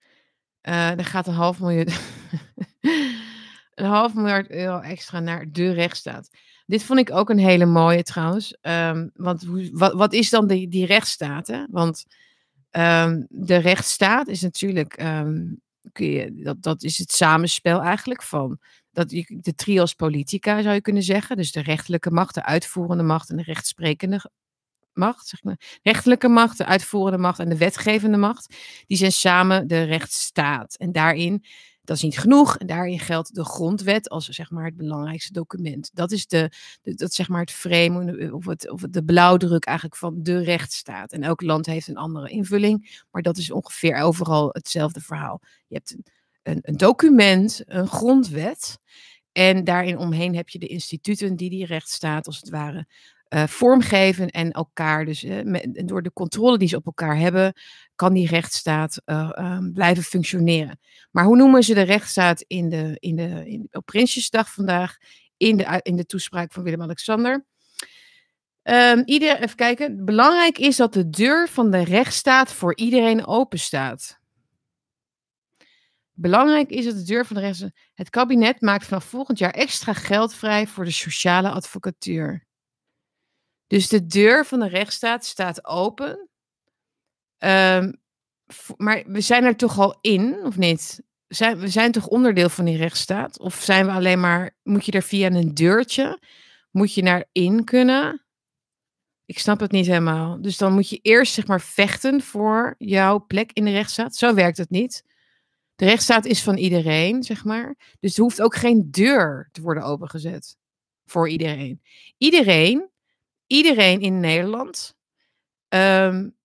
Uh, 0.61 0.97
er 0.97 1.05
gaat 1.05 1.27
een 1.27 1.33
half 1.33 1.59
miljard, 1.59 1.99
een 3.75 3.85
half 3.85 4.13
miljard 4.13 4.49
euro 4.49 4.79
extra 4.79 5.19
naar 5.19 5.51
de 5.51 5.71
rechtsstaat. 5.71 6.29
Dit 6.71 6.83
vond 6.83 6.99
ik 6.99 7.11
ook 7.11 7.29
een 7.29 7.37
hele 7.37 7.65
mooie 7.65 8.03
trouwens. 8.03 8.57
Um, 8.61 9.11
want 9.13 9.43
hoe, 9.43 9.69
wat, 9.73 10.13
is 10.13 10.29
dan 10.29 10.47
die, 10.47 10.67
die 10.67 10.85
rechtsstaat? 10.85 11.47
Hè? 11.47 11.65
Want 11.69 12.05
um, 12.71 13.25
de 13.29 13.55
rechtsstaat 13.55 14.27
is 14.27 14.41
natuurlijk, 14.41 15.03
um, 15.03 15.61
kun 15.91 16.05
je, 16.05 16.41
dat, 16.43 16.61
dat 16.61 16.83
is 16.83 16.97
het 16.97 17.11
samenspel 17.11 17.81
eigenlijk 17.81 18.23
van 18.23 18.59
dat, 18.91 19.09
de 19.09 19.55
trios 19.55 19.93
politica 19.93 20.61
zou 20.61 20.73
je 20.73 20.81
kunnen 20.81 21.03
zeggen. 21.03 21.37
Dus 21.37 21.51
de 21.51 21.61
rechterlijke 21.61 22.11
macht, 22.11 22.35
de 22.35 22.43
uitvoerende 22.43 23.03
macht 23.03 23.29
en 23.29 23.37
de 23.37 23.43
rechtsprekende 23.43 24.31
macht. 24.93 25.27
Zeg 25.27 25.43
maar. 25.43 25.79
Rechtelijke 25.81 26.27
macht, 26.27 26.57
de 26.57 26.65
uitvoerende 26.65 27.17
macht 27.17 27.39
en 27.39 27.49
de 27.49 27.57
wetgevende 27.57 28.17
macht. 28.17 28.55
Die 28.87 28.97
zijn 28.97 29.11
samen 29.11 29.67
de 29.67 29.83
rechtsstaat. 29.83 30.75
En 30.75 30.91
daarin 30.91 31.43
dat 31.83 31.95
is 31.95 32.03
niet 32.03 32.19
genoeg. 32.19 32.57
En 32.57 32.67
daarin 32.67 32.99
geldt 32.99 33.35
de 33.35 33.45
grondwet 33.45 34.09
als 34.09 34.27
zeg 34.27 34.51
maar, 34.51 34.65
het 34.65 34.77
belangrijkste 34.77 35.33
document. 35.33 35.89
Dat 35.93 36.11
is 36.11 36.27
de, 36.27 36.51
dat, 36.81 37.13
zeg 37.13 37.27
maar, 37.29 37.41
het 37.41 37.51
frame 37.51 38.33
of, 38.33 38.45
het, 38.45 38.69
of 38.69 38.81
de 38.81 39.03
blauwdruk 39.03 39.65
eigenlijk 39.65 39.97
van 39.97 40.23
de 40.23 40.43
rechtsstaat. 40.43 41.11
En 41.11 41.23
elk 41.23 41.41
land 41.41 41.65
heeft 41.65 41.87
een 41.87 41.97
andere 41.97 42.29
invulling, 42.29 43.03
maar 43.11 43.21
dat 43.21 43.37
is 43.37 43.51
ongeveer 43.51 43.95
overal 43.95 44.49
hetzelfde 44.51 45.01
verhaal. 45.01 45.41
Je 45.67 45.75
hebt 45.75 45.93
een, 45.93 46.05
een, 46.43 46.59
een 46.61 46.77
document, 46.77 47.61
een 47.65 47.87
grondwet. 47.87 48.79
En 49.31 49.63
daarin 49.63 49.97
omheen 49.97 50.35
heb 50.35 50.49
je 50.49 50.59
de 50.59 50.67
instituten 50.67 51.35
die 51.35 51.49
die 51.49 51.65
rechtsstaat 51.65 52.27
als 52.27 52.37
het 52.37 52.49
ware 52.49 52.87
uh, 53.33 53.47
vormgeven 53.47 54.29
en 54.29 54.51
elkaar, 54.51 55.05
dus 55.05 55.23
met, 55.43 55.81
door 55.85 56.01
de 56.01 56.13
controle 56.13 56.57
die 56.57 56.67
ze 56.67 56.75
op 56.75 56.85
elkaar 56.85 57.17
hebben, 57.17 57.53
kan 57.95 58.13
die 58.13 58.27
rechtsstaat 58.27 59.01
uh, 59.05 59.29
um, 59.35 59.73
blijven 59.73 60.03
functioneren. 60.03 60.79
Maar 61.11 61.25
hoe 61.25 61.37
noemen 61.37 61.63
ze 61.63 61.73
de 61.73 61.81
rechtsstaat 61.81 62.41
in 62.41 62.69
de, 62.69 62.95
in 62.99 63.15
de, 63.15 63.49
in, 63.49 63.67
op 63.71 63.85
Prinsjesdag 63.85 64.53
vandaag, 64.53 64.97
in 65.37 65.57
de, 65.57 65.79
in 65.81 65.95
de 65.95 66.05
toespraak 66.05 66.51
van 66.51 66.63
Willem-Alexander? 66.63 67.45
Um, 68.63 69.01
ieder, 69.05 69.39
even 69.39 69.55
kijken. 69.55 70.05
Belangrijk 70.05 70.57
is 70.57 70.75
dat 70.75 70.93
de 70.93 71.09
deur 71.09 71.47
van 71.47 71.71
de 71.71 71.83
rechtsstaat 71.83 72.53
voor 72.53 72.75
iedereen 72.75 73.25
open 73.25 73.59
staat. 73.59 74.19
Belangrijk 76.13 76.69
is 76.69 76.85
dat 76.85 76.95
de 76.95 77.03
deur 77.03 77.25
van 77.25 77.35
de 77.35 77.41
rechtsstaat. 77.41 77.71
Het 77.93 78.09
kabinet 78.09 78.61
maakt 78.61 78.85
vanaf 78.85 79.03
volgend 79.03 79.37
jaar 79.37 79.53
extra 79.53 79.93
geld 79.93 80.33
vrij 80.33 80.67
voor 80.67 80.85
de 80.85 80.91
sociale 80.91 81.49
advocatuur. 81.49 82.49
Dus 83.71 83.87
de 83.87 84.05
deur 84.05 84.45
van 84.45 84.59
de 84.59 84.67
rechtsstaat 84.67 85.25
staat 85.25 85.65
open. 85.65 86.29
Um, 87.37 88.01
maar 88.77 89.03
we 89.07 89.21
zijn 89.21 89.43
er 89.43 89.55
toch 89.55 89.79
al 89.79 89.97
in, 90.01 90.43
of 90.43 90.57
niet? 90.57 91.01
Zijn, 91.27 91.59
we 91.59 91.67
zijn 91.67 91.91
toch 91.91 92.07
onderdeel 92.07 92.49
van 92.49 92.65
die 92.65 92.77
rechtsstaat? 92.77 93.39
Of 93.39 93.55
zijn 93.55 93.85
we 93.85 93.91
alleen 93.91 94.19
maar, 94.19 94.55
moet 94.63 94.85
je 94.85 94.91
er 94.91 95.01
via 95.01 95.31
een 95.31 95.53
deurtje, 95.53 96.19
moet 96.71 96.93
je 96.93 97.03
naar 97.03 97.25
in 97.31 97.63
kunnen? 97.63 98.25
Ik 99.25 99.39
snap 99.39 99.59
het 99.59 99.71
niet 99.71 99.85
helemaal. 99.85 100.41
Dus 100.41 100.57
dan 100.57 100.73
moet 100.73 100.89
je 100.89 100.99
eerst 101.01 101.33
zeg 101.33 101.47
maar 101.47 101.61
vechten 101.61 102.21
voor 102.21 102.75
jouw 102.77 103.25
plek 103.25 103.51
in 103.51 103.65
de 103.65 103.71
rechtsstaat. 103.71 104.15
Zo 104.15 104.33
werkt 104.33 104.57
het 104.57 104.69
niet. 104.69 105.03
De 105.75 105.85
rechtsstaat 105.85 106.25
is 106.25 106.43
van 106.43 106.57
iedereen, 106.57 107.23
zeg 107.23 107.43
maar. 107.43 107.75
Dus 107.99 108.17
er 108.17 108.23
hoeft 108.23 108.41
ook 108.41 108.55
geen 108.55 108.91
deur 108.91 109.49
te 109.51 109.61
worden 109.61 109.83
opengezet 109.83 110.57
voor 111.05 111.29
iedereen. 111.29 111.81
Iedereen 112.17 112.90
iedereen 113.51 114.01
in 114.01 114.19
Nederland 114.19 114.95
um, 115.69 116.35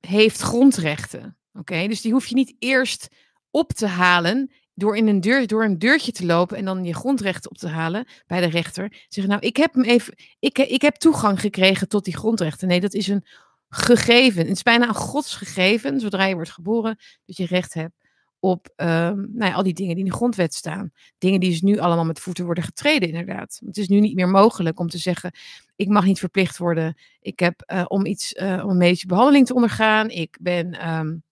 heeft 0.00 0.40
grondrechten. 0.40 1.36
Oké, 1.52 1.86
dus 1.88 2.00
die 2.00 2.12
hoef 2.12 2.26
je 2.26 2.34
niet 2.34 2.54
eerst 2.58 3.08
op 3.50 3.72
te 3.72 3.86
halen 3.86 4.50
door 4.74 4.96
in 4.96 5.08
een 5.08 5.20
deur, 5.20 5.46
door 5.46 5.64
een 5.64 5.78
deurtje 5.78 6.12
te 6.12 6.26
lopen 6.26 6.56
en 6.56 6.64
dan 6.64 6.84
je 6.84 6.94
grondrechten 6.94 7.50
op 7.50 7.56
te 7.56 7.68
halen 7.68 8.06
bij 8.26 8.40
de 8.40 8.46
rechter. 8.46 9.04
Zeggen, 9.08 9.32
nou, 9.32 9.46
ik 9.46 9.56
heb 9.56 9.76
even, 9.76 10.14
ik, 10.38 10.58
ik 10.58 10.82
heb 10.82 10.94
toegang 10.94 11.40
gekregen 11.40 11.88
tot 11.88 12.04
die 12.04 12.16
grondrechten. 12.16 12.68
Nee, 12.68 12.80
dat 12.80 12.94
is 12.94 13.08
een 13.08 13.26
gegeven. 13.68 14.38
Het 14.38 14.56
is 14.56 14.62
bijna 14.62 14.88
een 14.88 14.94
godsgegeven, 14.94 16.00
zodra 16.00 16.24
je 16.24 16.34
wordt 16.34 16.50
geboren, 16.50 16.98
dat 17.24 17.36
je 17.36 17.46
recht 17.46 17.74
hebt 17.74 18.01
op 18.42 18.72
ehm, 18.76 19.16
nou 19.16 19.50
ja, 19.50 19.52
al 19.52 19.62
die 19.62 19.72
dingen 19.72 19.94
die 19.94 20.04
in 20.04 20.10
de 20.10 20.16
grondwet 20.16 20.54
staan. 20.54 20.92
Dingen 21.18 21.40
die 21.40 21.50
dus 21.50 21.60
nu 21.60 21.78
allemaal 21.78 22.04
met 22.04 22.20
voeten 22.20 22.44
worden 22.44 22.64
getreden, 22.64 23.08
inderdaad. 23.08 23.60
Het 23.66 23.76
is 23.76 23.88
nu 23.88 24.00
niet 24.00 24.14
meer 24.14 24.28
mogelijk 24.28 24.80
om 24.80 24.88
te 24.88 24.98
zeggen: 24.98 25.32
ik 25.76 25.88
mag 25.88 26.04
niet 26.04 26.18
verplicht 26.18 26.58
worden. 26.58 26.96
Ik 27.20 27.38
heb 27.38 27.62
uh, 27.72 27.84
om 27.88 28.06
iets, 28.06 28.32
uh, 28.32 28.60
om 28.64 28.70
een 28.70 28.76
medische 28.76 29.06
behandeling 29.06 29.46
te 29.46 29.54
ondergaan. 29.54 30.10
Ik 30.10 30.38
ben 30.40 30.88
um, 30.88 31.22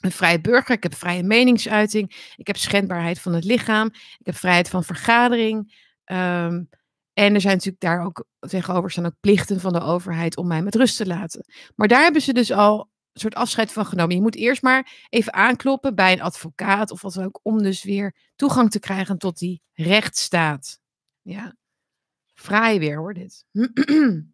een 0.00 0.12
vrije 0.12 0.40
burger. 0.40 0.74
Ik 0.74 0.82
heb 0.82 0.94
vrije 0.94 1.22
meningsuiting. 1.22 2.32
Ik 2.36 2.46
heb 2.46 2.56
schendbaarheid 2.56 3.20
van 3.20 3.32
het 3.32 3.44
lichaam. 3.44 3.86
Ik 4.18 4.26
heb 4.26 4.36
vrijheid 4.36 4.68
van 4.68 4.84
vergadering. 4.84 5.86
Um, 6.04 6.68
en 7.12 7.34
er 7.34 7.40
zijn 7.40 7.54
natuurlijk 7.54 7.82
daar 7.82 8.04
ook 8.04 8.24
tegenover 8.38 8.90
staan 8.90 9.06
ook 9.06 9.20
plichten 9.20 9.60
van 9.60 9.72
de 9.72 9.80
overheid 9.80 10.36
om 10.36 10.46
mij 10.46 10.62
met 10.62 10.74
rust 10.74 10.96
te 10.96 11.06
laten. 11.06 11.44
Maar 11.74 11.88
daar 11.88 12.02
hebben 12.02 12.22
ze 12.22 12.32
dus 12.32 12.52
al 12.52 12.88
soort 13.20 13.34
afscheid 13.34 13.72
van 13.72 13.86
genomen. 13.86 14.16
Je 14.16 14.22
moet 14.22 14.36
eerst 14.36 14.62
maar 14.62 15.06
even 15.08 15.32
aankloppen 15.32 15.94
bij 15.94 16.12
een 16.12 16.22
advocaat 16.22 16.90
of 16.90 17.02
wat 17.02 17.20
ook, 17.20 17.40
om 17.42 17.62
dus 17.62 17.82
weer 17.82 18.14
toegang 18.36 18.70
te 18.70 18.80
krijgen 18.80 19.18
tot 19.18 19.38
die 19.38 19.62
rechtsstaat. 19.72 20.80
Ja, 21.22 21.56
vrij 22.34 22.78
weer 22.78 22.96
hoor 22.96 23.14
dit. 23.14 23.44
en 23.52 24.32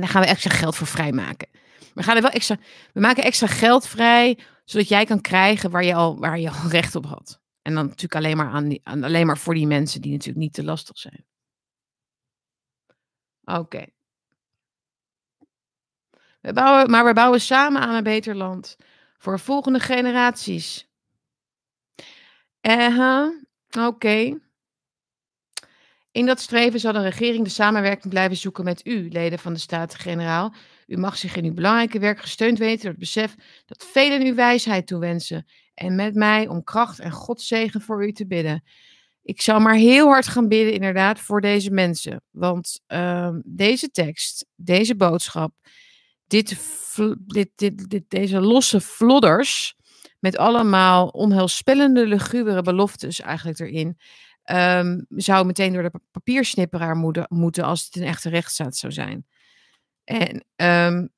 daar 0.00 0.08
gaan 0.08 0.22
we 0.22 0.28
extra 0.28 0.50
geld 0.50 0.76
voor 0.76 0.86
vrijmaken. 0.86 1.48
We 1.94 2.02
gaan 2.02 2.16
er 2.16 2.22
wel 2.22 2.30
extra, 2.30 2.56
we 2.92 3.00
maken 3.00 3.24
extra 3.24 3.46
geld 3.46 3.86
vrij, 3.86 4.38
zodat 4.64 4.88
jij 4.88 5.04
kan 5.04 5.20
krijgen 5.20 5.70
waar 5.70 5.84
je 5.84 5.94
al, 5.94 6.18
waar 6.18 6.38
je 6.38 6.50
al 6.50 6.68
recht 6.78 6.94
op 6.94 7.06
had. 7.06 7.40
En 7.62 7.74
dan 7.74 7.84
natuurlijk 7.84 8.14
alleen 8.14 8.36
maar, 8.36 8.50
aan 8.50 8.68
die, 8.68 8.80
alleen 8.84 9.26
maar 9.26 9.38
voor 9.38 9.54
die 9.54 9.66
mensen 9.66 10.00
die 10.00 10.12
natuurlijk 10.12 10.38
niet 10.38 10.52
te 10.52 10.64
lastig 10.64 10.98
zijn. 10.98 11.24
Oké. 13.44 13.86
We 16.42 16.52
bouwen, 16.52 16.90
maar 16.90 17.04
we 17.04 17.12
bouwen 17.12 17.40
samen 17.40 17.80
aan 17.80 17.94
een 17.94 18.02
beter 18.02 18.36
land. 18.36 18.76
Voor 19.18 19.40
volgende 19.40 19.80
generaties. 19.80 20.88
-huh. 22.60 23.28
Oké. 23.78 24.40
In 26.10 26.26
dat 26.26 26.40
streven 26.40 26.80
zal 26.80 26.92
de 26.92 27.02
regering 27.02 27.44
de 27.44 27.50
samenwerking 27.50 28.12
blijven 28.12 28.36
zoeken 28.36 28.64
met 28.64 28.86
u, 28.86 29.08
leden 29.10 29.38
van 29.38 29.52
de 29.52 29.58
Staten-Generaal. 29.58 30.54
U 30.86 30.96
mag 30.96 31.16
zich 31.16 31.36
in 31.36 31.44
uw 31.44 31.54
belangrijke 31.54 31.98
werk 31.98 32.20
gesteund 32.20 32.58
weten 32.58 32.80
door 32.80 32.90
het 32.90 32.98
besef 32.98 33.34
dat 33.66 33.86
velen 33.92 34.26
u 34.26 34.34
wijsheid 34.34 34.86
toewensen. 34.86 35.46
En 35.74 35.94
met 35.94 36.14
mij 36.14 36.48
om 36.48 36.64
kracht 36.64 36.98
en 36.98 37.10
Godzegen 37.10 37.80
voor 37.80 38.06
u 38.06 38.12
te 38.12 38.26
bidden. 38.26 38.64
Ik 39.22 39.40
zal 39.40 39.60
maar 39.60 39.74
heel 39.74 40.06
hard 40.06 40.26
gaan 40.26 40.48
bidden, 40.48 40.74
inderdaad, 40.74 41.20
voor 41.20 41.40
deze 41.40 41.70
mensen. 41.70 42.22
Want 42.30 42.80
uh, 42.88 43.34
deze 43.44 43.90
tekst, 43.90 44.46
deze 44.54 44.96
boodschap, 44.96 45.54
dit, 46.32 47.56
dit, 47.56 47.90
dit, 47.90 48.04
deze 48.08 48.40
losse 48.40 48.80
flodders. 48.80 49.74
met 50.18 50.36
allemaal 50.36 51.08
onheilspellende, 51.08 52.06
lugubere 52.06 52.62
beloftes 52.62 53.20
eigenlijk 53.20 53.58
erin. 53.58 53.98
Um, 54.50 55.04
zou 55.08 55.46
meteen 55.46 55.72
door 55.72 55.82
de 55.82 56.00
papiersnipperaar 56.10 56.96
moeten, 57.28 57.64
als 57.64 57.84
het 57.84 57.96
een 57.96 58.02
echte 58.02 58.28
rechtsstaat 58.28 58.76
zou 58.76 58.92
zijn. 58.92 59.26
En, 60.04 60.44
um, 60.56 61.10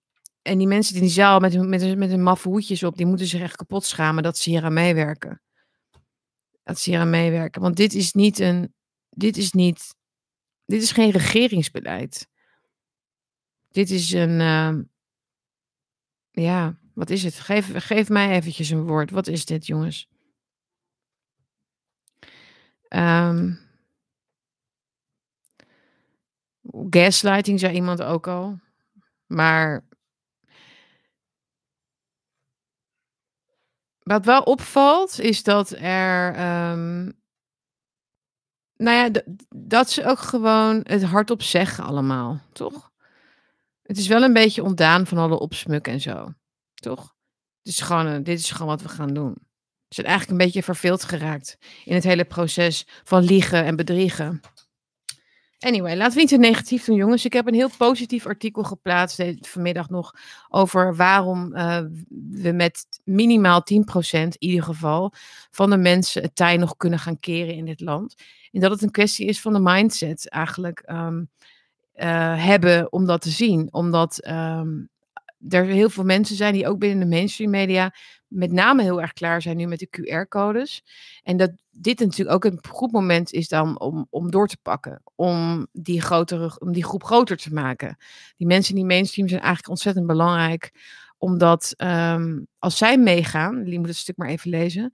en 0.42 0.58
die 0.58 0.66
mensen 0.66 0.94
in 0.94 1.00
die 1.00 1.10
zaal 1.10 1.40
met, 1.40 1.66
met, 1.66 1.96
met 1.98 2.10
hun 2.10 2.22
maffe 2.22 2.48
hoedjes 2.48 2.82
op, 2.82 2.96
die 2.96 3.06
moeten 3.06 3.26
zich 3.26 3.40
echt 3.40 3.56
kapot 3.56 3.84
schamen 3.84 4.22
dat 4.22 4.38
ze 4.38 4.50
hier 4.50 4.64
aan 4.64 4.72
meewerken 4.72 5.42
dat 6.64 6.78
ze 6.78 6.90
hier 6.90 6.98
aan 6.98 7.10
meewerken. 7.10 7.62
Want 7.62 7.76
dit 7.76 7.94
is 7.94 8.12
niet 8.12 8.38
een. 8.38 8.74
Dit 9.10 9.36
is 9.36 9.52
niet. 9.52 9.94
Dit 10.64 10.82
is 10.82 10.92
geen 10.92 11.10
regeringsbeleid. 11.10 12.28
Dit 13.70 13.90
is 13.90 14.12
een. 14.12 14.40
Uh, 14.40 14.78
ja, 16.34 16.76
wat 16.94 17.10
is 17.10 17.22
het? 17.22 17.34
Geef, 17.34 17.84
geef 17.86 18.08
mij 18.08 18.30
eventjes 18.30 18.70
een 18.70 18.86
woord. 18.86 19.10
Wat 19.10 19.26
is 19.26 19.44
dit, 19.44 19.66
jongens? 19.66 20.08
Um, 22.88 23.58
gaslighting 26.90 27.60
zei 27.60 27.74
iemand 27.74 28.02
ook 28.02 28.26
al. 28.26 28.58
Maar 29.26 29.84
Wat 34.04 34.24
wel 34.24 34.42
opvalt, 34.42 35.20
is 35.20 35.42
dat 35.42 35.70
er. 35.70 36.28
Um, 36.70 37.22
nou 38.76 38.96
ja, 38.96 39.22
dat 39.48 39.90
ze 39.90 40.04
ook 40.04 40.18
gewoon 40.18 40.80
het 40.82 41.02
hardop 41.02 41.42
zeggen 41.42 41.84
allemaal, 41.84 42.40
toch? 42.52 42.92
Het 43.86 43.98
is 43.98 44.06
wel 44.06 44.22
een 44.22 44.32
beetje 44.32 44.62
ontdaan 44.62 45.06
van 45.06 45.18
alle 45.18 45.38
opsmuk 45.38 45.86
en 45.86 46.00
zo, 46.00 46.34
toch? 46.74 47.14
Het 47.62 47.72
is 47.72 47.80
gewoon, 47.80 48.22
dit 48.22 48.38
is 48.38 48.50
gewoon 48.50 48.68
wat 48.68 48.82
we 48.82 48.88
gaan 48.88 49.14
doen. 49.14 49.34
Ze 49.88 50.00
zijn 50.00 50.06
eigenlijk 50.06 50.38
een 50.40 50.46
beetje 50.46 50.62
verveeld 50.62 51.04
geraakt 51.04 51.58
in 51.84 51.94
het 51.94 52.04
hele 52.04 52.24
proces 52.24 52.86
van 53.04 53.22
liegen 53.22 53.64
en 53.64 53.76
bedriegen. 53.76 54.40
Anyway, 55.58 55.96
laten 55.96 56.14
we 56.14 56.20
niet 56.20 56.28
te 56.28 56.36
negatief 56.36 56.84
doen, 56.84 56.96
jongens. 56.96 57.24
Ik 57.24 57.32
heb 57.32 57.46
een 57.46 57.54
heel 57.54 57.70
positief 57.78 58.26
artikel 58.26 58.62
geplaatst 58.62 59.22
vanmiddag 59.40 59.88
nog 59.88 60.14
over 60.48 60.96
waarom 60.96 61.54
uh, 61.54 61.80
we 62.30 62.52
met 62.52 62.86
minimaal 63.04 63.60
10% 63.60 63.64
in 64.10 64.34
ieder 64.38 64.62
geval 64.62 65.12
van 65.50 65.70
de 65.70 65.76
mensen 65.76 66.22
het 66.22 66.36
tij 66.36 66.56
nog 66.56 66.76
kunnen 66.76 66.98
gaan 66.98 67.20
keren 67.20 67.54
in 67.54 67.64
dit 67.64 67.80
land. 67.80 68.14
En 68.52 68.60
dat 68.60 68.70
het 68.70 68.82
een 68.82 68.90
kwestie 68.90 69.26
is 69.26 69.40
van 69.40 69.52
de 69.52 69.60
mindset 69.60 70.28
eigenlijk 70.28 70.82
um, 70.90 71.30
uh, 71.96 72.44
hebben 72.44 72.92
om 72.92 73.06
dat 73.06 73.22
te 73.22 73.30
zien. 73.30 73.68
Omdat 73.72 74.26
um, 74.28 74.88
er 75.48 75.64
heel 75.64 75.90
veel 75.90 76.04
mensen 76.04 76.36
zijn 76.36 76.52
die 76.52 76.68
ook 76.68 76.78
binnen 76.78 77.08
de 77.08 77.14
mainstream 77.14 77.50
media 77.50 77.94
met 78.34 78.52
name 78.52 78.82
heel 78.82 79.00
erg 79.00 79.12
klaar 79.12 79.42
zijn 79.42 79.56
nu 79.56 79.66
met 79.66 79.78
de 79.78 79.88
QR-codes. 79.90 80.84
En 81.22 81.36
dat 81.36 81.52
dit 81.70 81.98
natuurlijk 81.98 82.36
ook 82.36 82.52
een 82.52 82.64
goed 82.68 82.92
moment 82.92 83.32
is 83.32 83.48
dan 83.48 83.80
om, 83.80 84.06
om 84.10 84.30
door 84.30 84.48
te 84.48 84.58
pakken. 84.62 85.02
Om 85.14 85.66
die, 85.72 86.00
grotere, 86.00 86.58
om 86.58 86.72
die 86.72 86.84
groep 86.84 87.04
groter 87.04 87.36
te 87.36 87.52
maken. 87.52 87.96
Die 88.36 88.46
mensen 88.46 88.74
in 88.74 88.80
die 88.80 88.94
mainstream 88.94 89.28
zijn 89.28 89.40
eigenlijk 89.40 89.70
ontzettend 89.70 90.06
belangrijk. 90.06 90.72
Omdat 91.18 91.74
um, 91.76 92.46
als 92.58 92.78
zij 92.78 92.98
meegaan, 92.98 93.64
die 93.64 93.78
moet 93.78 93.88
het 93.88 93.96
stuk 93.96 94.16
maar 94.16 94.28
even 94.28 94.50
lezen. 94.50 94.92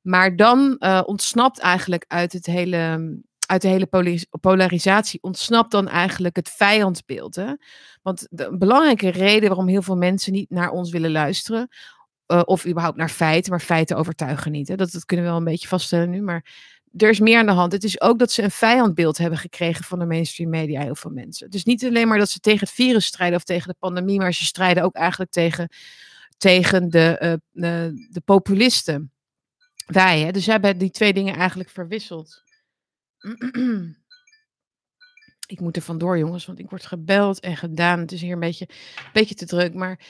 Maar 0.00 0.36
dan 0.36 0.76
uh, 0.78 1.02
ontsnapt 1.04 1.58
eigenlijk 1.58 2.04
uit 2.08 2.32
het 2.32 2.46
hele 2.46 3.16
uit 3.48 3.62
de 3.62 3.68
hele 3.68 3.88
polarisatie 4.40 5.22
ontsnapt 5.22 5.70
dan 5.70 5.88
eigenlijk 5.88 6.36
het 6.36 6.48
vijandbeeld. 6.48 7.34
Hè? 7.34 7.52
Want 8.02 8.26
de 8.30 8.56
belangrijke 8.58 9.08
reden 9.08 9.48
waarom 9.48 9.68
heel 9.68 9.82
veel 9.82 9.96
mensen 9.96 10.32
niet 10.32 10.50
naar 10.50 10.70
ons 10.70 10.90
willen 10.90 11.10
luisteren, 11.10 11.68
uh, 12.26 12.42
of 12.44 12.66
überhaupt 12.66 12.96
naar 12.96 13.08
feiten, 13.08 13.50
maar 13.50 13.60
feiten 13.60 13.96
overtuigen 13.96 14.52
niet. 14.52 14.68
Hè? 14.68 14.76
Dat, 14.76 14.90
dat 14.90 15.04
kunnen 15.04 15.24
we 15.24 15.30
wel 15.30 15.40
een 15.40 15.46
beetje 15.46 15.68
vaststellen 15.68 16.10
nu, 16.10 16.22
maar 16.22 16.44
er 16.96 17.08
is 17.08 17.20
meer 17.20 17.38
aan 17.38 17.46
de 17.46 17.52
hand. 17.52 17.72
Het 17.72 17.84
is 17.84 18.00
ook 18.00 18.18
dat 18.18 18.32
ze 18.32 18.42
een 18.42 18.50
vijandbeeld 18.50 19.18
hebben 19.18 19.38
gekregen 19.38 19.84
van 19.84 19.98
de 19.98 20.06
mainstream 20.06 20.50
media, 20.50 20.82
heel 20.82 20.94
veel 20.94 21.10
mensen. 21.10 21.50
Dus 21.50 21.64
niet 21.64 21.84
alleen 21.84 22.08
maar 22.08 22.18
dat 22.18 22.30
ze 22.30 22.40
tegen 22.40 22.66
het 22.66 22.74
virus 22.74 23.06
strijden 23.06 23.36
of 23.36 23.44
tegen 23.44 23.68
de 23.68 23.76
pandemie, 23.78 24.18
maar 24.18 24.34
ze 24.34 24.44
strijden 24.44 24.82
ook 24.82 24.94
eigenlijk 24.94 25.30
tegen, 25.30 25.68
tegen 26.38 26.90
de, 26.90 27.18
uh, 27.22 27.32
de, 27.50 28.08
de 28.10 28.20
populisten. 28.20 29.12
Wij, 29.86 30.20
hè? 30.20 30.30
dus 30.30 30.44
ze 30.44 30.50
hebben 30.50 30.78
die 30.78 30.90
twee 30.90 31.12
dingen 31.12 31.34
eigenlijk 31.34 31.70
verwisseld. 31.70 32.46
ik 35.46 35.60
moet 35.60 35.76
er 35.76 35.82
vandoor, 35.82 36.18
jongens, 36.18 36.46
want 36.46 36.58
ik 36.58 36.70
word 36.70 36.86
gebeld 36.86 37.40
en 37.40 37.56
gedaan. 37.56 37.98
Het 37.98 38.12
is 38.12 38.20
hier 38.20 38.32
een 38.32 38.40
beetje, 38.40 38.68
een 38.96 39.10
beetje 39.12 39.34
te 39.34 39.46
druk. 39.46 39.74
Maar 39.74 40.00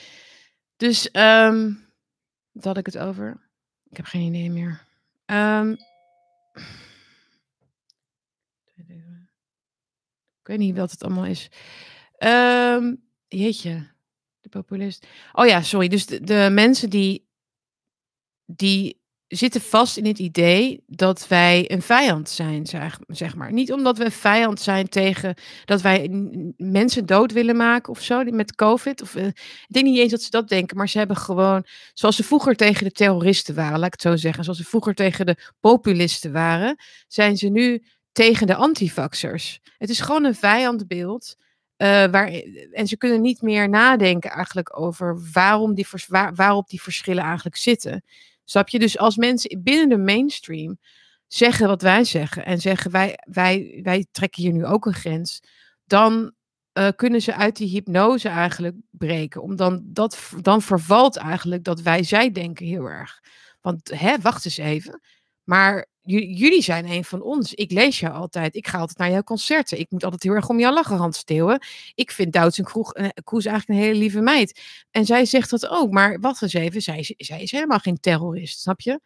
dus, 0.77 1.09
um, 1.13 1.87
wat 2.51 2.63
had 2.63 2.77
ik 2.77 2.85
het 2.85 2.97
over? 2.97 3.49
Ik 3.89 3.97
heb 3.97 4.05
geen 4.05 4.21
idee 4.21 4.49
meer. 4.49 4.87
Um, 5.25 5.77
ik 10.39 10.47
weet 10.47 10.57
niet 10.57 10.77
wat 10.77 10.91
het 10.91 11.03
allemaal 11.03 11.25
is. 11.25 11.49
Um, 12.19 13.03
jeetje, 13.27 13.87
de 14.39 14.49
populist. 14.49 15.07
Oh 15.31 15.47
ja, 15.47 15.61
sorry. 15.61 15.87
Dus 15.87 16.05
de, 16.05 16.21
de 16.21 16.49
mensen 16.51 16.89
die, 16.89 17.27
die 18.45 18.98
zitten 19.29 19.61
vast 19.61 19.97
in 19.97 20.05
het 20.05 20.19
idee 20.19 20.83
dat 20.87 21.27
wij 21.27 21.71
een 21.71 21.81
vijand 21.81 22.29
zijn, 22.29 22.65
zeg, 23.07 23.35
maar. 23.35 23.51
Niet 23.51 23.71
omdat 23.71 23.97
we 23.97 24.05
een 24.05 24.11
vijand 24.11 24.61
zijn 24.61 24.89
tegen 24.89 25.35
dat 25.65 25.81
wij 25.81 26.09
mensen 26.57 27.05
dood 27.05 27.31
willen 27.31 27.55
maken 27.55 27.93
of 27.93 28.01
zo, 28.01 28.23
met 28.23 28.55
COVID. 28.55 29.01
Of, 29.01 29.15
uh, 29.15 29.25
ik 29.25 29.65
denk 29.67 29.85
niet 29.85 29.97
eens 29.97 30.11
dat 30.11 30.21
ze 30.21 30.29
dat 30.29 30.49
denken, 30.49 30.77
maar 30.77 30.89
ze 30.89 30.97
hebben 30.97 31.17
gewoon, 31.17 31.65
zoals 31.93 32.15
ze 32.15 32.23
vroeger 32.23 32.55
tegen 32.55 32.83
de 32.83 32.91
terroristen 32.91 33.55
waren, 33.55 33.79
laat 33.79 33.85
ik 33.85 33.91
het 33.91 34.01
zo 34.01 34.15
zeggen, 34.15 34.43
zoals 34.43 34.59
ze 34.59 34.65
vroeger 34.65 34.93
tegen 34.93 35.25
de 35.25 35.51
populisten 35.59 36.31
waren, 36.31 36.75
zijn 37.07 37.37
ze 37.37 37.47
nu 37.47 37.83
tegen 38.11 38.47
de 38.47 38.55
antivaxers. 38.55 39.59
Het 39.77 39.89
is 39.89 39.99
gewoon 39.99 40.23
een 40.25 40.35
vijandbeeld. 40.35 41.35
Uh, 41.77 41.87
waar, 41.87 42.31
en 42.71 42.87
ze 42.87 42.97
kunnen 42.97 43.21
niet 43.21 43.41
meer 43.41 43.69
nadenken 43.69 44.31
eigenlijk 44.31 44.79
over 44.79 45.21
waarom 45.33 45.73
die, 45.73 45.87
waar, 46.07 46.35
waarop 46.35 46.69
die 46.69 46.81
verschillen 46.81 47.23
eigenlijk 47.23 47.55
zitten. 47.55 48.03
Snap 48.49 48.69
je? 48.69 48.79
Dus 48.79 48.97
als 48.97 49.15
mensen 49.15 49.63
binnen 49.63 49.89
de 49.89 49.97
mainstream 49.97 50.79
zeggen 51.27 51.67
wat 51.67 51.81
wij 51.81 52.03
zeggen 52.03 52.45
en 52.45 52.59
zeggen 52.59 52.91
wij, 52.91 53.19
wij, 53.23 53.79
wij 53.83 54.05
trekken 54.11 54.43
hier 54.43 54.51
nu 54.51 54.65
ook 54.65 54.85
een 54.85 54.93
grens, 54.93 55.41
dan 55.85 56.33
uh, 56.73 56.87
kunnen 56.95 57.21
ze 57.21 57.35
uit 57.35 57.55
die 57.55 57.69
hypnose 57.69 58.29
eigenlijk 58.29 58.75
breken. 58.89 59.41
Om 59.41 59.55
dan, 59.55 59.81
dat, 59.85 60.31
dan 60.41 60.61
vervalt 60.61 61.17
eigenlijk 61.17 61.63
dat 61.63 61.81
wij 61.81 62.03
zij 62.03 62.31
denken 62.31 62.65
heel 62.65 62.85
erg. 62.85 63.19
Want 63.61 63.91
hè, 63.93 64.19
wacht 64.21 64.45
eens 64.45 64.57
even. 64.57 65.01
Maar 65.43 65.87
jullie 66.17 66.61
zijn 66.61 66.85
een 66.85 67.03
van 67.03 67.21
ons. 67.21 67.53
Ik 67.53 67.71
lees 67.71 67.99
jou 67.99 68.13
altijd. 68.13 68.55
Ik 68.55 68.67
ga 68.67 68.77
altijd 68.77 68.97
naar 68.97 69.11
jouw 69.11 69.23
concerten. 69.23 69.79
Ik 69.79 69.91
moet 69.91 70.03
altijd 70.03 70.23
heel 70.23 70.33
erg 70.33 70.49
om 70.49 70.59
jouw 70.59 70.73
lachen 70.73 70.97
handsteeuwen. 70.97 71.61
Ik 71.95 72.11
vind 72.11 72.33
Douds 72.33 72.57
en 72.57 72.63
Kroeg, 72.63 72.97
uh, 72.97 73.07
Koes 73.23 73.45
eigenlijk 73.45 73.79
een 73.79 73.85
hele 73.85 73.99
lieve 73.99 74.21
meid. 74.21 74.61
En 74.91 75.05
zij 75.05 75.25
zegt 75.25 75.49
dat 75.49 75.67
ook. 75.67 75.91
Maar 75.91 76.19
wat 76.19 76.41
eens 76.41 76.53
even, 76.53 76.81
zij, 76.81 77.13
zij 77.17 77.41
is 77.41 77.51
helemaal 77.51 77.79
geen 77.79 77.99
terrorist, 77.99 78.59
snap 78.59 78.81
je? 78.81 78.99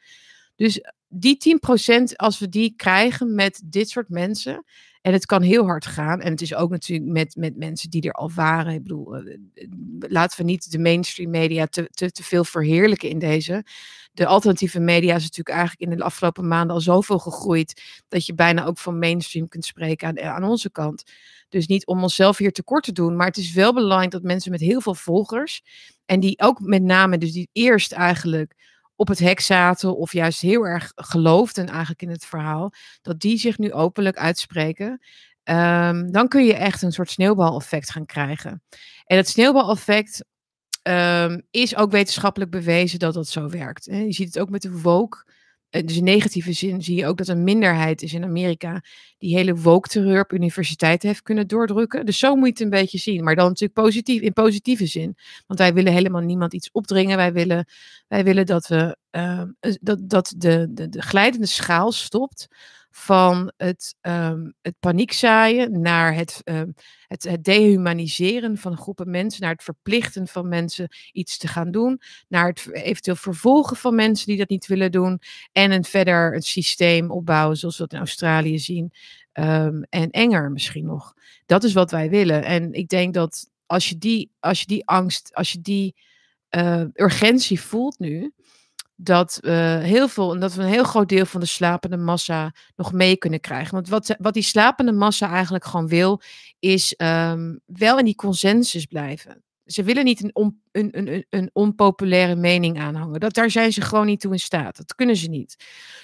Dus 0.55 0.81
die 1.07 1.59
10% 1.99 2.03
als 2.15 2.39
we 2.39 2.49
die 2.49 2.73
krijgen 2.75 3.35
met 3.35 3.61
dit 3.65 3.89
soort 3.89 4.09
mensen. 4.09 4.63
En 5.01 5.13
het 5.13 5.25
kan 5.25 5.41
heel 5.41 5.65
hard 5.65 5.85
gaan. 5.85 6.21
En 6.21 6.31
het 6.31 6.41
is 6.41 6.55
ook 6.55 6.69
natuurlijk 6.69 7.11
met, 7.11 7.35
met 7.35 7.57
mensen 7.57 7.89
die 7.89 8.01
er 8.01 8.11
al 8.11 8.31
waren. 8.31 8.73
Ik 8.73 8.83
bedoel, 8.83 9.15
eh, 9.15 9.33
eh, 9.53 9.67
laten 9.99 10.37
we 10.37 10.43
niet 10.43 10.71
de 10.71 10.79
mainstream 10.79 11.29
media 11.29 11.65
te, 11.65 11.89
te, 11.91 12.11
te 12.11 12.23
veel 12.23 12.43
verheerlijken 12.43 13.09
in 13.09 13.19
deze. 13.19 13.65
De 14.13 14.25
alternatieve 14.25 14.79
media 14.79 15.15
is 15.15 15.21
natuurlijk 15.21 15.57
eigenlijk 15.57 15.91
in 15.91 15.97
de 15.97 16.03
afgelopen 16.03 16.47
maanden 16.47 16.75
al 16.75 16.81
zoveel 16.81 17.19
gegroeid. 17.19 17.81
Dat 18.07 18.25
je 18.25 18.33
bijna 18.33 18.65
ook 18.65 18.77
van 18.77 18.99
mainstream 18.99 19.47
kunt 19.47 19.65
spreken 19.65 20.07
aan, 20.07 20.19
aan 20.19 20.43
onze 20.43 20.71
kant. 20.71 21.03
Dus 21.49 21.67
niet 21.67 21.85
om 21.85 22.03
onszelf 22.03 22.37
hier 22.37 22.51
tekort 22.51 22.83
te 22.83 22.91
doen. 22.91 23.15
Maar 23.15 23.27
het 23.27 23.37
is 23.37 23.53
wel 23.53 23.73
belangrijk 23.73 24.11
dat 24.11 24.23
mensen 24.23 24.51
met 24.51 24.59
heel 24.59 24.81
veel 24.81 24.95
volgers. 24.95 25.61
En 26.05 26.19
die 26.19 26.41
ook 26.41 26.59
met 26.59 26.83
name, 26.83 27.17
dus 27.17 27.31
die 27.31 27.49
eerst 27.51 27.91
eigenlijk 27.91 28.72
op 28.95 29.07
het 29.07 29.19
hek 29.19 29.39
zaten 29.39 29.97
of 29.97 30.13
juist 30.13 30.41
heel 30.41 30.67
erg 30.67 30.91
geloofden 30.95 31.67
eigenlijk 31.67 32.01
in 32.01 32.09
het 32.09 32.25
verhaal, 32.25 32.73
dat 33.01 33.19
die 33.19 33.37
zich 33.37 33.57
nu 33.57 33.73
openlijk 33.73 34.17
uitspreken, 34.17 35.01
um, 35.43 36.11
dan 36.11 36.27
kun 36.27 36.45
je 36.45 36.53
echt 36.53 36.81
een 36.81 36.91
soort 36.91 37.09
sneeuwbaleffect 37.09 37.91
gaan 37.91 38.05
krijgen. 38.05 38.63
En 39.05 39.17
het 39.17 39.27
sneeuwbaleffect 39.27 40.25
um, 40.83 41.41
is 41.51 41.75
ook 41.75 41.91
wetenschappelijk 41.91 42.51
bewezen 42.51 42.99
dat 42.99 43.13
dat 43.13 43.27
zo 43.27 43.49
werkt. 43.49 43.85
Je 43.85 44.13
ziet 44.13 44.27
het 44.27 44.39
ook 44.39 44.49
met 44.49 44.61
de 44.61 44.81
woke 44.81 45.25
dus 45.81 45.97
in 45.97 46.03
negatieve 46.03 46.53
zin 46.53 46.81
zie 46.81 46.95
je 46.95 47.05
ook 47.05 47.17
dat 47.17 47.27
een 47.27 47.43
minderheid 47.43 48.01
is 48.01 48.13
in 48.13 48.23
Amerika 48.23 48.83
die 49.17 49.35
hele 49.35 49.55
woke-terreur 49.55 50.21
op 50.21 50.33
universiteiten 50.33 51.07
heeft 51.07 51.21
kunnen 51.21 51.47
doordrukken. 51.47 52.05
Dus 52.05 52.19
zo 52.19 52.35
moet 52.35 52.45
je 52.45 52.51
het 52.51 52.61
een 52.61 52.69
beetje 52.69 52.97
zien. 52.97 53.23
Maar 53.23 53.35
dan 53.35 53.47
natuurlijk 53.47 53.79
positief, 53.79 54.21
in 54.21 54.33
positieve 54.33 54.85
zin. 54.85 55.17
Want 55.47 55.59
wij 55.59 55.73
willen 55.73 55.93
helemaal 55.93 56.21
niemand 56.21 56.53
iets 56.53 56.71
opdringen. 56.71 57.17
Wij 57.17 57.33
willen, 57.33 57.65
wij 58.07 58.23
willen 58.23 58.45
dat, 58.45 58.67
we, 58.67 58.97
uh, 59.11 59.43
dat, 59.81 60.09
dat 60.09 60.33
de, 60.37 60.67
de, 60.69 60.89
de 60.89 61.01
glijdende 61.01 61.47
schaal 61.47 61.91
stopt 61.91 62.47
van 62.95 63.51
het, 63.57 63.95
um, 64.01 64.53
het 64.61 64.75
paniekzaaien 64.79 65.81
naar 65.81 66.15
het, 66.15 66.41
um, 66.45 66.73
het, 67.07 67.23
het, 67.23 67.43
dehumaniseren 67.43 68.57
van 68.57 68.77
groepen 68.77 69.09
mensen, 69.09 69.41
naar 69.41 69.51
het 69.51 69.63
verplichten 69.63 70.27
van 70.27 70.47
mensen 70.47 70.87
iets 71.11 71.37
te 71.37 71.47
gaan 71.47 71.71
doen, 71.71 72.01
naar 72.27 72.47
het 72.47 72.69
eventueel 72.71 73.15
vervolgen 73.15 73.77
van 73.77 73.95
mensen 73.95 74.27
die 74.27 74.37
dat 74.37 74.49
niet 74.49 74.67
willen 74.67 74.91
doen 74.91 75.21
en 75.51 75.71
een 75.71 75.83
verder 75.83 76.35
een 76.35 76.41
systeem 76.41 77.11
opbouwen 77.11 77.57
zoals 77.57 77.77
we 77.77 77.83
dat 77.83 77.93
in 77.93 77.99
Australië 77.99 78.59
zien 78.59 78.91
um, 79.33 79.83
en 79.89 80.09
enger 80.09 80.51
misschien 80.51 80.85
nog. 80.85 81.13
Dat 81.45 81.63
is 81.63 81.73
wat 81.73 81.91
wij 81.91 82.09
willen. 82.09 82.43
En 82.43 82.73
ik 82.73 82.87
denk 82.87 83.13
dat 83.13 83.49
als 83.65 83.89
je 83.89 83.97
die, 83.97 84.31
als 84.39 84.59
je 84.59 84.65
die 84.65 84.87
angst, 84.87 85.29
als 85.33 85.51
je 85.51 85.61
die 85.61 85.95
uh, 86.57 86.83
urgentie 86.93 87.61
voelt 87.61 87.99
nu, 87.99 88.33
dat 88.95 89.37
we 89.41 89.79
heel 89.83 90.07
veel, 90.07 90.39
dat 90.39 90.53
we 90.53 90.61
een 90.61 90.67
heel 90.67 90.83
groot 90.83 91.09
deel 91.09 91.25
van 91.25 91.39
de 91.39 91.45
slapende 91.45 91.97
massa 91.97 92.53
nog 92.75 92.91
mee 92.93 93.17
kunnen 93.17 93.39
krijgen. 93.39 93.73
Want 93.73 93.89
wat, 93.89 94.15
wat 94.17 94.33
die 94.33 94.43
slapende 94.43 94.91
massa 94.91 95.29
eigenlijk 95.29 95.65
gewoon 95.65 95.87
wil, 95.87 96.21
is 96.59 96.93
um, 96.97 97.59
wel 97.65 97.99
in 97.99 98.05
die 98.05 98.15
consensus 98.15 98.85
blijven. 98.85 99.43
Ze 99.65 99.83
willen 99.83 100.03
niet 100.05 100.23
een, 100.23 100.59
een, 100.71 100.97
een, 100.97 101.25
een 101.29 101.49
onpopulaire 101.53 102.35
mening 102.35 102.79
aanhangen. 102.79 103.19
Dat, 103.19 103.33
daar 103.33 103.51
zijn 103.51 103.73
ze 103.73 103.81
gewoon 103.81 104.05
niet 104.05 104.19
toe 104.19 104.31
in 104.31 104.39
staat. 104.39 104.77
Dat 104.77 104.95
kunnen 104.95 105.15
ze 105.15 105.29
niet. 105.29 105.55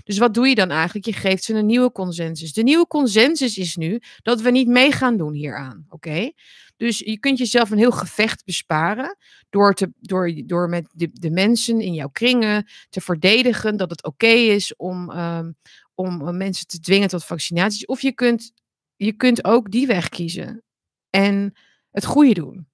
Dus 0.03 0.17
wat 0.17 0.33
doe 0.33 0.47
je 0.47 0.55
dan 0.55 0.69
eigenlijk? 0.69 1.05
Je 1.05 1.13
geeft 1.13 1.43
ze 1.43 1.53
een 1.53 1.65
nieuwe 1.65 1.91
consensus. 1.91 2.53
De 2.53 2.63
nieuwe 2.63 2.87
consensus 2.87 3.57
is 3.57 3.75
nu 3.75 4.01
dat 4.21 4.41
we 4.41 4.51
niet 4.51 4.67
mee 4.67 4.91
gaan 4.91 5.17
doen 5.17 5.33
hieraan. 5.33 5.85
Oké? 5.89 6.31
Dus 6.77 6.99
je 6.99 7.19
kunt 7.19 7.37
jezelf 7.37 7.71
een 7.71 7.77
heel 7.77 7.91
gevecht 7.91 8.45
besparen 8.45 9.17
door, 9.49 9.73
te, 9.73 9.91
door, 9.99 10.33
door 10.45 10.69
met 10.69 10.89
de, 10.93 11.09
de 11.11 11.29
mensen 11.29 11.81
in 11.81 11.93
jouw 11.93 12.09
kringen 12.09 12.67
te 12.89 13.01
verdedigen 13.01 13.77
dat 13.77 13.89
het 13.89 14.03
oké 14.03 14.27
is 14.27 14.75
om, 14.75 15.09
um, 15.09 15.55
om 15.95 16.37
mensen 16.37 16.67
te 16.67 16.79
dwingen 16.79 17.07
tot 17.07 17.25
vaccinaties. 17.25 17.85
Of 17.85 18.01
je 18.01 18.11
kunt, 18.11 18.51
je 18.95 19.13
kunt 19.13 19.43
ook 19.43 19.71
die 19.71 19.87
weg 19.87 20.09
kiezen 20.09 20.63
en 21.09 21.53
het 21.91 22.05
goede 22.05 22.33
doen. 22.33 22.67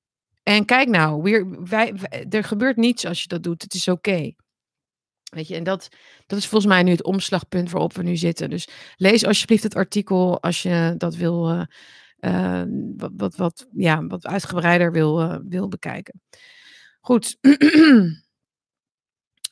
En 0.45 0.65
kijk 0.65 0.89
nou, 0.89 1.21
wij, 1.63 1.93
er 2.29 2.43
gebeurt 2.43 2.77
niets 2.77 3.05
als 3.05 3.21
je 3.21 3.27
dat 3.27 3.43
doet. 3.43 3.61
Het 3.61 3.73
is 3.73 3.87
oké. 3.87 4.31
Weet 5.31 5.47
je, 5.47 5.55
en 5.55 5.63
dat, 5.63 5.89
dat 6.25 6.39
is 6.39 6.47
volgens 6.47 6.71
mij 6.71 6.83
nu 6.83 6.91
het 6.91 7.03
omslagpunt 7.03 7.71
waarop 7.71 7.93
we 7.93 8.03
nu 8.03 8.15
zitten. 8.15 8.49
Dus 8.49 8.67
lees 8.95 9.25
alsjeblieft 9.25 9.63
het 9.63 9.75
artikel 9.75 10.41
als 10.41 10.61
je 10.61 10.93
dat 10.97 11.15
wil, 11.15 11.51
uh, 11.51 11.61
uh, 12.19 12.63
wat, 12.97 13.11
wat, 13.15 13.35
wat, 13.35 13.67
ja, 13.71 14.05
wat 14.07 14.25
uitgebreider 14.25 14.91
wil, 14.91 15.21
uh, 15.21 15.37
wil 15.43 15.67
bekijken. 15.67 16.21
Goed. 16.99 17.37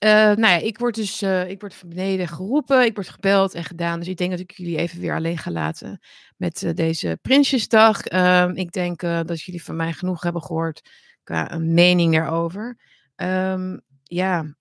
nou 0.09 0.47
ja, 0.47 0.55
ik 0.57 0.77
word 0.77 0.95
dus 0.95 1.21
ik 1.21 1.61
word 1.61 1.73
van 1.73 1.89
beneden 1.89 2.27
geroepen, 2.27 2.85
ik 2.85 2.95
word 2.95 3.09
gebeld 3.09 3.53
en 3.53 3.63
gedaan. 3.63 3.99
Dus 3.99 4.07
ik 4.07 4.17
denk 4.17 4.31
dat 4.31 4.39
ik 4.39 4.51
jullie 4.51 4.77
even 4.77 4.99
weer 4.99 5.15
alleen 5.15 5.37
ga 5.37 5.51
laten 5.51 5.99
met 6.37 6.71
deze 6.75 7.19
Prinsjesdag. 7.21 8.01
Ehm, 8.01 8.51
ik 8.55 8.71
denk 8.71 8.99
dat 9.01 9.41
jullie 9.41 9.63
van 9.63 9.75
mij 9.75 9.93
genoeg 9.93 10.23
hebben 10.23 10.41
gehoord 10.41 10.89
qua 11.23 11.51
een 11.51 11.73
mening 11.73 12.13
daarover. 12.13 12.77
Um, 13.15 13.81
ja, 14.03 14.55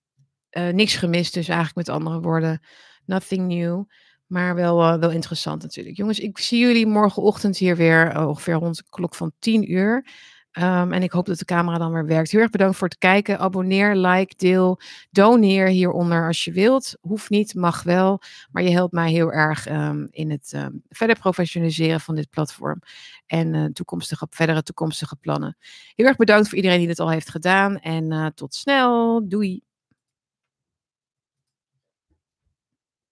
niks 0.51 0.95
gemist 0.95 1.33
dus 1.33 1.47
eigenlijk 1.47 1.87
met 1.87 1.95
andere 1.95 2.19
woorden. 2.19 2.61
Nothing 3.05 3.47
new. 3.47 3.83
Maar 4.33 4.55
wel, 4.55 4.99
wel 4.99 5.11
interessant 5.11 5.61
natuurlijk. 5.61 5.97
Jongens, 5.97 6.19
ik 6.19 6.37
zie 6.37 6.59
jullie 6.59 6.87
morgenochtend 6.87 7.57
hier 7.57 7.75
weer 7.75 8.27
ongeveer 8.27 8.53
rond 8.53 8.77
de 8.77 8.83
klok 8.89 9.15
van 9.15 9.31
10 9.39 9.71
uur. 9.71 10.07
Um, 10.59 10.91
en 10.91 11.03
ik 11.03 11.11
hoop 11.11 11.25
dat 11.25 11.39
de 11.39 11.45
camera 11.45 11.77
dan 11.77 11.91
weer 11.91 12.05
werkt. 12.05 12.31
Heel 12.31 12.41
erg 12.41 12.49
bedankt 12.49 12.77
voor 12.77 12.87
het 12.87 12.97
kijken. 12.97 13.39
Abonneer, 13.39 13.95
like, 13.95 14.33
deel, 14.37 14.79
doneer 15.11 15.67
hieronder 15.67 16.27
als 16.27 16.43
je 16.43 16.51
wilt. 16.51 16.97
Hoeft 17.01 17.29
niet, 17.29 17.55
mag 17.55 17.83
wel. 17.83 18.21
Maar 18.51 18.63
je 18.63 18.69
helpt 18.69 18.93
mij 18.93 19.11
heel 19.11 19.31
erg 19.31 19.69
um, 19.69 20.07
in 20.11 20.31
het 20.31 20.51
um, 20.55 20.83
verder 20.89 21.19
professionaliseren 21.19 21.99
van 21.99 22.15
dit 22.15 22.29
platform. 22.29 22.79
En 23.25 23.53
uh, 23.53 23.65
toekomstige, 23.65 24.27
verdere 24.29 24.63
toekomstige 24.63 25.15
plannen. 25.15 25.57
Heel 25.95 26.05
erg 26.05 26.17
bedankt 26.17 26.47
voor 26.47 26.57
iedereen 26.57 26.79
die 26.79 26.87
dit 26.87 26.99
al 26.99 27.09
heeft 27.09 27.29
gedaan. 27.29 27.79
En 27.79 28.11
uh, 28.11 28.25
tot 28.25 28.55
snel. 28.55 29.21
Doei. 29.27 29.61